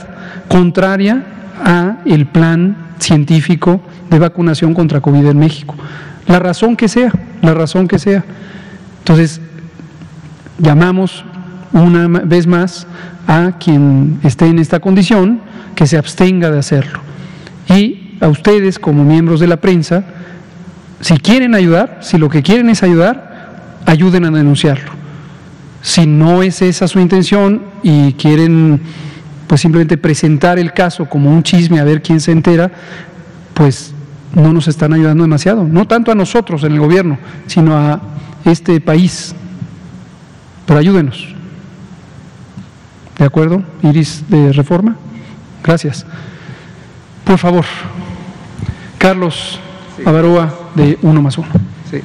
contraria 0.49 1.23
a 1.65 1.99
el 2.05 2.27
plan 2.27 2.77
científico 2.99 3.81
de 4.11 4.19
vacunación 4.19 4.75
contra 4.75 5.01
COVID 5.01 5.27
en 5.27 5.39
México. 5.39 5.77
La 6.33 6.39
razón 6.39 6.77
que 6.77 6.89
sea, 6.89 7.13
la 7.43 7.53
razón 7.53 7.87
que 7.87 7.99
sea. 7.99 8.25
Entonces, 9.01 9.39
llamamos 10.59 11.27
una 11.75 12.09
vez 12.09 12.47
más 12.47 12.87
a 13.29 13.59
quien 13.61 14.19
esté 14.23 14.47
en 14.47 14.59
esta 14.59 14.81
condición 14.81 15.43
que 15.75 15.87
se 15.87 15.99
abstenga 15.99 16.51
de 16.51 16.59
hacerlo. 16.59 17.01
Y 17.69 18.17
a 18.23 18.29
ustedes 18.29 18.79
como 18.79 19.05
miembros 19.05 19.41
de 19.41 19.47
la 19.47 19.59
prensa, 19.59 20.05
si 21.03 21.19
quieren 21.19 21.55
ayudar, 21.55 21.99
si 22.01 22.17
lo 22.17 22.31
que 22.31 22.43
quieren 22.43 22.71
es 22.71 22.83
ayudar, 22.83 23.83
ayuden 23.85 24.25
a 24.25 24.31
denunciarlo. 24.31 24.91
Si 25.83 26.07
no 26.07 26.43
es 26.43 26.63
esa 26.63 26.89
su 26.89 26.99
intención 26.99 27.61
y 27.83 28.15
quieren 28.15 28.81
pues 29.47 29.61
simplemente 29.61 29.99
presentar 29.99 30.59
el 30.59 30.73
caso 30.73 31.05
como 31.05 31.31
un 31.31 31.43
chisme 31.43 31.79
a 31.79 31.85
ver 31.85 32.01
quién 32.01 32.21
se 32.21 32.33
entera, 32.33 32.71
pues 33.53 33.93
no 34.35 34.53
nos 34.53 34.69
están 34.69 34.93
ayudando 34.93 35.25
demasiado, 35.25 35.65
no 35.65 35.87
tanto 35.87 36.11
a 36.13 36.15
nosotros 36.15 36.65
en 36.65 36.73
el 36.73 36.81
gobierno, 36.81 37.19
sino 37.47 37.77
a 37.77 38.01
este 38.45 38.81
país. 38.81 39.35
Pero 40.67 40.79
ayúdenos. 40.79 41.35
¿De 43.19 43.25
acuerdo? 43.25 43.63
Iris 43.83 44.25
de 44.29 44.53
Reforma. 44.53 44.97
Gracias. 45.63 46.07
Por 47.25 47.39
favor, 47.39 47.65
Carlos 48.99 49.61
Avaroa 50.05 50.53
de 50.75 50.99
Uno 51.03 51.23
más 51.23 51.39
Uno. 51.39 51.49
Sí. 51.91 52.01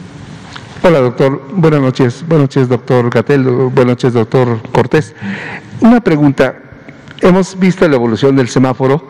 Hola, 0.84 1.00
doctor. 1.00 1.42
Buenas 1.54 1.82
noches. 1.82 2.24
Buenas 2.28 2.44
noches, 2.44 2.70
doctor 2.70 3.10
Gatel. 3.10 3.44
Buenas 3.44 3.86
noches, 3.86 4.14
doctor 4.14 4.62
Cortés. 4.72 5.16
Una 5.82 6.02
pregunta. 6.02 6.56
Hemos 7.22 7.58
visto 7.58 7.88
la 7.88 7.96
evolución 7.96 8.36
del 8.36 8.48
semáforo. 8.48 9.08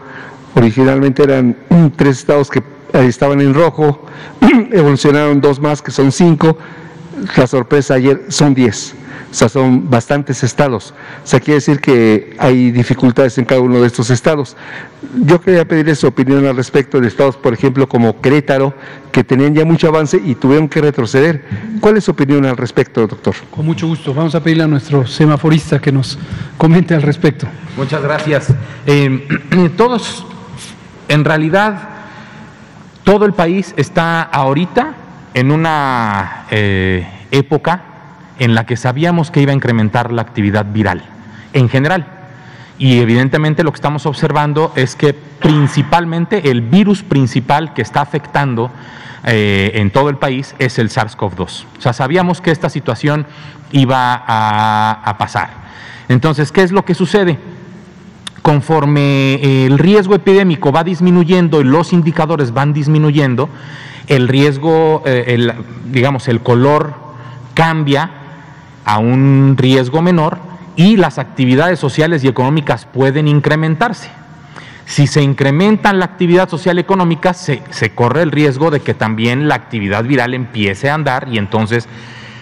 Originalmente 0.56 1.24
eran 1.24 1.58
tres 1.98 2.20
estados 2.20 2.50
que 2.50 2.64
estaban 2.94 3.42
en 3.42 3.54
rojo, 3.54 4.06
evolucionaron 4.72 5.42
dos 5.42 5.60
más 5.60 5.82
que 5.82 5.92
son 5.92 6.12
cinco. 6.12 6.58
La 7.36 7.48
sorpresa 7.48 7.96
ayer 7.96 8.26
son 8.30 8.54
diez. 8.54 8.94
O 9.30 9.34
sea, 9.34 9.50
son 9.50 9.90
bastantes 9.90 10.42
estados. 10.44 10.94
O 11.24 11.28
sea, 11.28 11.40
quiere 11.42 11.56
decir 11.56 11.82
que 11.82 12.36
hay 12.40 12.72
dificultades 12.72 13.38
en 13.38 13.46
cada 13.46 13.60
uno 13.60 13.82
de 13.82 13.88
estos 13.88 14.10
estados. 14.10 14.56
Yo 15.16 15.42
quería 15.42 15.68
pedirle 15.68 15.96
su 15.96 16.08
opinión 16.08 16.46
al 16.46 16.56
respecto 16.56 17.02
de 17.02 17.08
estados, 17.08 17.36
por 17.36 17.54
ejemplo, 17.54 17.90
como 17.90 18.22
Querétaro, 18.22 18.74
que 19.12 19.26
tenían 19.26 19.54
ya 19.54 19.66
mucho 19.66 19.90
avance 19.90 20.20
y 20.24 20.36
tuvieron 20.36 20.70
que 20.70 20.80
retroceder. 20.80 21.44
¿Cuál 21.82 21.98
es 21.98 22.06
su 22.06 22.12
opinión 22.12 22.46
al 22.46 22.56
respecto, 22.56 23.06
doctor? 23.06 23.36
Con 23.52 23.66
mucho 23.66 23.88
gusto. 23.88 24.14
Vamos 24.14 24.34
a 24.34 24.42
pedirle 24.42 24.64
a 24.64 24.68
nuestro 24.68 25.06
semaforista 25.06 25.80
que 25.80 25.92
nos 25.92 26.18
comente 26.58 26.96
al 26.96 27.02
respecto. 27.02 27.48
Muchas 27.76 28.02
gracias. 28.02 28.54
Eh, 28.86 29.28
todos, 29.78 30.26
en 31.10 31.26
realidad, 31.26 31.97
todo 33.08 33.26
el 33.26 33.32
país 33.32 33.74
está 33.78 34.22
ahorita 34.22 34.94
en 35.34 35.52
una 35.52 36.44
eh, 36.52 37.08
época 37.32 37.82
en 38.38 38.54
la 38.54 38.66
que 38.66 38.76
sabíamos 38.76 39.32
que 39.32 39.40
iba 39.40 39.54
a 39.54 39.56
incrementar 39.56 40.12
la 40.12 40.24
actividad 40.24 40.66
viral 40.66 41.02
en 41.54 41.70
general. 41.70 42.06
Y 42.78 43.00
evidentemente 43.00 43.64
lo 43.64 43.72
que 43.72 43.78
estamos 43.78 44.06
observando 44.06 44.74
es 44.76 44.98
que 44.98 45.14
principalmente 45.14 46.52
el 46.52 46.60
virus 46.60 47.02
principal 47.02 47.74
que 47.74 47.82
está 47.82 48.02
afectando 48.02 48.72
eh, 49.24 49.72
en 49.76 49.90
todo 49.90 50.10
el 50.10 50.18
país 50.18 50.54
es 50.60 50.78
el 50.78 50.90
SARS-CoV-2. 50.90 51.64
O 51.78 51.82
sea, 51.82 51.94
sabíamos 51.94 52.42
que 52.42 52.52
esta 52.52 52.70
situación 52.70 53.26
iba 53.72 54.22
a, 54.28 55.02
a 55.06 55.18
pasar. 55.18 55.50
Entonces, 56.10 56.52
¿qué 56.52 56.62
es 56.62 56.74
lo 56.74 56.84
que 56.84 56.94
sucede? 56.94 57.40
Conforme 58.42 59.66
el 59.66 59.78
riesgo 59.78 60.16
epidémico 60.16 60.72
va 60.72 60.84
disminuyendo 60.84 61.60
y 61.62 61.64
los 61.64 61.94
indicadores 61.94 62.54
van 62.54 62.74
disminuyendo, 62.74 63.50
el 64.08 64.28
riesgo, 64.28 65.04
eh, 65.06 65.26
el, 65.28 65.54
digamos, 65.92 66.28
el 66.28 66.42
color 66.42 66.94
cambia 67.54 68.12
a 68.86 69.00
un 69.00 69.56
riesgo 69.58 70.02
menor 70.02 70.40
y 70.78 70.96
las 70.96 71.18
actividades 71.18 71.80
sociales 71.80 72.24
y 72.24 72.28
económicas 72.28 72.86
pueden 72.86 73.28
incrementarse. 73.28 74.10
Si 74.86 75.06
se 75.06 75.22
incrementa 75.22 75.92
la 75.92 76.06
actividad 76.06 76.48
social 76.48 76.80
económica, 76.80 77.34
se, 77.34 77.62
corre 77.94 78.22
el 78.22 78.32
riesgo 78.32 78.72
de 78.72 78.80
que 78.80 78.94
también 78.94 79.50
la 79.50 79.56
actividad 79.56 80.06
viral 80.06 80.34
empiece 80.34 80.90
a 80.90 80.94
andar 80.94 81.28
y 81.30 81.38
entonces 81.38 81.90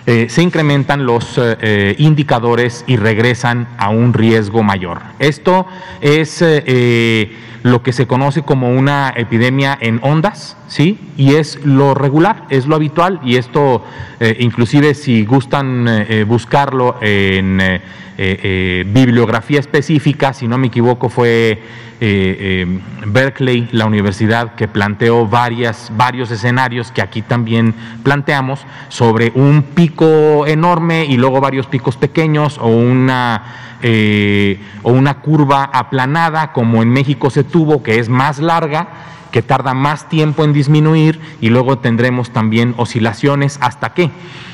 eh, 0.06 0.28
se 0.30 0.42
incrementan 0.42 1.06
los 1.06 1.38
eh, 1.38 1.58
eh, 1.62 1.96
indicadores 1.98 2.84
y 2.88 2.98
regresan 2.98 3.68
a 3.78 3.90
un 3.90 4.14
riesgo 4.14 4.64
mayor. 4.64 5.02
Esto 5.20 5.66
es 6.02 6.42
eh, 6.42 7.32
lo 7.64 7.82
que 7.82 7.94
se 7.94 8.06
conoce 8.06 8.44
como 8.44 8.70
una 8.70 9.12
epidemia 9.18 9.76
en 9.82 10.00
ondas, 10.04 10.56
¿sí? 10.68 11.00
Y 11.18 11.34
es 11.34 11.66
lo 11.66 11.96
regular, 11.96 12.44
es 12.52 12.68
lo 12.68 12.76
habitual 12.76 13.20
y 13.24 13.38
esto, 13.38 13.84
eh, 14.20 14.38
inclusive 14.40 14.94
si 14.94 15.26
gustan 15.26 15.88
eh, 15.88 16.26
buscarlo 16.28 16.98
en 17.02 17.60
eh, 17.60 17.82
eh, 18.18 18.86
bibliografía 18.88 19.60
específica, 19.60 20.32
si 20.34 20.48
no 20.48 20.60
me 20.60 20.68
equivoco 20.68 21.10
fue 21.10 21.60
Berkeley, 22.00 23.70
la 23.72 23.86
universidad 23.86 24.56
que 24.56 24.68
planteó 24.68 25.28
varias, 25.28 25.92
varios 25.96 26.30
escenarios 26.32 26.92
que 26.92 27.02
aquí 27.02 27.22
también 27.22 27.74
planteamos 28.04 28.66
sobre 28.90 29.32
un 29.36 29.64
pico 29.64 30.46
enorme 30.46 31.06
y 31.06 31.18
luego 31.18 31.40
varios 31.40 31.68
picos 31.68 31.96
pequeños 31.96 32.58
o 32.58 32.68
una 32.68 33.66
eh, 33.82 34.60
o 34.84 34.92
una 34.94 35.16
curva 35.16 35.66
aplanada 35.66 36.54
como 36.54 36.82
en 36.82 36.90
México 36.90 37.30
se 37.30 37.44
tuvo, 37.44 37.84
que 37.84 38.00
es 38.00 38.10
más 38.10 38.40
larga, 38.40 38.88
que 39.32 39.42
tarda 39.42 39.74
más 39.74 40.10
tiempo 40.10 40.44
en 40.44 40.54
disminuir 40.54 41.20
y 41.42 41.50
luego 41.50 41.78
tendremos 41.78 42.32
también 42.32 42.74
oscilaciones. 42.78 43.60
Hasta 43.62 43.94
qué, 43.94 44.10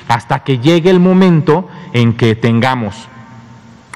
hasta 0.08 0.39
que 0.43 0.58
llegue 0.58 0.89
el 0.89 0.99
momento 0.99 1.69
en 1.93 2.13
que 2.13 2.36
tengamos 2.36 3.08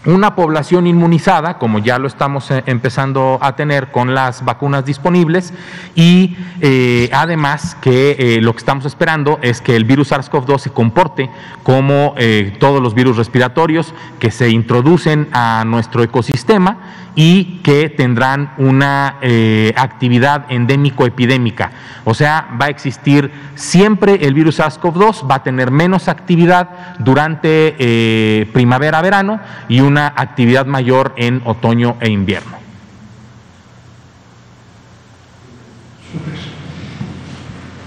una 0.06 0.36
población 0.36 0.88
inmunizada, 0.88 1.58
como 1.58 1.80
ya 1.80 2.00
lo 2.00 2.08
estamos 2.08 2.52
eh, 2.52 2.64
empezando 2.66 3.40
a 3.42 3.56
tener 3.56 3.92
con 3.92 4.14
las 4.14 4.46
vacunas 4.46 4.86
disponibles, 4.86 5.54
y 5.96 6.38
eh, 6.62 7.10
además 7.14 7.76
que 7.82 8.16
eh, 8.18 8.42
lo 8.42 8.54
que 8.54 8.60
estamos 8.60 8.86
esperando 8.86 9.40
es 9.42 9.62
que 9.62 9.76
el 9.76 9.86
virus 9.86 10.12
SARS-CoV-2 10.12 10.60
se 10.60 10.70
comporte 10.72 11.30
como 11.64 12.16
todos 12.60 12.82
los 12.82 12.94
virus 12.94 13.18
respiratorios 13.18 13.94
que 14.20 14.32
se 14.32 14.50
introducen 14.50 15.28
a 15.32 15.64
nuestro 15.66 16.04
ecosistema 16.04 16.78
y 17.16 17.60
que 17.64 17.90
tendrán 17.90 18.52
una 18.58 19.16
eh, 19.22 19.74
actividad 19.78 20.46
endémico-epidémica. 20.50 21.72
O 22.04 22.14
sea, 22.14 22.48
va 22.62 22.66
a 22.66 22.70
existir 22.70 23.32
siempre 23.56 24.26
el 24.28 24.34
virus 24.34 24.60
SARS-CoV-2, 24.60 25.30
va 25.30 25.36
a 25.36 25.44
tener 25.44 25.72
menos 25.72 26.10
actividad 26.10 26.98
durante 27.00 27.76
eh, 27.80 28.48
primavera-verano 28.52 29.40
y 29.70 29.80
una 29.80 30.08
actividad 30.08 30.66
mayor 30.66 31.14
en 31.16 31.42
otoño 31.46 31.96
e 32.02 32.10
invierno. 32.10 32.58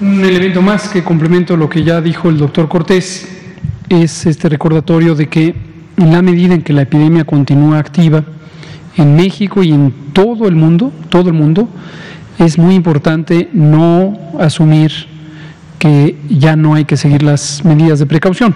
Un 0.00 0.24
elemento 0.24 0.62
más 0.62 0.88
que 0.88 1.02
complemento 1.02 1.56
lo 1.56 1.68
que 1.68 1.82
ya 1.82 2.00
dijo 2.00 2.28
el 2.28 2.38
doctor 2.38 2.68
Cortés 2.68 3.28
es 3.88 4.26
este 4.26 4.48
recordatorio 4.48 5.14
de 5.14 5.28
que 5.28 5.54
en 5.96 6.12
la 6.12 6.22
medida 6.22 6.54
en 6.54 6.62
que 6.62 6.72
la 6.72 6.82
epidemia 6.82 7.24
continúa 7.24 7.78
activa 7.78 8.22
en 8.98 9.16
México 9.16 9.62
y 9.62 9.72
en 9.72 9.94
todo 10.12 10.46
el 10.46 10.54
mundo, 10.54 10.92
todo 11.08 11.28
el 11.28 11.34
mundo, 11.34 11.68
es 12.38 12.58
muy 12.58 12.74
importante 12.74 13.48
no 13.52 14.18
asumir 14.38 14.92
que 15.78 16.16
ya 16.28 16.56
no 16.56 16.74
hay 16.74 16.84
que 16.84 16.96
seguir 16.96 17.22
las 17.22 17.64
medidas 17.64 18.00
de 18.00 18.06
precaución. 18.06 18.54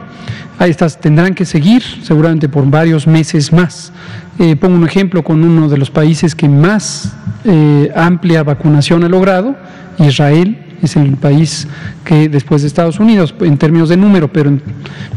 A 0.58 0.66
estas 0.66 1.00
tendrán 1.00 1.34
que 1.34 1.44
seguir 1.44 1.82
seguramente 2.02 2.48
por 2.48 2.68
varios 2.68 3.06
meses 3.06 3.52
más. 3.52 3.92
Eh, 4.38 4.56
pongo 4.56 4.76
un 4.76 4.86
ejemplo 4.86 5.22
con 5.22 5.42
uno 5.42 5.68
de 5.68 5.78
los 5.78 5.90
países 5.90 6.34
que 6.34 6.48
más 6.48 7.14
eh, 7.44 7.90
amplia 7.94 8.42
vacunación 8.42 9.04
ha 9.04 9.08
logrado, 9.08 9.56
Israel, 9.98 10.58
es 10.82 10.96
el 10.96 11.16
país 11.16 11.66
que 12.04 12.28
después 12.28 12.62
de 12.62 12.68
Estados 12.68 12.98
Unidos, 13.00 13.34
en 13.40 13.56
términos 13.56 13.88
de 13.88 13.96
número, 13.96 14.32
pero 14.32 14.50
en, 14.50 14.62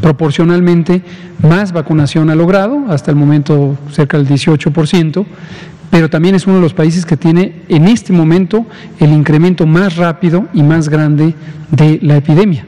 proporcionalmente 0.00 1.02
más 1.42 1.72
vacunación 1.72 2.30
ha 2.30 2.34
logrado, 2.34 2.86
hasta 2.88 3.10
el 3.10 3.16
momento 3.16 3.76
cerca 3.90 4.16
del 4.16 4.28
18%, 4.28 5.26
pero 5.90 6.10
también 6.10 6.34
es 6.34 6.46
uno 6.46 6.56
de 6.56 6.62
los 6.62 6.74
países 6.74 7.06
que 7.06 7.16
tiene 7.16 7.62
en 7.68 7.86
este 7.86 8.12
momento 8.12 8.66
el 8.98 9.12
incremento 9.12 9.66
más 9.66 9.96
rápido 9.96 10.46
y 10.52 10.62
más 10.62 10.88
grande 10.88 11.34
de 11.70 11.98
la 12.02 12.16
epidemia. 12.16 12.66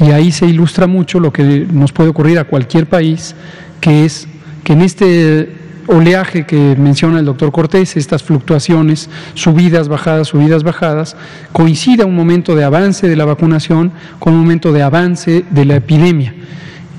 Y 0.00 0.10
ahí 0.10 0.32
se 0.32 0.46
ilustra 0.46 0.86
mucho 0.86 1.20
lo 1.20 1.32
que 1.32 1.66
nos 1.72 1.92
puede 1.92 2.10
ocurrir 2.10 2.38
a 2.38 2.44
cualquier 2.44 2.86
país, 2.86 3.34
que 3.80 4.04
es 4.04 4.26
que 4.64 4.72
en 4.72 4.82
este 4.82 5.63
oleaje 5.86 6.46
que 6.46 6.76
menciona 6.76 7.18
el 7.18 7.24
doctor 7.24 7.52
Cortés, 7.52 7.96
estas 7.96 8.22
fluctuaciones, 8.22 9.08
subidas, 9.34 9.88
bajadas, 9.88 10.28
subidas, 10.28 10.62
bajadas, 10.62 11.16
coincida 11.52 12.06
un 12.06 12.14
momento 12.16 12.54
de 12.54 12.64
avance 12.64 13.08
de 13.08 13.16
la 13.16 13.24
vacunación 13.24 13.92
con 14.18 14.34
un 14.34 14.40
momento 14.40 14.72
de 14.72 14.82
avance 14.82 15.44
de 15.50 15.64
la 15.64 15.76
epidemia. 15.76 16.34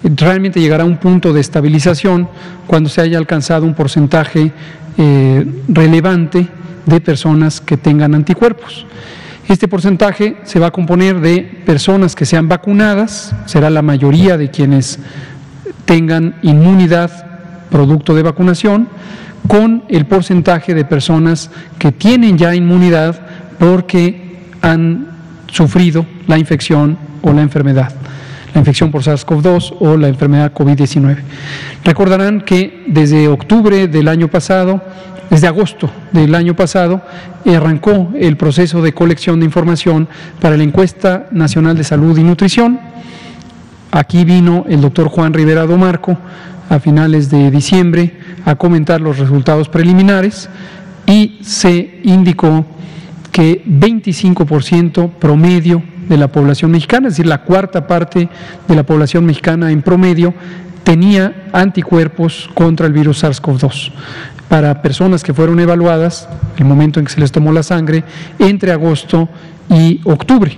Realmente 0.03 0.59
llegará 0.59 0.83
a 0.83 0.87
un 0.87 0.97
punto 0.97 1.33
de 1.33 1.41
estabilización 1.41 2.29
cuando 2.67 2.89
se 2.89 3.01
haya 3.01 3.17
alcanzado 3.17 3.65
un 3.65 3.73
porcentaje 3.73 4.51
eh, 4.97 5.45
relevante 5.67 6.47
de 6.85 7.01
personas 7.01 7.59
que 7.59 7.77
tengan 7.77 8.13
anticuerpos. 8.13 8.85
Este 9.47 9.67
porcentaje 9.67 10.37
se 10.43 10.59
va 10.59 10.67
a 10.67 10.71
componer 10.71 11.19
de 11.19 11.41
personas 11.65 12.15
que 12.15 12.25
sean 12.25 12.47
vacunadas, 12.47 13.35
será 13.45 13.69
la 13.69 13.81
mayoría 13.81 14.37
de 14.37 14.49
quienes 14.49 14.99
tengan 15.85 16.35
inmunidad 16.41 17.34
producto 17.75 18.15
de 18.15 18.23
vacunación, 18.23 18.87
con 19.49 19.83
el 19.89 20.05
porcentaje 20.05 20.73
de 20.73 20.85
personas 20.85 21.51
que 21.77 21.91
tienen 21.91 22.37
ya 22.37 22.55
inmunidad 22.55 23.19
porque 23.59 24.37
han 24.61 25.07
sufrido 25.51 26.05
la 26.25 26.37
infección 26.37 26.97
o 27.21 27.33
la 27.33 27.41
enfermedad, 27.41 27.91
la 28.53 28.59
infección 28.61 28.91
por 28.91 29.01
SARS-CoV-2 29.03 29.75
o 29.81 29.97
la 29.97 30.07
enfermedad 30.07 30.53
COVID-19. 30.53 31.17
Recordarán 31.83 32.39
que 32.39 32.85
desde 32.87 33.27
octubre 33.27 33.89
del 33.89 34.07
año 34.07 34.29
pasado, 34.29 34.81
desde 35.29 35.47
agosto 35.47 35.89
del 36.13 36.33
año 36.33 36.55
pasado, 36.55 37.01
arrancó 37.45 38.13
el 38.17 38.37
proceso 38.37 38.81
de 38.81 38.93
colección 38.93 39.41
de 39.41 39.47
información 39.47 40.07
para 40.39 40.55
la 40.55 40.63
encuesta 40.63 41.27
nacional 41.31 41.75
de 41.75 41.83
salud 41.83 42.17
y 42.17 42.23
nutrición. 42.23 42.79
Aquí 43.91 44.23
vino 44.23 44.63
el 44.69 44.79
doctor 44.79 45.09
Juan 45.09 45.33
Rivera 45.33 45.65
Marco 45.65 46.17
a 46.69 46.79
finales 46.79 47.29
de 47.29 47.51
diciembre 47.51 48.17
a 48.45 48.55
comentar 48.55 49.01
los 49.01 49.17
resultados 49.17 49.69
preliminares 49.69 50.49
y 51.07 51.39
se 51.41 51.99
indicó 52.03 52.65
que 53.31 53.63
25% 53.65 55.11
promedio 55.11 55.83
de 56.07 56.17
la 56.17 56.27
población 56.27 56.71
mexicana, 56.71 57.07
es 57.07 57.13
decir, 57.15 57.27
la 57.27 57.41
cuarta 57.43 57.87
parte 57.87 58.29
de 58.67 58.75
la 58.75 58.83
población 58.83 59.25
mexicana 59.25 59.71
en 59.71 59.81
promedio, 59.81 60.33
tenía 60.83 61.47
anticuerpos 61.51 62.49
contra 62.53 62.87
el 62.87 62.93
virus 62.93 63.23
SARS-CoV-2 63.23 63.91
para 64.47 64.81
personas 64.81 65.23
que 65.23 65.33
fueron 65.33 65.59
evaluadas, 65.59 66.29
el 66.57 66.65
momento 66.65 66.99
en 66.99 67.05
que 67.05 67.11
se 67.11 67.19
les 67.19 67.31
tomó 67.31 67.51
la 67.51 67.63
sangre, 67.63 68.03
entre 68.39 68.71
agosto 68.71 69.27
y 69.69 69.99
octubre. 70.03 70.57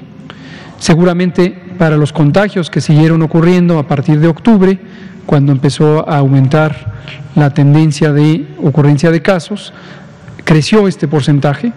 Seguramente 0.78 1.67
para 1.78 1.98
los 1.98 2.14
contagios 2.14 2.70
que 2.70 2.82
siguieron 2.82 3.22
ocurriendo 3.22 3.80
a 3.80 3.88
partir 3.88 4.20
de 4.20 4.28
octubre, 4.28 4.80
cuando 5.26 5.52
empezó 5.52 6.10
a 6.10 6.18
aumentar 6.18 6.96
la 7.36 7.54
tendencia 7.54 8.12
de 8.12 8.48
ocurrencia 8.64 9.12
de 9.12 9.22
casos, 9.22 9.74
creció 10.44 10.88
este 10.88 11.08
porcentaje 11.08 11.74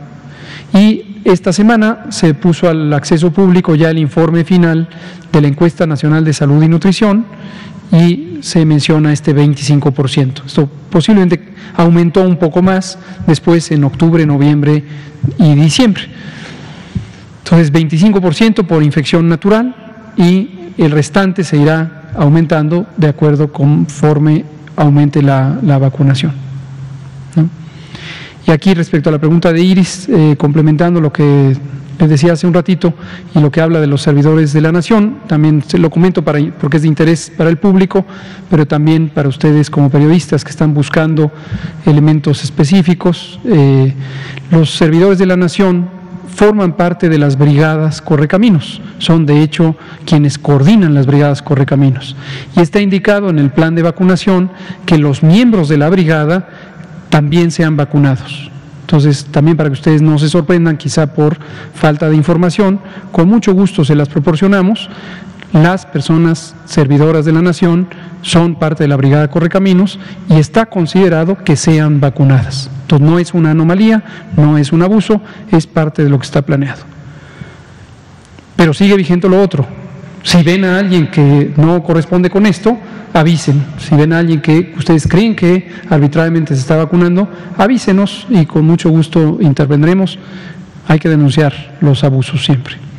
y 0.72 1.20
esta 1.24 1.52
semana 1.52 2.06
se 2.10 2.32
puso 2.34 2.68
al 2.68 2.92
acceso 2.92 3.32
público 3.32 3.74
ya 3.74 3.90
el 3.90 3.98
informe 3.98 4.44
final 4.44 4.88
de 5.32 5.40
la 5.40 5.48
encuesta 5.48 5.86
nacional 5.86 6.24
de 6.24 6.32
salud 6.32 6.62
y 6.62 6.68
nutrición 6.68 7.26
y 7.92 8.38
se 8.40 8.64
menciona 8.64 9.12
este 9.12 9.34
25%. 9.34 10.46
Esto 10.46 10.70
posiblemente 10.88 11.52
aumentó 11.76 12.22
un 12.22 12.36
poco 12.36 12.62
más 12.62 12.98
después 13.26 13.70
en 13.72 13.84
octubre, 13.84 14.24
noviembre 14.24 14.84
y 15.38 15.54
diciembre. 15.54 16.04
Entonces 17.44 17.72
25% 17.72 18.64
por 18.66 18.82
infección 18.82 19.28
natural 19.28 19.89
y 20.20 20.72
el 20.76 20.90
restante 20.90 21.42
se 21.44 21.56
irá 21.56 22.10
aumentando 22.14 22.86
de 22.96 23.08
acuerdo 23.08 23.50
conforme 23.52 24.44
aumente 24.76 25.22
la, 25.22 25.58
vacunación. 25.80 26.32
Y 28.46 28.50
aquí 28.50 28.74
respecto 28.74 29.08
a 29.08 29.12
la 29.12 29.18
pregunta 29.18 29.52
de 29.52 29.62
Iris, 29.62 30.08
eh, 30.08 30.34
complementando 30.36 31.00
lo 31.00 31.12
que 31.12 31.56
les 31.98 32.08
decía 32.08 32.32
hace 32.32 32.46
un 32.46 32.54
ratito 32.54 32.94
y 33.34 33.38
lo 33.38 33.50
que 33.50 33.60
habla 33.60 33.80
de 33.80 33.86
los 33.86 34.02
servidores 34.02 34.52
de 34.52 34.60
la 34.60 34.72
nación, 34.72 35.18
también 35.26 35.62
se 35.66 35.78
lo 35.78 35.90
comento 35.90 36.24
para, 36.24 36.40
porque 36.58 36.78
es 36.78 36.82
de 36.82 36.88
interés 36.88 37.30
para 37.36 37.50
el 37.50 37.58
público, 37.58 38.04
pero 38.48 38.66
también 38.66 39.10
para 39.10 39.28
ustedes 39.28 39.70
como 39.70 39.90
periodistas 39.90 40.42
que 40.42 40.50
están 40.50 40.74
buscando 40.74 41.30
elementos 41.86 42.42
específicos. 42.42 43.38
Eh, 43.44 43.94
los 44.50 44.70
servidores 44.70 45.18
de 45.18 45.26
la 45.26 45.36
nación 45.36 45.99
forman 46.40 46.72
parte 46.72 47.10
de 47.10 47.18
las 47.18 47.36
brigadas 47.36 48.00
Correcaminos, 48.00 48.80
son 48.96 49.26
de 49.26 49.42
hecho 49.42 49.76
quienes 50.06 50.38
coordinan 50.38 50.94
las 50.94 51.04
brigadas 51.04 51.42
Correcaminos. 51.42 52.16
Y 52.56 52.60
está 52.60 52.80
indicado 52.80 53.28
en 53.28 53.38
el 53.38 53.50
plan 53.50 53.74
de 53.74 53.82
vacunación 53.82 54.50
que 54.86 54.96
los 54.96 55.22
miembros 55.22 55.68
de 55.68 55.76
la 55.76 55.90
brigada 55.90 56.48
también 57.10 57.50
sean 57.50 57.76
vacunados. 57.76 58.50
Entonces, 58.80 59.26
también 59.30 59.58
para 59.58 59.68
que 59.68 59.74
ustedes 59.74 60.00
no 60.00 60.18
se 60.18 60.30
sorprendan, 60.30 60.78
quizá 60.78 61.12
por 61.12 61.36
falta 61.74 62.08
de 62.08 62.16
información, 62.16 62.80
con 63.12 63.28
mucho 63.28 63.52
gusto 63.52 63.84
se 63.84 63.94
las 63.94 64.08
proporcionamos. 64.08 64.88
Las 65.52 65.84
personas 65.84 66.54
servidoras 66.64 67.24
de 67.24 67.32
la 67.32 67.42
nación 67.42 67.88
son 68.22 68.54
parte 68.54 68.84
de 68.84 68.88
la 68.88 68.96
Brigada 68.96 69.28
Correcaminos 69.28 69.98
y 70.28 70.34
está 70.34 70.66
considerado 70.66 71.38
que 71.42 71.56
sean 71.56 72.00
vacunadas. 72.00 72.70
Entonces 72.82 73.08
no 73.08 73.18
es 73.18 73.34
una 73.34 73.50
anomalía, 73.50 74.04
no 74.36 74.58
es 74.58 74.72
un 74.72 74.82
abuso, 74.82 75.20
es 75.50 75.66
parte 75.66 76.04
de 76.04 76.10
lo 76.10 76.18
que 76.20 76.26
está 76.26 76.42
planeado. 76.42 76.82
Pero 78.54 78.72
sigue 78.72 78.96
vigente 78.96 79.28
lo 79.28 79.42
otro. 79.42 79.66
Si 80.22 80.42
ven 80.42 80.64
a 80.64 80.78
alguien 80.78 81.10
que 81.10 81.52
no 81.56 81.82
corresponde 81.82 82.30
con 82.30 82.46
esto, 82.46 82.78
avisen. 83.12 83.64
Si 83.78 83.96
ven 83.96 84.12
a 84.12 84.18
alguien 84.18 84.40
que 84.40 84.72
ustedes 84.76 85.08
creen 85.08 85.34
que 85.34 85.68
arbitrariamente 85.88 86.54
se 86.54 86.60
está 86.60 86.76
vacunando, 86.76 87.28
avísenos 87.56 88.26
y 88.28 88.46
con 88.46 88.64
mucho 88.64 88.90
gusto 88.90 89.38
intervendremos. 89.40 90.16
Hay 90.86 91.00
que 91.00 91.08
denunciar 91.08 91.76
los 91.80 92.04
abusos 92.04 92.44
siempre. 92.44 92.89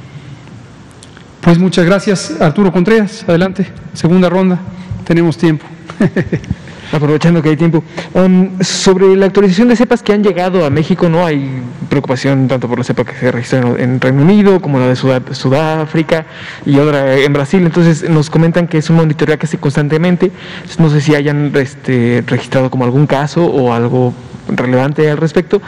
Pues 1.42 1.58
muchas 1.58 1.86
gracias, 1.86 2.39
Arturo 2.39 2.72
Contreras. 2.72 3.26
Adelante, 3.28 3.66
segunda 3.96 4.30
ronda 4.30 4.60
tenemos 5.06 5.38
tiempo. 5.38 5.66
Aprovechando 6.92 7.42
que 7.42 7.50
hay 7.50 7.58
tiempo. 7.58 7.84
Um, 8.14 8.60
sobre 8.62 9.16
la 9.16 9.26
actualización 9.26 9.68
de 9.70 9.76
cepas 9.76 10.04
que 10.04 10.14
han 10.14 10.24
llegado 10.24 10.64
a 10.64 10.70
México, 10.70 11.10
no 11.10 11.26
hay 11.26 11.50
preocupación 11.89 12.48
tanto 12.48 12.68
por 12.68 12.78
la 12.78 12.84
cepa 12.84 13.06
que 13.06 13.16
se 13.16 13.32
registró 13.32 13.76
en 13.76 14.00
Reino 14.00 14.22
Unido 14.22 14.62
como 14.62 14.78
la 14.78 14.88
de 14.88 14.96
Sudáfrica 14.96 16.28
y 16.64 16.78
otra 16.78 17.16
en 17.18 17.34
Brasil. 17.34 17.66
Entonces 17.66 18.08
nos 18.08 18.30
comentan 18.30 18.68
que 18.68 18.78
es 18.78 18.89
un 18.92 18.98
monitoreo 18.98 19.39
que 19.39 19.48
hace 19.48 19.58
constantemente. 19.58 20.32
No 20.78 20.92
sé 20.92 21.02
si 21.02 21.16
hayan 21.16 21.52
este, 21.56 22.24
registrado 22.28 22.70
como 22.70 22.86
algún 22.86 23.08
caso 23.08 23.46
o 23.46 23.74
algo 23.74 24.14
relevante 24.48 25.10
al 25.10 25.18
respecto. 25.18 25.60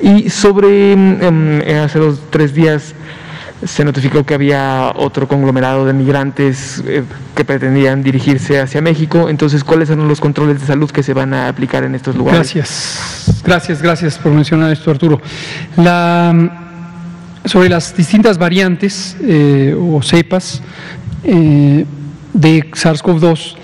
Y 0.00 0.30
sobre 0.30 0.94
um, 0.94 1.60
hace 1.84 1.98
dos, 1.98 2.18
tres 2.30 2.54
días 2.54 2.94
se 3.64 3.84
notificó 3.84 4.24
que 4.24 4.34
había 4.34 4.92
otro 4.94 5.26
conglomerado 5.26 5.84
de 5.84 5.92
migrantes 5.92 6.82
eh, 6.86 7.02
que 7.34 7.44
pretendían 7.44 8.02
dirigirse 8.02 8.60
hacia 8.60 8.80
México. 8.80 9.28
Entonces, 9.28 9.64
¿cuáles 9.64 9.88
son 9.88 10.06
los 10.06 10.20
controles 10.20 10.60
de 10.60 10.66
salud 10.66 10.90
que 10.90 11.02
se 11.02 11.12
van 11.12 11.34
a 11.34 11.48
aplicar 11.48 11.82
en 11.84 11.94
estos 11.94 12.14
lugares? 12.14 12.38
Gracias, 12.38 13.42
gracias, 13.44 13.82
gracias 13.82 14.18
por 14.18 14.32
mencionar 14.32 14.72
esto, 14.72 14.90
Arturo. 14.90 15.20
sobre 17.44 17.68
las 17.68 17.96
distintas 17.96 18.38
variantes 18.38 19.16
eh, 19.22 19.74
o 19.76 20.02
cepas 20.02 20.62
eh, 21.24 21.84
de 22.32 22.70
SARS-CoV-2, 22.70 23.56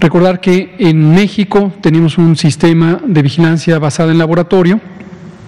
recordar 0.00 0.40
que 0.40 0.76
en 0.78 1.14
México 1.14 1.72
tenemos 1.82 2.16
un 2.16 2.36
sistema 2.36 3.00
de 3.06 3.22
vigilancia 3.22 3.78
basado 3.78 4.10
en 4.10 4.18
laboratorio 4.18 4.80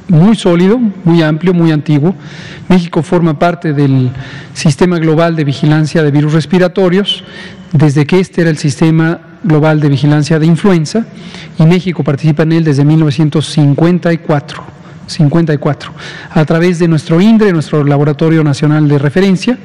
muy 0.09 0.37
sólido, 0.37 0.79
muy 0.79 1.23
amplio, 1.23 1.55
muy 1.55 1.71
antiguo. 1.71 2.15
México 2.69 3.03
forma 3.03 3.39
parte 3.39 3.73
del 3.73 4.11
sistema 4.55 4.99
global 4.99 5.37
de 5.37 5.45
vigilancia 5.45 6.03
de 6.03 6.11
virus 6.11 6.33
respiratorios, 6.33 7.25
desde 7.73 8.07
que 8.07 8.21
este 8.21 8.41
era 8.41 8.51
el 8.51 8.59
sistema 8.59 9.21
global 9.45 9.81
de 9.81 9.89
vigilancia 9.89 10.39
de 10.39 10.47
influenza, 10.47 11.07
y 11.59 11.67
México 11.67 12.03
participa 12.03 12.43
en 12.43 12.53
él 12.53 12.65
desde 12.65 12.85
1954. 12.85 14.79
54, 15.09 15.91
a 16.31 16.45
través 16.45 16.79
de 16.79 16.87
nuestro 16.87 17.19
INDRE, 17.19 17.51
nuestro 17.53 17.83
Laboratorio 17.83 18.45
Nacional 18.45 18.87
de 18.89 18.99
Referencia, 18.99 19.59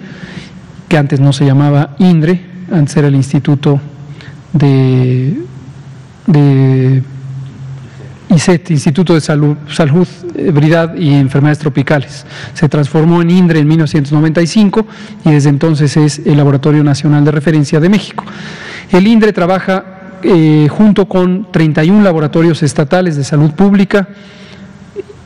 que 0.88 0.98
antes 0.98 1.20
no 1.20 1.34
se 1.34 1.46
llamaba 1.46 1.96
INDRE, 2.00 2.39
antes 2.72 2.96
era 2.96 3.10
el 3.10 3.16
Instituto 3.16 3.80
de, 4.54 5.38
de 6.28 7.04
ICET, 8.36 8.72
Instituto 8.72 9.14
de 9.14 9.22
Salud, 9.22 9.58
Salud, 9.70 10.08
Ebriedad 10.36 10.96
y 10.96 11.14
Enfermedades 11.14 11.60
Tropicales. 11.60 12.26
Se 12.54 12.68
transformó 12.70 13.22
en 13.22 13.32
INDRE 13.32 13.60
en 13.60 13.68
1995 13.68 14.86
y 15.26 15.32
desde 15.32 15.50
entonces 15.50 15.96
es 15.98 16.22
el 16.26 16.38
Laboratorio 16.38 16.84
Nacional 16.84 17.24
de 17.24 17.32
Referencia 17.32 17.80
de 17.80 17.90
México. 17.90 18.24
El 18.92 19.08
INDRE 19.08 19.34
trabaja 19.34 19.86
eh, 20.24 20.68
junto 20.70 21.08
con 21.08 21.52
31 21.52 22.02
laboratorios 22.02 22.64
estatales 22.64 23.16
de 23.16 23.24
salud 23.24 23.52
pública 23.52 24.08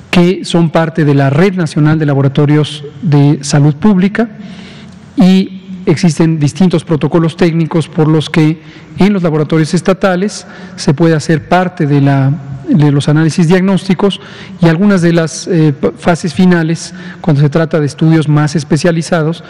que 0.10 0.43
son 0.43 0.72
parte 0.72 1.05
de 1.05 1.14
la 1.14 1.30
Red 1.30 1.53
Nacional 1.53 1.99
de 1.99 2.08
Laboratorios 2.08 2.84
de 3.03 3.39
Salud 3.43 3.76
Pública 3.76 4.28
y 5.16 5.57
existen 5.88 6.39
distintos 6.39 6.83
protocolos 6.83 7.35
técnicos 7.35 7.88
por 7.88 8.07
los 8.07 8.29
que 8.29 8.61
en 8.99 9.13
los 9.13 9.23
laboratorios 9.23 9.73
estatales 9.73 10.45
se 10.75 10.93
puede 10.93 11.15
hacer 11.15 11.47
parte 11.47 11.88
de 11.88 12.01
la 12.01 12.31
de 12.67 12.91
los 12.91 13.07
análisis 13.07 13.47
diagnósticos 13.47 14.19
y 14.61 14.67
algunas 14.67 15.01
de 15.01 15.13
las 15.13 15.47
eh, 15.47 15.73
fases 15.97 16.33
finales, 16.33 16.93
cuando 17.21 17.41
se 17.41 17.49
trata 17.49 17.79
de 17.79 17.85
estudios 17.85 18.27
más 18.27 18.57
especializados, 18.57 19.41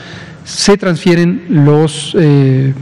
se 0.44 0.78
transfieren 0.78 1.46
los 1.50 2.16
eh, 2.18 2.76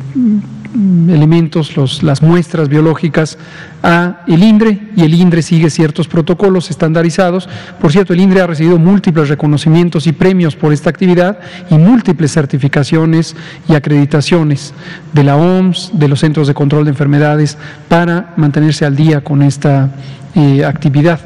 elementos, 0.76 1.78
los, 1.78 2.04
las 2.04 2.22
muestras 2.22 2.70
biológicas 2.70 3.38
a 3.82 4.24
el 4.28 4.44
INDRE 4.44 4.80
y 4.96 5.04
el 5.04 5.14
INDRE 5.14 5.42
sigue 5.42 5.70
ciertos 5.70 6.08
protocolos 6.08 6.70
estandarizados. 6.70 7.48
Por 7.80 7.92
cierto, 7.92 8.14
el 8.14 8.20
INDRE 8.20 8.42
ha 8.42 8.48
recibido 8.48 8.78
múltiples 8.78 9.30
reconocimientos 9.30 10.08
y 10.08 10.12
premios 10.12 10.56
por 10.56 10.74
esta 10.74 10.90
actividad 10.90 11.40
y 11.70 11.76
múltiples 11.76 12.32
certificaciones 12.32 13.36
y 13.70 13.76
acreditaciones 13.76 14.74
de 15.14 15.24
la 15.24 15.38
OMS, 15.38 15.92
de 15.94 16.08
los 16.08 16.20
Centros 16.20 16.48
de 16.48 16.54
Control 16.54 16.84
de 16.84 16.92
Enfermedades, 16.92 17.58
para 17.88 18.34
mantenerse 18.36 18.86
al 18.86 18.96
día 18.96 19.24
con 19.24 19.42
esta 19.42 19.92
eh, 20.36 20.66
actividad. 20.66 21.20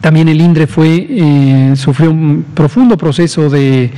También 0.00 0.28
el 0.28 0.40
INDRE 0.40 0.66
fue, 0.66 1.06
eh, 1.08 1.72
sufrió 1.76 2.10
un 2.10 2.44
profundo 2.54 2.96
proceso 2.96 3.48
de 3.48 3.90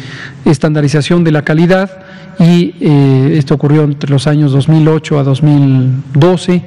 estandarización 0.44 1.24
de 1.24 1.32
la 1.32 1.42
calidad 1.42 2.07
y 2.38 2.74
eh, 2.80 3.34
esto 3.36 3.54
ocurrió 3.54 3.82
entre 3.82 4.10
los 4.10 4.26
años 4.26 4.52
2008 4.52 5.18
a 5.18 5.22
2012 5.24 6.62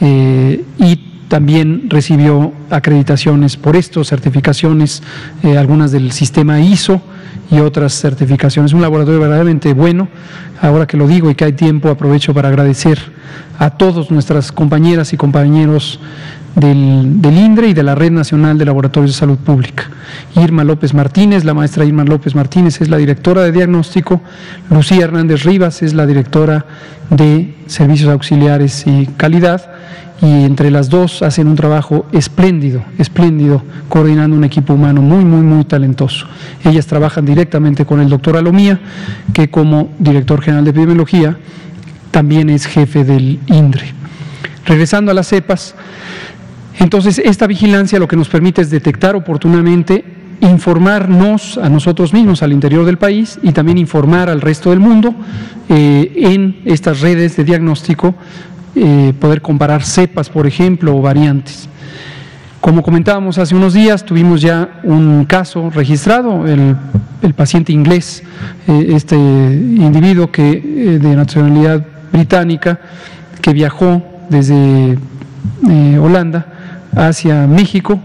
eh, 0.00 0.64
y 0.78 0.96
también 1.28 1.88
recibió 1.88 2.52
acreditaciones 2.70 3.56
por 3.56 3.76
esto, 3.76 4.04
certificaciones, 4.04 5.02
eh, 5.42 5.56
algunas 5.56 5.92
del 5.92 6.12
sistema 6.12 6.60
ISO 6.60 7.00
y 7.50 7.58
otras 7.60 7.92
certificaciones. 7.94 8.72
Un 8.72 8.82
laboratorio 8.82 9.20
verdaderamente 9.20 9.72
bueno. 9.72 10.08
Ahora 10.60 10.86
que 10.86 10.96
lo 10.96 11.06
digo 11.06 11.30
y 11.30 11.34
que 11.34 11.44
hay 11.44 11.52
tiempo, 11.52 11.88
aprovecho 11.88 12.32
para 12.32 12.48
agradecer 12.48 12.98
a 13.58 13.70
todos 13.70 14.10
nuestras 14.10 14.52
compañeras 14.52 15.12
y 15.12 15.16
compañeros 15.16 16.00
del, 16.54 17.20
del, 17.20 17.36
INDRE 17.36 17.68
y 17.68 17.74
de 17.74 17.82
la 17.82 17.94
Red 17.94 18.12
Nacional 18.12 18.58
de 18.58 18.64
Laboratorios 18.64 19.12
de 19.12 19.18
Salud 19.18 19.38
Pública. 19.38 19.90
Irma 20.36 20.64
López 20.64 20.94
Martínez, 20.94 21.44
la 21.44 21.54
maestra 21.54 21.84
Irma 21.84 22.04
López 22.04 22.34
Martínez 22.34 22.80
es 22.80 22.88
la 22.88 22.96
directora 22.96 23.42
de 23.42 23.52
diagnóstico, 23.52 24.20
Lucía 24.70 25.04
Hernández 25.04 25.42
Rivas 25.42 25.82
es 25.82 25.94
la 25.94 26.06
directora 26.06 26.64
de 27.10 27.56
Servicios 27.66 28.10
Auxiliares 28.10 28.86
y 28.86 29.06
Calidad, 29.16 29.72
y 30.22 30.44
entre 30.44 30.70
las 30.70 30.88
dos 30.88 31.22
hacen 31.22 31.48
un 31.48 31.56
trabajo 31.56 32.06
espléndido, 32.12 32.84
espléndido, 32.98 33.62
coordinando 33.88 34.36
un 34.36 34.44
equipo 34.44 34.74
humano 34.74 35.02
muy, 35.02 35.24
muy, 35.24 35.42
muy 35.42 35.64
talentoso. 35.64 36.26
Ellas 36.64 36.86
trabajan 36.86 37.24
directamente 37.24 37.84
con 37.84 38.00
el 38.00 38.08
doctor 38.08 38.36
Alomía, 38.36 38.80
que 39.32 39.50
como 39.50 39.90
director 39.98 40.40
general 40.40 40.64
de 40.64 40.70
epidemiología 40.70 41.36
también 42.10 42.48
es 42.48 42.66
jefe 42.66 43.04
del 43.04 43.40
INDRE. 43.46 43.92
Regresando 44.64 45.10
a 45.10 45.14
las 45.14 45.26
cepas, 45.26 45.74
entonces, 46.78 47.18
esta 47.18 47.46
vigilancia 47.46 47.98
lo 47.98 48.08
que 48.08 48.16
nos 48.16 48.28
permite 48.28 48.60
es 48.60 48.70
detectar 48.70 49.14
oportunamente, 49.14 50.04
informarnos 50.40 51.56
a 51.58 51.68
nosotros 51.68 52.12
mismos 52.12 52.42
al 52.42 52.52
interior 52.52 52.84
del 52.84 52.98
país 52.98 53.38
y 53.42 53.52
también 53.52 53.78
informar 53.78 54.28
al 54.28 54.40
resto 54.40 54.70
del 54.70 54.80
mundo 54.80 55.14
eh, 55.68 56.12
en 56.16 56.60
estas 56.64 57.00
redes 57.00 57.36
de 57.36 57.44
diagnóstico, 57.44 58.14
eh, 58.76 59.12
poder 59.20 59.40
comparar 59.40 59.84
cepas, 59.84 60.28
por 60.28 60.46
ejemplo, 60.46 60.96
o 60.96 61.02
variantes. 61.02 61.68
Como 62.60 62.82
comentábamos 62.82 63.38
hace 63.38 63.54
unos 63.54 63.74
días, 63.74 64.04
tuvimos 64.04 64.40
ya 64.40 64.80
un 64.84 65.24
caso 65.26 65.70
registrado, 65.70 66.46
el, 66.46 66.76
paciente 67.34 67.72
inglés, 67.72 68.22
eh, 68.68 68.88
este 68.90 69.16
individuo 69.16 70.30
que, 70.30 70.60
de 71.00 71.16
nacionalidad 71.16 71.84
británica, 72.12 72.80
que 73.40 73.52
viajó 73.52 74.02
desde 74.28 74.98
Holanda 75.98 76.46
hacia 76.96 77.46
México 77.46 78.00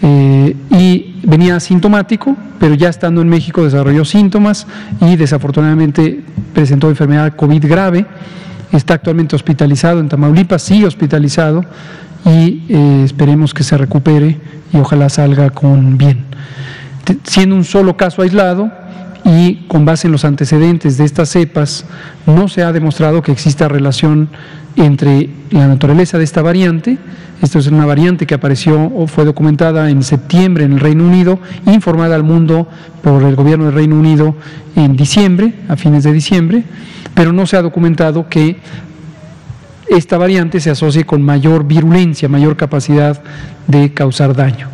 eh, 0.00 0.56
y 0.70 1.20
venía 1.24 1.56
asintomático, 1.56 2.36
pero 2.60 2.74
ya 2.74 2.88
estando 2.88 3.20
en 3.20 3.28
México 3.28 3.64
desarrolló 3.64 4.04
síntomas 4.04 4.66
y 5.00 5.16
desafortunadamente 5.16 6.22
presentó 6.54 6.88
enfermedad 6.88 7.34
COVID 7.34 7.66
grave. 7.66 8.06
Está 8.72 8.94
actualmente 8.94 9.34
hospitalizado 9.34 10.00
en 10.00 10.08
Tamaulipas, 10.08 10.62
sí 10.62 10.84
hospitalizado, 10.84 11.64
y 12.24 12.64
eh, 12.68 13.02
esperemos 13.04 13.54
que 13.54 13.62
se 13.62 13.78
recupere 13.78 14.38
y 14.72 14.76
ojalá 14.76 15.08
salga 15.08 15.50
con 15.50 15.96
bien. 15.96 16.24
Siendo 17.24 17.54
un 17.54 17.64
solo 17.64 17.96
caso 17.96 18.22
aislado, 18.22 18.70
y 19.24 19.66
con 19.68 19.84
base 19.84 20.08
en 20.08 20.12
los 20.12 20.24
antecedentes 20.24 20.96
de 20.96 21.04
estas 21.04 21.28
cepas 21.28 21.84
no 22.26 22.48
se 22.48 22.62
ha 22.62 22.72
demostrado 22.72 23.22
que 23.22 23.32
exista 23.32 23.68
relación 23.68 24.28
entre 24.76 25.28
la 25.50 25.66
naturaleza 25.66 26.18
de 26.18 26.24
esta 26.24 26.40
variante, 26.40 26.98
esto 27.42 27.58
es 27.58 27.66
una 27.66 27.84
variante 27.84 28.26
que 28.26 28.34
apareció 28.34 28.90
o 28.94 29.06
fue 29.06 29.24
documentada 29.24 29.90
en 29.90 30.02
septiembre 30.02 30.64
en 30.64 30.72
el 30.72 30.80
Reino 30.80 31.04
Unido, 31.04 31.38
informada 31.66 32.14
al 32.14 32.22
mundo 32.22 32.68
por 33.02 33.22
el 33.22 33.36
gobierno 33.36 33.66
del 33.66 33.74
Reino 33.74 33.96
Unido 33.96 34.34
en 34.76 34.96
diciembre, 34.96 35.54
a 35.68 35.76
fines 35.76 36.04
de 36.04 36.12
diciembre, 36.12 36.64
pero 37.18 37.32
no 37.32 37.46
se 37.46 37.56
ha 37.56 37.62
documentado 37.62 38.28
que 38.28 38.58
esta 39.88 40.16
variante 40.18 40.60
se 40.60 40.70
asocie 40.70 41.02
con 41.02 41.20
mayor 41.20 41.66
virulencia, 41.66 42.28
mayor 42.28 42.56
capacidad 42.56 43.20
de 43.66 43.92
causar 43.92 44.36
daño. 44.36 44.68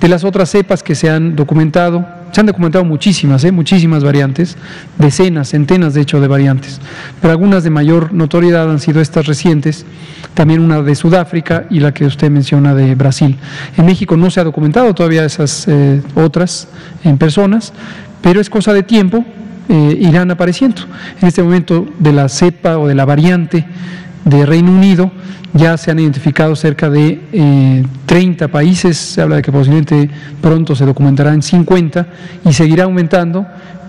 De 0.00 0.08
las 0.08 0.24
otras 0.24 0.48
cepas 0.48 0.82
que 0.82 0.94
se 0.94 1.10
han 1.10 1.36
documentado, 1.36 2.02
se 2.32 2.40
han 2.40 2.46
documentado 2.46 2.82
muchísimas, 2.86 3.44
¿eh? 3.44 3.52
muchísimas 3.52 4.02
variantes, 4.02 4.56
decenas, 4.96 5.50
centenas 5.50 5.92
de 5.92 6.00
hecho 6.00 6.18
de 6.18 6.28
variantes, 6.28 6.80
pero 7.20 7.32
algunas 7.32 7.62
de 7.62 7.68
mayor 7.68 8.14
notoriedad 8.14 8.70
han 8.70 8.80
sido 8.80 9.02
estas 9.02 9.26
recientes, 9.26 9.84
también 10.32 10.60
una 10.60 10.80
de 10.80 10.94
Sudáfrica 10.94 11.66
y 11.68 11.80
la 11.80 11.92
que 11.92 12.06
usted 12.06 12.30
menciona 12.30 12.74
de 12.74 12.94
Brasil. 12.94 13.36
En 13.76 13.84
México 13.84 14.16
no 14.16 14.30
se 14.30 14.40
ha 14.40 14.44
documentado 14.44 14.94
todavía 14.94 15.26
esas 15.26 15.68
eh, 15.68 16.00
otras 16.14 16.68
en 17.04 17.18
personas, 17.18 17.74
pero 18.22 18.40
es 18.40 18.48
cosa 18.48 18.72
de 18.72 18.82
tiempo, 18.82 19.26
eh, 19.68 19.98
irán 20.00 20.30
apareciendo. 20.30 20.82
En 21.20 21.28
este 21.28 21.42
momento 21.42 21.86
de 21.98 22.12
la 22.12 22.28
cepa 22.28 22.78
o 22.78 22.86
de 22.86 22.94
la 22.94 23.04
variante 23.04 23.64
de 24.24 24.46
Reino 24.46 24.72
Unido, 24.72 25.10
ya 25.54 25.76
se 25.76 25.90
han 25.90 25.98
identificado 25.98 26.56
cerca 26.56 26.88
de 26.88 27.20
eh, 27.32 27.84
30 28.06 28.48
países, 28.48 28.96
se 28.96 29.20
habla 29.20 29.36
de 29.36 29.42
que 29.42 29.52
posiblemente 29.52 30.08
pronto 30.40 30.74
se 30.74 30.86
documentará 30.86 31.34
en 31.34 31.42
50 31.42 32.06
y 32.44 32.52
seguirá 32.52 32.84
aumentando 32.84 33.46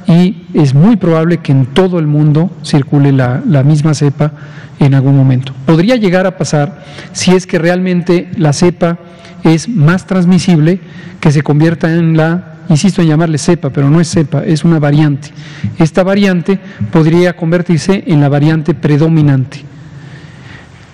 y 0.07 0.43
es 0.53 0.73
muy 0.73 0.97
probable 0.97 1.37
que 1.37 1.53
en 1.53 1.67
todo 1.67 1.99
el 1.99 2.07
mundo 2.07 2.51
circule 2.63 3.13
la, 3.13 3.41
la 3.47 3.63
misma 3.63 3.93
cepa 3.93 4.33
en 4.79 4.93
algún 4.93 5.15
momento. 5.15 5.53
Podría 5.65 5.95
llegar 5.95 6.27
a 6.27 6.37
pasar 6.37 6.83
si 7.13 7.31
es 7.31 7.47
que 7.47 7.57
realmente 7.57 8.29
la 8.35 8.51
cepa 8.51 8.97
es 9.43 9.69
más 9.69 10.05
transmisible 10.05 10.81
que 11.21 11.31
se 11.31 11.41
convierta 11.41 11.93
en 11.93 12.17
la 12.17 12.52
insisto 12.69 13.01
en 13.01 13.09
llamarle 13.09 13.37
cepa, 13.37 13.69
pero 13.69 13.89
no 13.89 13.99
es 13.99 14.09
cepa, 14.09 14.43
es 14.43 14.63
una 14.63 14.79
variante. 14.79 15.29
Esta 15.77 16.03
variante 16.03 16.59
podría 16.91 17.35
convertirse 17.35 18.03
en 18.07 18.21
la 18.21 18.29
variante 18.29 18.73
predominante. 18.73 19.63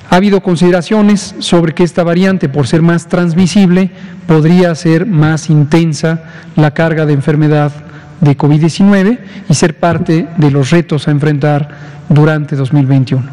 Ha 0.10 0.16
habido 0.16 0.42
consideraciones 0.42 1.36
sobre 1.40 1.74
que 1.74 1.84
esta 1.84 2.04
variante, 2.04 2.50
por 2.50 2.66
ser 2.66 2.82
más 2.82 3.08
transmisible, 3.08 3.92
podría 4.28 4.74
ser 4.74 5.06
más 5.06 5.50
intensa 5.50 6.24
la 6.56 6.72
carga 6.72 7.06
de 7.06 7.14
enfermedad 7.14 7.72
de 8.20 8.36
COVID-19 8.36 9.20
y 9.48 9.54
ser 9.54 9.78
parte 9.78 10.28
de 10.36 10.52
los 10.52 10.72
retos 10.72 11.08
a 11.08 11.12
enfrentar 11.12 11.70
durante 12.10 12.56
2021. 12.56 13.24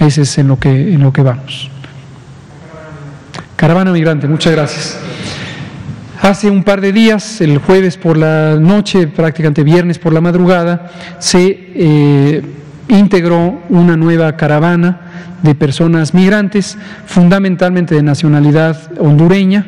Ese 0.00 0.22
es 0.22 0.38
en 0.38 0.48
lo 0.48 0.58
que, 0.58 0.94
en 0.94 1.02
lo 1.02 1.12
que 1.12 1.22
vamos. 1.22 1.70
Caravana 3.56 3.92
Migrante, 3.92 4.26
muchas 4.26 4.52
gracias. 4.52 4.98
Hace 6.24 6.50
un 6.50 6.64
par 6.64 6.80
de 6.80 6.90
días, 6.90 7.42
el 7.42 7.58
jueves 7.58 7.98
por 7.98 8.16
la 8.16 8.56
noche, 8.58 9.08
prácticamente 9.08 9.62
viernes 9.62 9.98
por 9.98 10.14
la 10.14 10.22
madrugada, 10.22 10.90
se 11.18 11.68
eh, 11.74 12.42
integró 12.88 13.60
una 13.68 13.94
nueva 13.98 14.34
caravana 14.34 15.36
de 15.42 15.54
personas 15.54 16.14
migrantes, 16.14 16.78
fundamentalmente 17.04 17.94
de 17.94 18.02
nacionalidad 18.02 18.90
hondureña. 18.98 19.66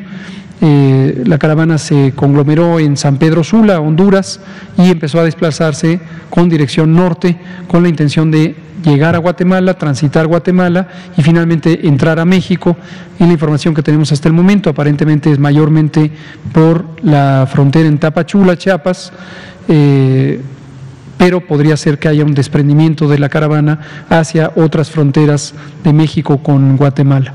Eh, 0.59 1.23
la 1.25 1.37
caravana 1.37 1.77
se 1.77 2.13
conglomeró 2.15 2.79
en 2.79 2.97
San 2.97 3.17
Pedro 3.17 3.43
Sula, 3.43 3.79
Honduras, 3.79 4.39
y 4.77 4.89
empezó 4.89 5.19
a 5.19 5.23
desplazarse 5.23 5.99
con 6.29 6.49
dirección 6.49 6.95
norte 6.95 7.37
con 7.67 7.83
la 7.83 7.89
intención 7.89 8.31
de 8.31 8.55
llegar 8.83 9.15
a 9.15 9.19
Guatemala, 9.19 9.77
transitar 9.77 10.27
Guatemala 10.27 10.87
y 11.17 11.21
finalmente 11.21 11.87
entrar 11.87 12.19
a 12.19 12.25
México. 12.25 12.75
Y 13.19 13.25
la 13.25 13.33
información 13.33 13.73
que 13.73 13.83
tenemos 13.83 14.11
hasta 14.11 14.27
el 14.27 14.33
momento 14.33 14.69
aparentemente 14.69 15.31
es 15.31 15.39
mayormente 15.39 16.11
por 16.53 16.85
la 17.03 17.47
frontera 17.51 17.87
en 17.87 17.97
Tapachula, 17.97 18.57
Chiapas. 18.57 19.11
Eh, 19.67 20.41
pero 21.17 21.41
podría 21.41 21.75
ser 21.77 21.97
que 21.97 22.07
haya 22.07 22.23
un 22.23 22.35
desprendimiento 22.35 23.07
de 23.07 23.17
la 23.17 23.27
caravana 23.27 23.79
hacia 24.09 24.51
otras 24.55 24.91
fronteras 24.91 25.53
de 25.83 25.91
México 25.91 26.37
con 26.43 26.77
Guatemala. 26.77 27.33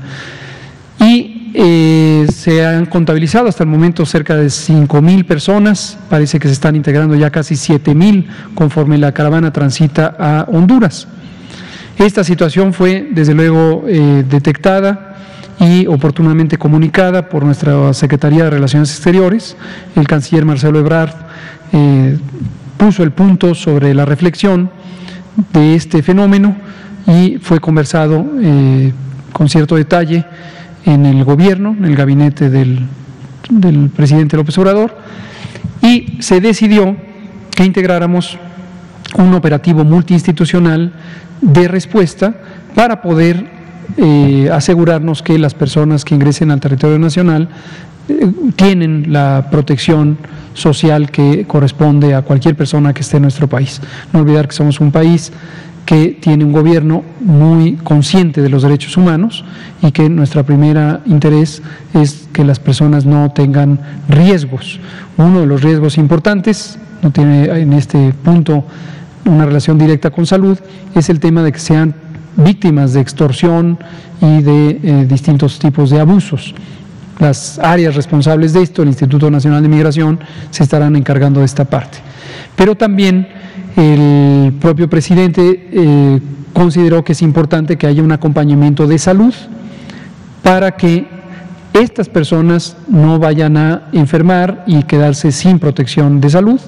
Y 0.99 1.32
eh, 1.55 2.25
se 2.33 2.65
han 2.65 2.87
contabilizado 2.87 3.47
hasta 3.47 3.63
el 3.63 3.69
momento 3.69 4.07
cerca 4.07 4.35
de 4.35 4.49
5 4.49 5.01
mil 5.03 5.23
personas, 5.23 5.99
parece 6.09 6.39
que 6.39 6.47
se 6.47 6.53
están 6.55 6.75
integrando 6.75 7.13
ya 7.13 7.29
casi 7.29 7.55
7 7.55 7.93
mil 7.93 8.27
conforme 8.55 8.97
la 8.97 9.11
caravana 9.11 9.53
transita 9.53 10.15
a 10.17 10.47
Honduras. 10.51 11.07
Esta 11.99 12.23
situación 12.23 12.73
fue 12.73 13.07
desde 13.11 13.35
luego 13.35 13.85
eh, 13.87 14.25
detectada 14.27 15.15
y 15.59 15.85
oportunamente 15.85 16.57
comunicada 16.57 17.29
por 17.29 17.43
nuestra 17.43 17.93
Secretaría 17.93 18.45
de 18.45 18.49
Relaciones 18.49 18.89
Exteriores. 18.89 19.55
El 19.95 20.07
canciller 20.07 20.45
Marcelo 20.45 20.79
Ebrard 20.79 21.13
eh, 21.71 22.17
puso 22.77 23.03
el 23.03 23.11
punto 23.11 23.53
sobre 23.53 23.93
la 23.93 24.05
reflexión 24.05 24.71
de 25.53 25.75
este 25.75 26.01
fenómeno 26.01 26.55
y 27.05 27.37
fue 27.39 27.59
conversado 27.59 28.25
con 29.33 29.49
cierto 29.49 29.75
detalle 29.75 30.25
en 30.85 31.05
el 31.05 31.23
gobierno, 31.23 31.75
en 31.77 31.85
el 31.85 31.95
gabinete 31.95 32.49
del, 32.49 32.79
del 33.49 33.89
presidente 33.89 34.37
López 34.37 34.57
Obrador, 34.57 34.97
y 35.81 36.17
se 36.19 36.39
decidió 36.39 36.95
que 37.51 37.65
integráramos 37.65 38.37
un 39.17 39.33
operativo 39.33 39.83
multiinstitucional 39.83 40.93
de 41.41 41.67
respuesta 41.67 42.33
para 42.73 43.01
poder 43.01 43.45
eh, 43.97 44.49
asegurarnos 44.51 45.21
que 45.21 45.37
las 45.37 45.53
personas 45.53 46.05
que 46.05 46.15
ingresen 46.15 46.51
al 46.51 46.59
territorio 46.59 46.97
nacional 46.97 47.49
eh, 48.09 48.31
tienen 48.55 49.11
la 49.11 49.47
protección 49.51 50.17
social 50.53 51.11
que 51.11 51.45
corresponde 51.45 52.15
a 52.15 52.21
cualquier 52.21 52.55
persona 52.55 52.93
que 52.93 53.01
esté 53.01 53.17
en 53.17 53.23
nuestro 53.23 53.47
país. 53.47 53.81
No 54.11 54.21
olvidar 54.21 54.47
que 54.47 54.55
somos 54.55 54.79
un 54.79 54.91
país 54.91 55.31
que 55.85 56.17
tiene 56.19 56.45
un 56.45 56.53
gobierno 56.53 57.03
muy 57.19 57.73
consciente 57.73 58.41
de 58.41 58.49
los 58.49 58.63
derechos 58.63 58.95
humanos 58.95 59.43
y 59.81 59.91
que 59.91 60.09
nuestro 60.09 60.45
primer 60.45 61.01
interés 61.05 61.61
es 61.93 62.29
que 62.31 62.43
las 62.43 62.59
personas 62.59 63.05
no 63.05 63.31
tengan 63.31 63.79
riesgos. 64.07 64.79
Uno 65.17 65.41
de 65.41 65.45
los 65.45 65.61
riesgos 65.61 65.97
importantes, 65.97 66.79
no 67.01 67.11
tiene 67.11 67.45
en 67.45 67.73
este 67.73 68.13
punto 68.23 68.63
una 69.25 69.45
relación 69.45 69.77
directa 69.77 70.09
con 70.09 70.25
salud, 70.25 70.57
es 70.95 71.09
el 71.09 71.19
tema 71.19 71.43
de 71.43 71.51
que 71.51 71.59
sean 71.59 71.93
víctimas 72.35 72.93
de 72.93 73.01
extorsión 73.01 73.77
y 74.21 74.41
de 74.41 74.79
eh, 74.83 75.05
distintos 75.07 75.59
tipos 75.59 75.89
de 75.89 75.99
abusos. 75.99 76.55
Las 77.19 77.59
áreas 77.59 77.95
responsables 77.95 78.53
de 78.53 78.63
esto, 78.63 78.81
el 78.81 78.87
Instituto 78.87 79.29
Nacional 79.29 79.61
de 79.61 79.69
Migración, 79.69 80.19
se 80.49 80.63
estarán 80.63 80.95
encargando 80.95 81.41
de 81.41 81.45
esta 81.45 81.65
parte. 81.65 81.99
Pero 82.55 82.75
también 82.75 83.27
el 83.75 84.53
propio 84.59 84.89
presidente 84.89 85.69
eh, 85.71 86.19
consideró 86.53 87.03
que 87.03 87.13
es 87.13 87.21
importante 87.21 87.77
que 87.77 87.87
haya 87.87 88.03
un 88.03 88.11
acompañamiento 88.11 88.87
de 88.87 88.97
salud 88.97 89.33
para 90.43 90.71
que 90.71 91.07
estas 91.73 92.07
personas 92.07 92.77
no 92.87 93.17
vayan 93.17 93.57
a 93.57 93.83
enfermar 93.93 94.63
y 94.67 94.83
quedarse 94.83 95.31
sin 95.31 95.57
protección 95.57 96.21
de 96.21 96.29
salud 96.29 96.59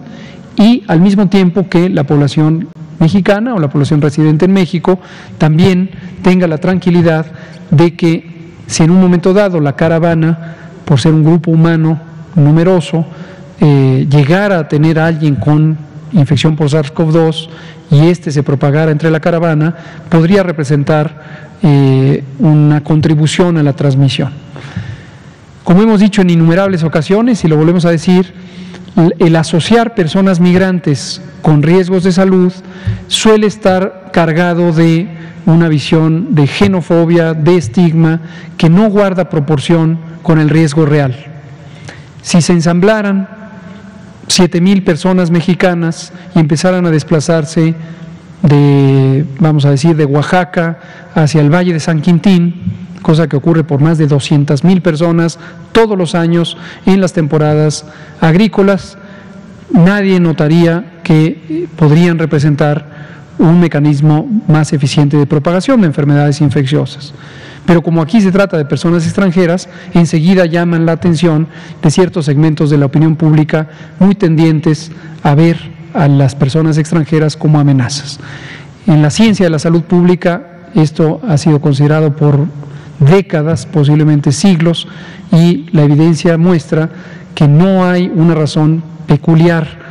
y 0.58 0.84
al 0.88 1.02
mismo 1.02 1.28
tiempo 1.28 1.70
que 1.70 1.90
la 1.90 2.06
población 2.06 2.70
mexicana 3.00 3.54
o 3.54 3.60
la 3.60 3.70
población 3.70 4.02
residente 4.02 4.46
en 4.46 4.54
México 4.54 5.00
también 5.38 5.92
tenga 6.24 6.48
la 6.48 6.58
tranquilidad 6.58 7.26
de 7.70 7.96
que 7.96 8.36
si 8.68 8.84
en 8.84 8.92
un 8.92 9.00
momento 9.00 9.34
dado 9.34 9.60
la 9.60 9.76
caravana, 9.76 10.56
por 10.86 11.00
ser 11.00 11.14
un 11.14 11.24
grupo 11.24 11.52
humano 11.52 12.00
numeroso, 12.36 13.06
eh, 13.60 14.08
llegara 14.10 14.60
a 14.60 14.68
tener 14.68 15.00
a 15.00 15.08
alguien 15.08 15.36
con 15.36 15.78
infección 16.16 16.56
por 16.56 16.68
SARS-CoV-2 16.70 17.50
y 17.92 18.08
este 18.08 18.32
se 18.32 18.44
propagara 18.44 18.92
entre 18.92 19.12
la 19.12 19.20
caravana, 19.20 19.76
podría 20.10 20.44
representar 20.44 21.46
eh, 21.62 22.24
una 22.40 22.84
contribución 22.84 23.58
a 23.58 23.64
la 23.64 23.74
transmisión. 23.74 24.32
Como 25.64 25.82
hemos 25.82 26.00
dicho 26.00 26.22
en 26.22 26.30
innumerables 26.30 26.84
ocasiones 26.84 27.44
y 27.44 27.48
lo 27.48 27.58
volvemos 27.58 27.86
a 27.86 27.92
decir, 27.92 28.34
el 29.20 29.36
asociar 29.36 29.94
personas 29.94 30.40
migrantes 30.40 31.22
con 31.42 31.62
riesgos 31.64 32.04
de 32.04 32.12
salud 32.12 32.54
suele 33.08 33.48
estar 33.48 34.10
cargado 34.14 34.72
de 34.72 35.10
una 35.46 35.68
visión 35.68 36.34
de 36.34 36.48
xenofobia, 36.48 37.34
de 37.34 37.58
estigma, 37.58 38.22
que 38.58 38.70
no 38.70 38.90
guarda 38.90 39.30
proporción 39.30 40.00
con 40.24 40.40
el 40.40 40.50
riesgo 40.50 40.86
real. 40.86 41.16
Si 42.22 42.42
se 42.42 42.54
ensamblaran 42.54 43.28
siete 44.28 44.62
mil 44.62 44.84
personas 44.84 45.32
mexicanas 45.32 46.12
y 46.36 46.40
empezaran 46.40 46.86
a 46.86 46.92
desplazarse 46.92 47.76
de, 48.42 49.26
vamos 49.40 49.66
a 49.66 49.72
decir, 49.72 49.96
de 49.96 50.06
Oaxaca 50.06 50.80
hacia 51.14 51.42
el 51.42 51.54
Valle 51.54 51.74
de 51.74 51.80
San 51.80 52.02
Quintín, 52.02 52.62
cosa 53.02 53.28
que 53.28 53.36
ocurre 53.36 53.64
por 53.64 53.82
más 53.82 53.98
de 53.98 54.08
200 54.08 54.64
mil 54.64 54.82
personas 54.82 55.40
todos 55.72 55.98
los 55.98 56.16
años 56.16 56.58
en 56.86 57.02
las 57.02 57.14
temporadas 57.14 57.86
agrícolas, 58.20 58.98
nadie 59.72 60.20
notaría 60.20 61.00
que 61.04 61.68
podrían 61.76 62.18
representar 62.18 62.96
un 63.38 63.60
mecanismo 63.60 64.28
más 64.48 64.74
eficiente 64.74 65.18
de 65.18 65.26
propagación 65.26 65.82
de 65.82 65.88
enfermedades 65.88 66.42
infecciosas. 66.42 67.14
Pero 67.66 67.82
como 67.82 68.02
aquí 68.02 68.22
se 68.22 68.32
trata 68.32 68.58
de 68.58 68.66
personas 68.66 69.06
extranjeras, 69.06 69.70
enseguida 69.94 70.46
llaman 70.46 70.86
la 70.86 70.94
atención 70.94 71.48
de 71.82 71.92
ciertos 71.92 72.26
segmentos 72.26 72.70
de 72.70 72.78
la 72.78 72.86
opinión 72.86 73.16
pública 73.16 73.70
muy 74.00 74.16
tendientes 74.16 74.92
a 75.24 75.34
ver 75.36 75.58
a 75.94 76.08
las 76.08 76.36
personas 76.36 76.78
extranjeras 76.78 77.36
como 77.36 77.60
amenazas. 77.60 78.20
En 78.86 79.02
la 79.02 79.10
ciencia 79.10 79.46
de 79.46 79.50
la 79.50 79.60
salud 79.60 79.82
pública 79.82 80.56
esto 80.76 81.22
ha 81.28 81.38
sido 81.38 81.62
considerado 81.62 82.16
por 82.16 82.48
décadas, 83.00 83.66
posiblemente 83.66 84.32
siglos, 84.32 84.88
y 85.32 85.68
la 85.72 85.84
evidencia 85.84 86.38
muestra 86.38 86.90
que 87.34 87.48
no 87.48 87.86
hay 87.86 88.12
una 88.14 88.36
razón 88.36 88.84
peculiar 89.08 89.86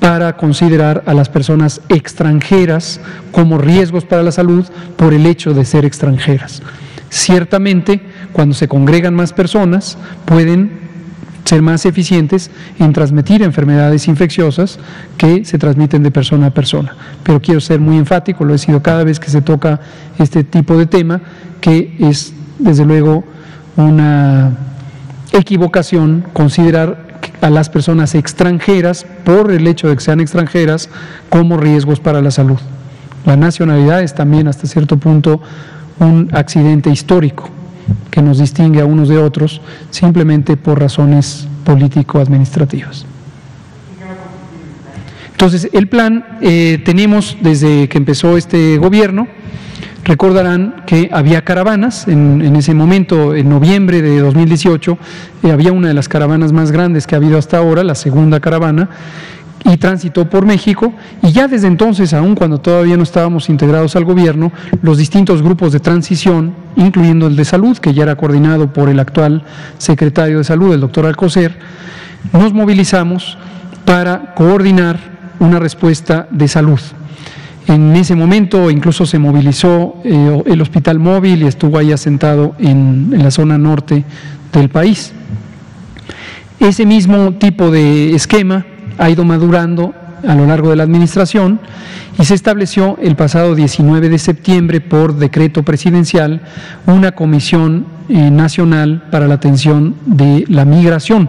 para 0.00 0.36
considerar 0.36 1.02
a 1.06 1.14
las 1.14 1.28
personas 1.28 1.80
extranjeras 1.88 3.00
como 3.32 3.58
riesgos 3.58 4.04
para 4.04 4.22
la 4.22 4.32
salud 4.32 4.64
por 4.96 5.14
el 5.14 5.26
hecho 5.26 5.54
de 5.54 5.64
ser 5.64 5.84
extranjeras. 5.84 6.62
Ciertamente, 7.10 8.00
cuando 8.32 8.54
se 8.54 8.68
congregan 8.68 9.14
más 9.14 9.32
personas, 9.32 9.96
pueden 10.24 10.86
ser 11.44 11.62
más 11.62 11.86
eficientes 11.86 12.50
en 12.78 12.92
transmitir 12.92 13.42
enfermedades 13.42 14.08
infecciosas 14.08 14.78
que 15.16 15.44
se 15.44 15.58
transmiten 15.58 16.02
de 16.02 16.10
persona 16.10 16.48
a 16.48 16.50
persona. 16.50 16.96
Pero 17.22 17.40
quiero 17.40 17.60
ser 17.60 17.78
muy 17.78 17.96
enfático, 17.96 18.44
lo 18.44 18.54
he 18.54 18.58
sido 18.58 18.82
cada 18.82 19.04
vez 19.04 19.20
que 19.20 19.30
se 19.30 19.42
toca 19.42 19.80
este 20.18 20.42
tipo 20.42 20.76
de 20.76 20.86
tema, 20.86 21.20
que 21.60 21.94
es 22.00 22.32
desde 22.58 22.84
luego 22.84 23.24
una 23.76 24.56
equivocación 25.32 26.24
considerar 26.32 27.06
a 27.40 27.50
las 27.50 27.68
personas 27.68 28.14
extranjeras, 28.14 29.06
por 29.24 29.50
el 29.52 29.66
hecho 29.66 29.88
de 29.88 29.94
que 29.94 30.02
sean 30.02 30.20
extranjeras, 30.20 30.88
como 31.28 31.56
riesgos 31.58 32.00
para 32.00 32.20
la 32.22 32.30
salud. 32.30 32.58
La 33.24 33.36
nacionalidad 33.36 34.02
es 34.02 34.14
también 34.14 34.48
hasta 34.48 34.66
cierto 34.66 34.96
punto 34.96 35.40
un 35.98 36.28
accidente 36.32 36.90
histórico 36.90 37.48
que 38.10 38.22
nos 38.22 38.38
distingue 38.38 38.80
a 38.80 38.86
unos 38.86 39.08
de 39.08 39.18
otros 39.18 39.60
simplemente 39.90 40.56
por 40.56 40.80
razones 40.80 41.46
político-administrativas. 41.64 43.06
Entonces, 45.32 45.68
el 45.74 45.86
plan 45.88 46.24
eh, 46.40 46.80
tenemos 46.82 47.36
desde 47.42 47.88
que 47.90 47.98
empezó 47.98 48.38
este 48.38 48.78
gobierno, 48.78 49.28
recordarán 50.02 50.84
que 50.86 51.10
había 51.12 51.44
caravanas, 51.44 52.08
en, 52.08 52.56
ese 52.56 52.72
momento, 52.72 53.34
en 53.34 53.50
noviembre 53.50 54.00
de 54.00 54.20
2018, 54.20 54.96
eh, 55.42 55.50
había 55.50 55.72
una 55.72 55.88
de 55.88 55.94
las 55.94 56.08
caravanas 56.08 56.52
más 56.52 56.72
grandes 56.72 57.06
que 57.06 57.16
ha 57.16 57.18
habido 57.18 57.36
hasta 57.36 57.58
ahora, 57.58 57.84
la 57.84 57.94
segunda 57.94 58.40
caravana, 58.40 58.88
y 59.66 59.76
transitó 59.78 60.30
por 60.30 60.46
México 60.46 60.92
y 61.22 61.32
ya 61.32 61.48
desde 61.48 61.66
entonces, 61.66 62.14
aun 62.14 62.34
cuando 62.34 62.58
todavía 62.58 62.96
no 62.96 63.02
estábamos 63.02 63.48
integrados 63.48 63.96
al 63.96 64.04
gobierno, 64.04 64.52
los 64.82 64.98
distintos 64.98 65.42
grupos 65.42 65.72
de 65.72 65.80
transición, 65.80 66.54
incluyendo 66.76 67.26
el 67.26 67.36
de 67.36 67.44
salud, 67.44 67.76
que 67.78 67.92
ya 67.92 68.04
era 68.04 68.16
coordinado 68.16 68.72
por 68.72 68.88
el 68.88 69.00
actual 69.00 69.42
secretario 69.78 70.38
de 70.38 70.44
salud, 70.44 70.72
el 70.72 70.80
doctor 70.80 71.06
Alcocer, 71.06 71.58
nos 72.32 72.52
movilizamos 72.52 73.36
para 73.84 74.34
coordinar 74.34 74.98
una 75.40 75.58
respuesta 75.58 76.28
de 76.30 76.48
salud. 76.48 76.80
En 77.66 77.96
ese 77.96 78.14
momento 78.14 78.70
incluso 78.70 79.04
se 79.06 79.18
movilizó 79.18 79.96
eh, 80.04 80.42
el 80.46 80.62
hospital 80.62 81.00
móvil 81.00 81.42
y 81.42 81.46
estuvo 81.46 81.78
ahí 81.78 81.90
asentado 81.90 82.54
en 82.60 83.10
la 83.10 83.32
zona 83.32 83.58
norte 83.58 84.04
del 84.52 84.68
país. 84.68 85.12
Ese 86.60 86.86
mismo 86.86 87.32
tipo 87.32 87.70
de 87.72 88.14
esquema 88.14 88.64
ha 88.98 89.10
ido 89.10 89.24
madurando 89.24 89.94
a 90.26 90.34
lo 90.34 90.46
largo 90.46 90.70
de 90.70 90.76
la 90.76 90.82
administración 90.82 91.60
y 92.18 92.24
se 92.24 92.34
estableció 92.34 92.98
el 93.00 93.16
pasado 93.16 93.54
19 93.54 94.08
de 94.08 94.18
septiembre 94.18 94.80
por 94.80 95.16
decreto 95.16 95.62
presidencial 95.62 96.40
una 96.86 97.12
comisión 97.12 97.86
eh, 98.08 98.30
nacional 98.30 99.02
para 99.10 99.26
la 99.26 99.34
atención 99.34 99.94
de 100.06 100.44
la 100.48 100.64
migración. 100.64 101.28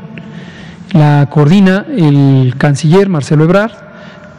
La 0.93 1.27
coordina 1.29 1.85
el 1.89 2.55
canciller 2.57 3.09
Marcelo 3.09 3.43
Ebrard. 3.43 3.87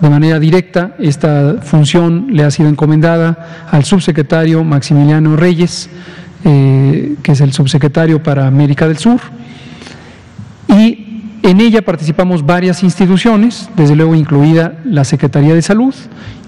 De 0.00 0.08
manera 0.08 0.38
directa, 0.38 0.94
esta 1.00 1.56
función 1.60 2.28
le 2.30 2.44
ha 2.44 2.52
sido 2.52 2.68
encomendada 2.68 3.66
al 3.70 3.84
subsecretario 3.84 4.62
Maximiliano 4.62 5.34
Reyes, 5.34 5.90
eh, 6.44 7.16
que 7.20 7.32
es 7.32 7.40
el 7.40 7.52
subsecretario 7.52 8.22
para 8.22 8.46
América 8.46 8.86
del 8.86 8.98
Sur, 8.98 9.20
y 10.68 11.07
en 11.48 11.62
ella 11.62 11.80
participamos 11.80 12.44
varias 12.44 12.82
instituciones, 12.82 13.70
desde 13.74 13.96
luego 13.96 14.14
incluida 14.14 14.80
la 14.84 15.04
Secretaría 15.04 15.54
de 15.54 15.62
Salud, 15.62 15.94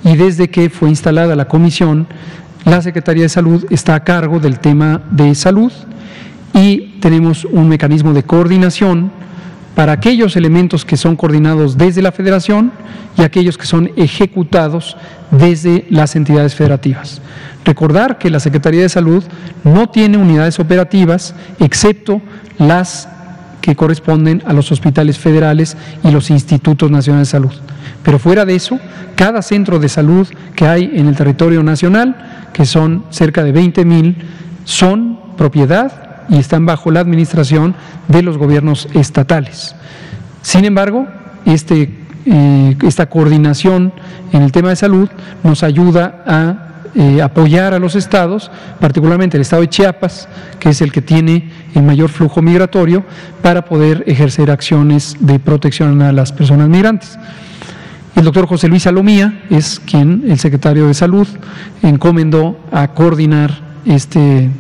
y 0.05 0.15
desde 0.15 0.51
que 0.51 0.69
fue 0.69 0.91
instalada 0.91 1.35
la 1.37 1.49
comisión, 1.49 2.07
la 2.67 2.83
Secretaría 2.83 3.23
de 3.23 3.31
Salud 3.31 3.65
está 3.71 3.95
a 3.95 4.05
cargo 4.05 4.41
del 4.41 4.59
tema 4.59 5.01
de 5.11 5.35
salud 5.35 5.73
y 6.53 6.99
tenemos 7.01 7.47
un 7.47 7.67
mecanismo 7.67 8.13
de 8.13 8.25
coordinación 8.25 9.11
para 9.75 9.93
aquellos 9.93 10.37
elementos 10.37 10.85
que 10.85 10.99
son 10.99 11.17
coordinados 11.17 11.79
desde 11.79 12.03
la 12.03 12.13
federación 12.13 12.71
y 13.17 13.23
aquellos 13.23 13.57
que 13.57 13.65
son 13.65 13.93
ejecutados 13.97 14.99
desde 15.31 15.87
las 15.89 16.15
entidades 16.15 16.55
federativas. 16.55 17.23
Recordar 17.65 18.19
que 18.19 18.29
la 18.29 18.41
Secretaría 18.41 18.83
de 18.83 18.91
Salud 18.91 19.25
no 19.65 19.89
tiene 19.89 20.19
unidades 20.19 20.61
operativas 20.61 21.35
excepto 21.59 22.21
las 22.59 23.09
que 23.61 23.77
corresponden 23.77 24.43
a 24.47 24.53
los 24.53 24.73
hospitales 24.73 25.19
federales 25.19 25.77
y 26.03 26.11
los 26.11 26.31
institutos 26.31 26.91
nacionales 26.91 27.29
de 27.29 27.33
salud. 27.33 27.53
Pero 28.03 28.19
fuera 28.19 28.45
de 28.45 28.55
eso, 28.55 28.79
cada 29.17 29.43
centro 29.43 29.79
de 29.79 29.89
salud 29.89 30.27
que 30.57 30.67
hay 30.67 30.91
en 30.95 31.09
el 31.09 31.17
territorio 31.17 31.63
nacional, 31.63 32.49
que 32.53 32.65
son 32.65 33.05
cerca 33.11 33.45
de 33.45 33.53
20 33.53 33.85
mil, 33.85 34.17
son 34.65 35.19
propiedad 35.37 36.25
y 36.29 36.39
están 36.39 36.65
bajo 36.65 36.91
la 36.91 37.01
administración 37.01 37.75
de 38.09 38.23
los 38.23 38.39
gobiernos 38.39 38.89
estatales. 38.95 39.75
Sin 40.43 40.65
embargo, 40.65 41.07
este, 41.45 41.99
eh, 42.27 42.77
esta 42.83 43.07
coordinación 43.07 43.93
en 44.33 44.43
el 44.43 44.53
tema 44.53 44.71
de 44.71 44.77
salud 44.77 45.09
nos 45.43 45.63
ayuda 45.63 46.23
a 46.27 46.70
eh, 46.95 47.23
apoyar 47.23 47.73
a 47.73 47.79
los 47.79 47.95
estados, 47.95 48.51
particularmente 48.81 49.37
el 49.37 49.43
estado 49.43 49.63
de 49.63 49.69
Chiapas, 49.69 50.29
que 50.59 50.71
es 50.71 50.81
el 50.81 50.93
que 50.93 51.03
tiene 51.03 51.51
el 51.75 51.83
mayor 51.83 52.09
flujo 52.09 52.43
migratorio, 52.43 53.05
para 53.43 53.65
poder 53.65 54.05
ejercer 54.07 54.51
acciones 54.51 55.17
de 55.21 55.39
protección 55.39 56.03
a 56.03 56.13
las 56.13 56.33
personas 56.33 56.69
migrantes. 56.69 57.19
El 58.17 58.25
doctor 58.25 58.47
José 58.47 58.69
Luis 58.69 58.83
Salomía 58.83 59.45
es 59.51 59.81
quien, 59.81 60.25
el 60.29 60.39
secretario 60.39 60.87
de 60.87 60.95
Salud, 60.95 61.29
encomendó 61.83 62.59
a 62.73 62.89
coordinar 62.89 63.53
este, 63.85 64.51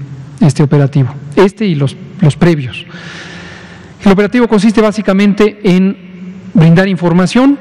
este 0.40 0.62
operativo, 0.62 1.12
este 1.36 1.66
y 1.66 1.74
los, 1.74 1.96
los 2.20 2.36
previos. 2.36 2.86
El 4.04 4.12
operativo 4.12 4.48
consiste 4.48 4.80
básicamente 4.80 5.60
en 5.64 5.96
brindar 6.54 6.88
información 6.88 7.58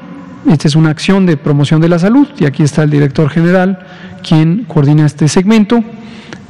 esta 0.48 0.68
es 0.68 0.76
una 0.76 0.90
acción 0.90 1.26
de 1.26 1.36
promoción 1.36 1.80
de 1.80 1.88
la 1.88 1.98
salud 1.98 2.28
y 2.38 2.46
aquí 2.46 2.62
está 2.62 2.82
el 2.82 2.90
director 2.90 3.28
general 3.28 3.80
quien 4.26 4.64
coordina 4.64 5.06
este 5.06 5.28
segmento 5.28 5.82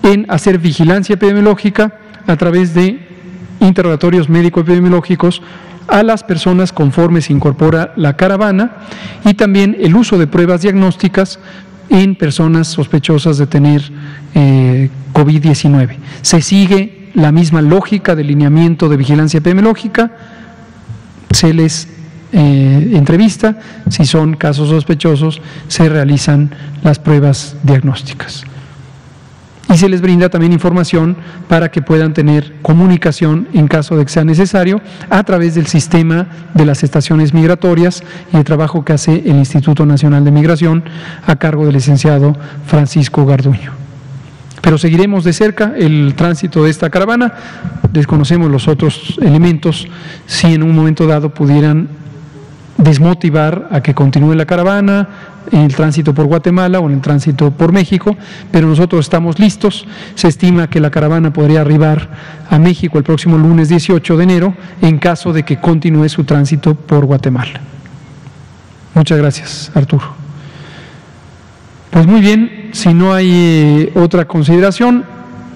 en 0.03 0.27
hacer 0.29 0.59
vigilancia 0.59 1.15
epidemiológica 1.15 1.99
a 2.27 2.37
través 2.37 2.75
de 2.75 3.07
interrogatorios 3.61 4.29
médico-epidemiológicos 4.29 5.43
a 5.89 6.03
las 6.03 6.23
personas 6.23 6.73
conforme 6.73 7.21
se 7.21 7.33
incorpora 7.33 7.93
la 7.97 8.17
caravana 8.17 8.77
y 9.25 9.35
también 9.35 9.77
el 9.81 9.97
uso 9.97 10.19
de 10.19 10.27
pruebas 10.27 10.63
diagnósticas 10.63 11.41
en 11.89 12.15
personas 12.15 12.69
sospechosas 12.69 13.39
de 13.39 13.47
tener 13.49 13.83
eh, 14.35 14.89
COVID-19. 15.13 15.97
Se 16.23 16.41
sigue 16.41 17.11
la 17.15 17.33
misma 17.33 17.61
lógica 17.61 18.15
de 18.15 18.23
lineamiento 18.23 18.89
de 18.89 18.97
vigilancia 18.97 19.39
epidemiológica, 19.39 20.13
se 21.33 21.53
les 21.53 21.89
eh, 22.33 22.93
entrevista, 22.95 23.59
si 23.89 24.05
son 24.05 24.35
casos 24.35 24.69
sospechosos, 24.69 25.41
se 25.69 25.89
realizan 25.89 26.51
las 26.83 26.99
pruebas 26.99 27.57
diagnósticas. 27.63 28.45
Y 29.73 29.79
se 29.79 29.89
les 29.89 30.01
brinda 30.01 30.29
también 30.29 30.53
información 30.53 31.17
para 31.49 31.71
que 31.71 31.81
puedan 31.81 32.13
tener 32.13 32.55
comunicación 32.61 33.47
en 33.53 33.69
caso 33.69 33.97
de 33.97 34.05
que 34.05 34.11
sea 34.11 34.25
necesario 34.25 34.81
a 35.09 35.23
través 35.23 35.55
del 35.55 35.69
sistema 35.69 36.27
de 36.55 36.67
las 36.67 36.83
estaciones 36.83 37.33
migratorias 37.33 38.03
y 38.33 38.37
el 38.37 38.45
trabajo 38.45 38.85
que 38.85 38.95
hace 38.95 39.23
el 39.27 39.37
Instituto 39.37 39.87
Nacional 39.87 40.25
de 40.25 40.33
Migración 40.33 40.83
a 41.25 41.37
cargo 41.37 41.67
del 41.67 41.75
licenciado 41.75 42.37
Francisco 42.67 43.25
Garduño. 43.25 43.73
Pero 44.61 44.77
seguiremos 44.77 45.23
de 45.23 45.33
cerca 45.33 45.73
el 45.77 46.15
tránsito 46.17 46.65
de 46.65 46.71
esta 46.71 46.91
caravana, 46.91 47.33
desconocemos 47.93 48.51
los 48.51 48.67
otros 48.67 49.19
elementos, 49.23 49.87
si 50.27 50.49
en 50.49 50.65
un 50.65 50.75
momento 50.75 51.07
dado 51.07 51.33
pudieran 51.33 51.89
desmotivar 52.83 53.69
a 53.71 53.83
que 53.83 53.95
continúe 53.95 54.35
la 54.35 54.47
caravana 54.47 55.09
en 55.53 55.61
el 55.61 55.75
tránsito 55.75 56.15
por 56.15 56.27
Guatemala 56.27 56.81
o 56.81 56.89
en 56.89 56.97
el 56.97 57.01
tránsito 57.01 57.51
por 57.51 57.73
México, 57.73 58.17
pero 58.51 58.67
nosotros 58.67 59.07
estamos 59.07 59.39
listos. 59.39 59.87
Se 60.15 60.29
estima 60.29 60.69
que 60.69 60.81
la 60.81 60.91
caravana 60.91 61.33
podría 61.33 61.61
arribar 61.61 62.09
a 62.49 62.59
México 62.59 62.99
el 62.99 63.05
próximo 63.05 63.39
lunes 63.39 63.69
18 63.69 64.17
de 64.17 64.25
enero 64.25 64.55
en 64.81 64.99
caso 64.99 65.33
de 65.33 65.45
que 65.45 65.61
continúe 65.61 66.09
su 66.09 66.25
tránsito 66.25 66.75
por 66.75 67.05
Guatemala. 67.05 67.61
Muchas 68.95 69.19
gracias, 69.19 69.71
Arturo. 69.75 70.05
Pues 71.91 72.07
muy 72.07 72.21
bien, 72.21 72.71
si 72.73 72.95
no 72.95 73.13
hay 73.13 73.31
eh, 73.33 73.93
otra 73.95 74.25
consideración, 74.27 75.05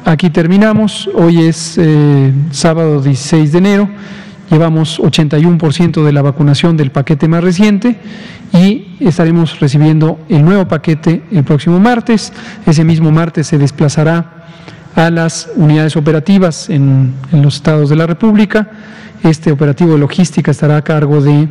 aquí 0.05 0.31
terminamos. 0.31 1.09
Hoy 1.15 1.43
es 1.43 1.79
eh, 1.79 2.33
sábado 2.51 3.01
16 3.01 3.53
de 3.53 3.59
enero. 3.59 3.89
Llevamos 4.51 5.01
81% 5.01 6.05
de 6.05 6.13
la 6.13 6.23
vacunación 6.23 6.77
del 6.77 6.91
paquete 6.91 7.29
más 7.29 7.43
reciente 7.43 7.99
y 8.53 8.97
estaremos 9.01 9.59
recibiendo 9.59 10.19
el 10.29 10.45
nuevo 10.45 10.69
paquete 10.69 11.23
el 11.33 11.45
próximo 11.45 11.81
martes. 11.81 12.33
Ese 12.67 12.85
mismo 12.85 13.11
martes 13.11 13.47
se 13.47 13.59
desplazará 13.59 14.45
a 14.95 15.11
las 15.11 15.49
unidades 15.57 15.97
operativas 15.97 16.71
en, 16.71 17.15
los 17.33 17.57
estados 17.57 17.89
de 17.89 17.97
la 17.97 18.07
República. 18.07 18.69
Este 19.23 19.51
operativo 19.51 19.93
de 19.93 19.99
logística 19.99 20.51
estará 20.51 20.77
a 20.77 20.83
cargo 20.83 21.21
de 21.21 21.49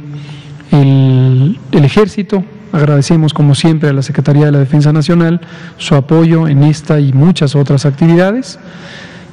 el, 0.71 1.57
Ejército. 1.71 2.43
Agradecemos 2.71 3.33
como 3.33 3.53
siempre 3.53 3.89
a 3.89 3.93
la 3.93 4.01
Secretaría 4.01 4.45
de 4.45 4.51
la 4.51 4.59
Defensa 4.59 4.93
Nacional 4.93 5.41
su 5.77 5.95
apoyo 5.95 6.47
en 6.47 6.63
esta 6.63 6.99
y 6.99 7.11
muchas 7.11 7.55
otras 7.55 7.85
actividades. 7.85 8.59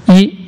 Y 0.08 0.39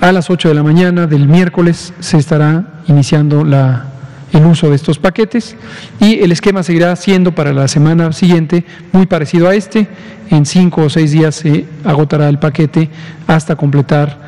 a 0.00 0.12
las 0.12 0.30
8 0.30 0.48
de 0.48 0.54
la 0.54 0.62
mañana 0.62 1.06
del 1.06 1.28
miércoles 1.28 1.92
se 2.00 2.18
estará 2.18 2.82
iniciando 2.86 3.44
la, 3.44 3.84
el 4.32 4.44
uso 4.44 4.70
de 4.70 4.76
estos 4.76 4.98
paquetes 4.98 5.56
y 6.00 6.20
el 6.20 6.32
esquema 6.32 6.62
seguirá 6.62 6.94
siendo 6.96 7.34
para 7.34 7.52
la 7.52 7.68
semana 7.68 8.12
siguiente 8.12 8.64
muy 8.92 9.06
parecido 9.06 9.48
a 9.48 9.54
este. 9.54 9.88
En 10.30 10.44
cinco 10.44 10.82
o 10.82 10.90
seis 10.90 11.10
días 11.12 11.36
se 11.36 11.66
agotará 11.84 12.28
el 12.28 12.38
paquete 12.38 12.90
hasta 13.26 13.56
completar 13.56 14.18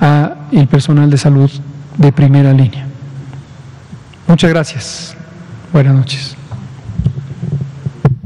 a 0.00 0.36
el 0.52 0.68
personal 0.68 1.10
de 1.10 1.18
salud 1.18 1.50
de 1.96 2.12
primera 2.12 2.52
línea. 2.52 2.86
Muchas 4.26 4.50
gracias. 4.50 5.16
Buenas 5.72 5.94
noches. 5.94 6.37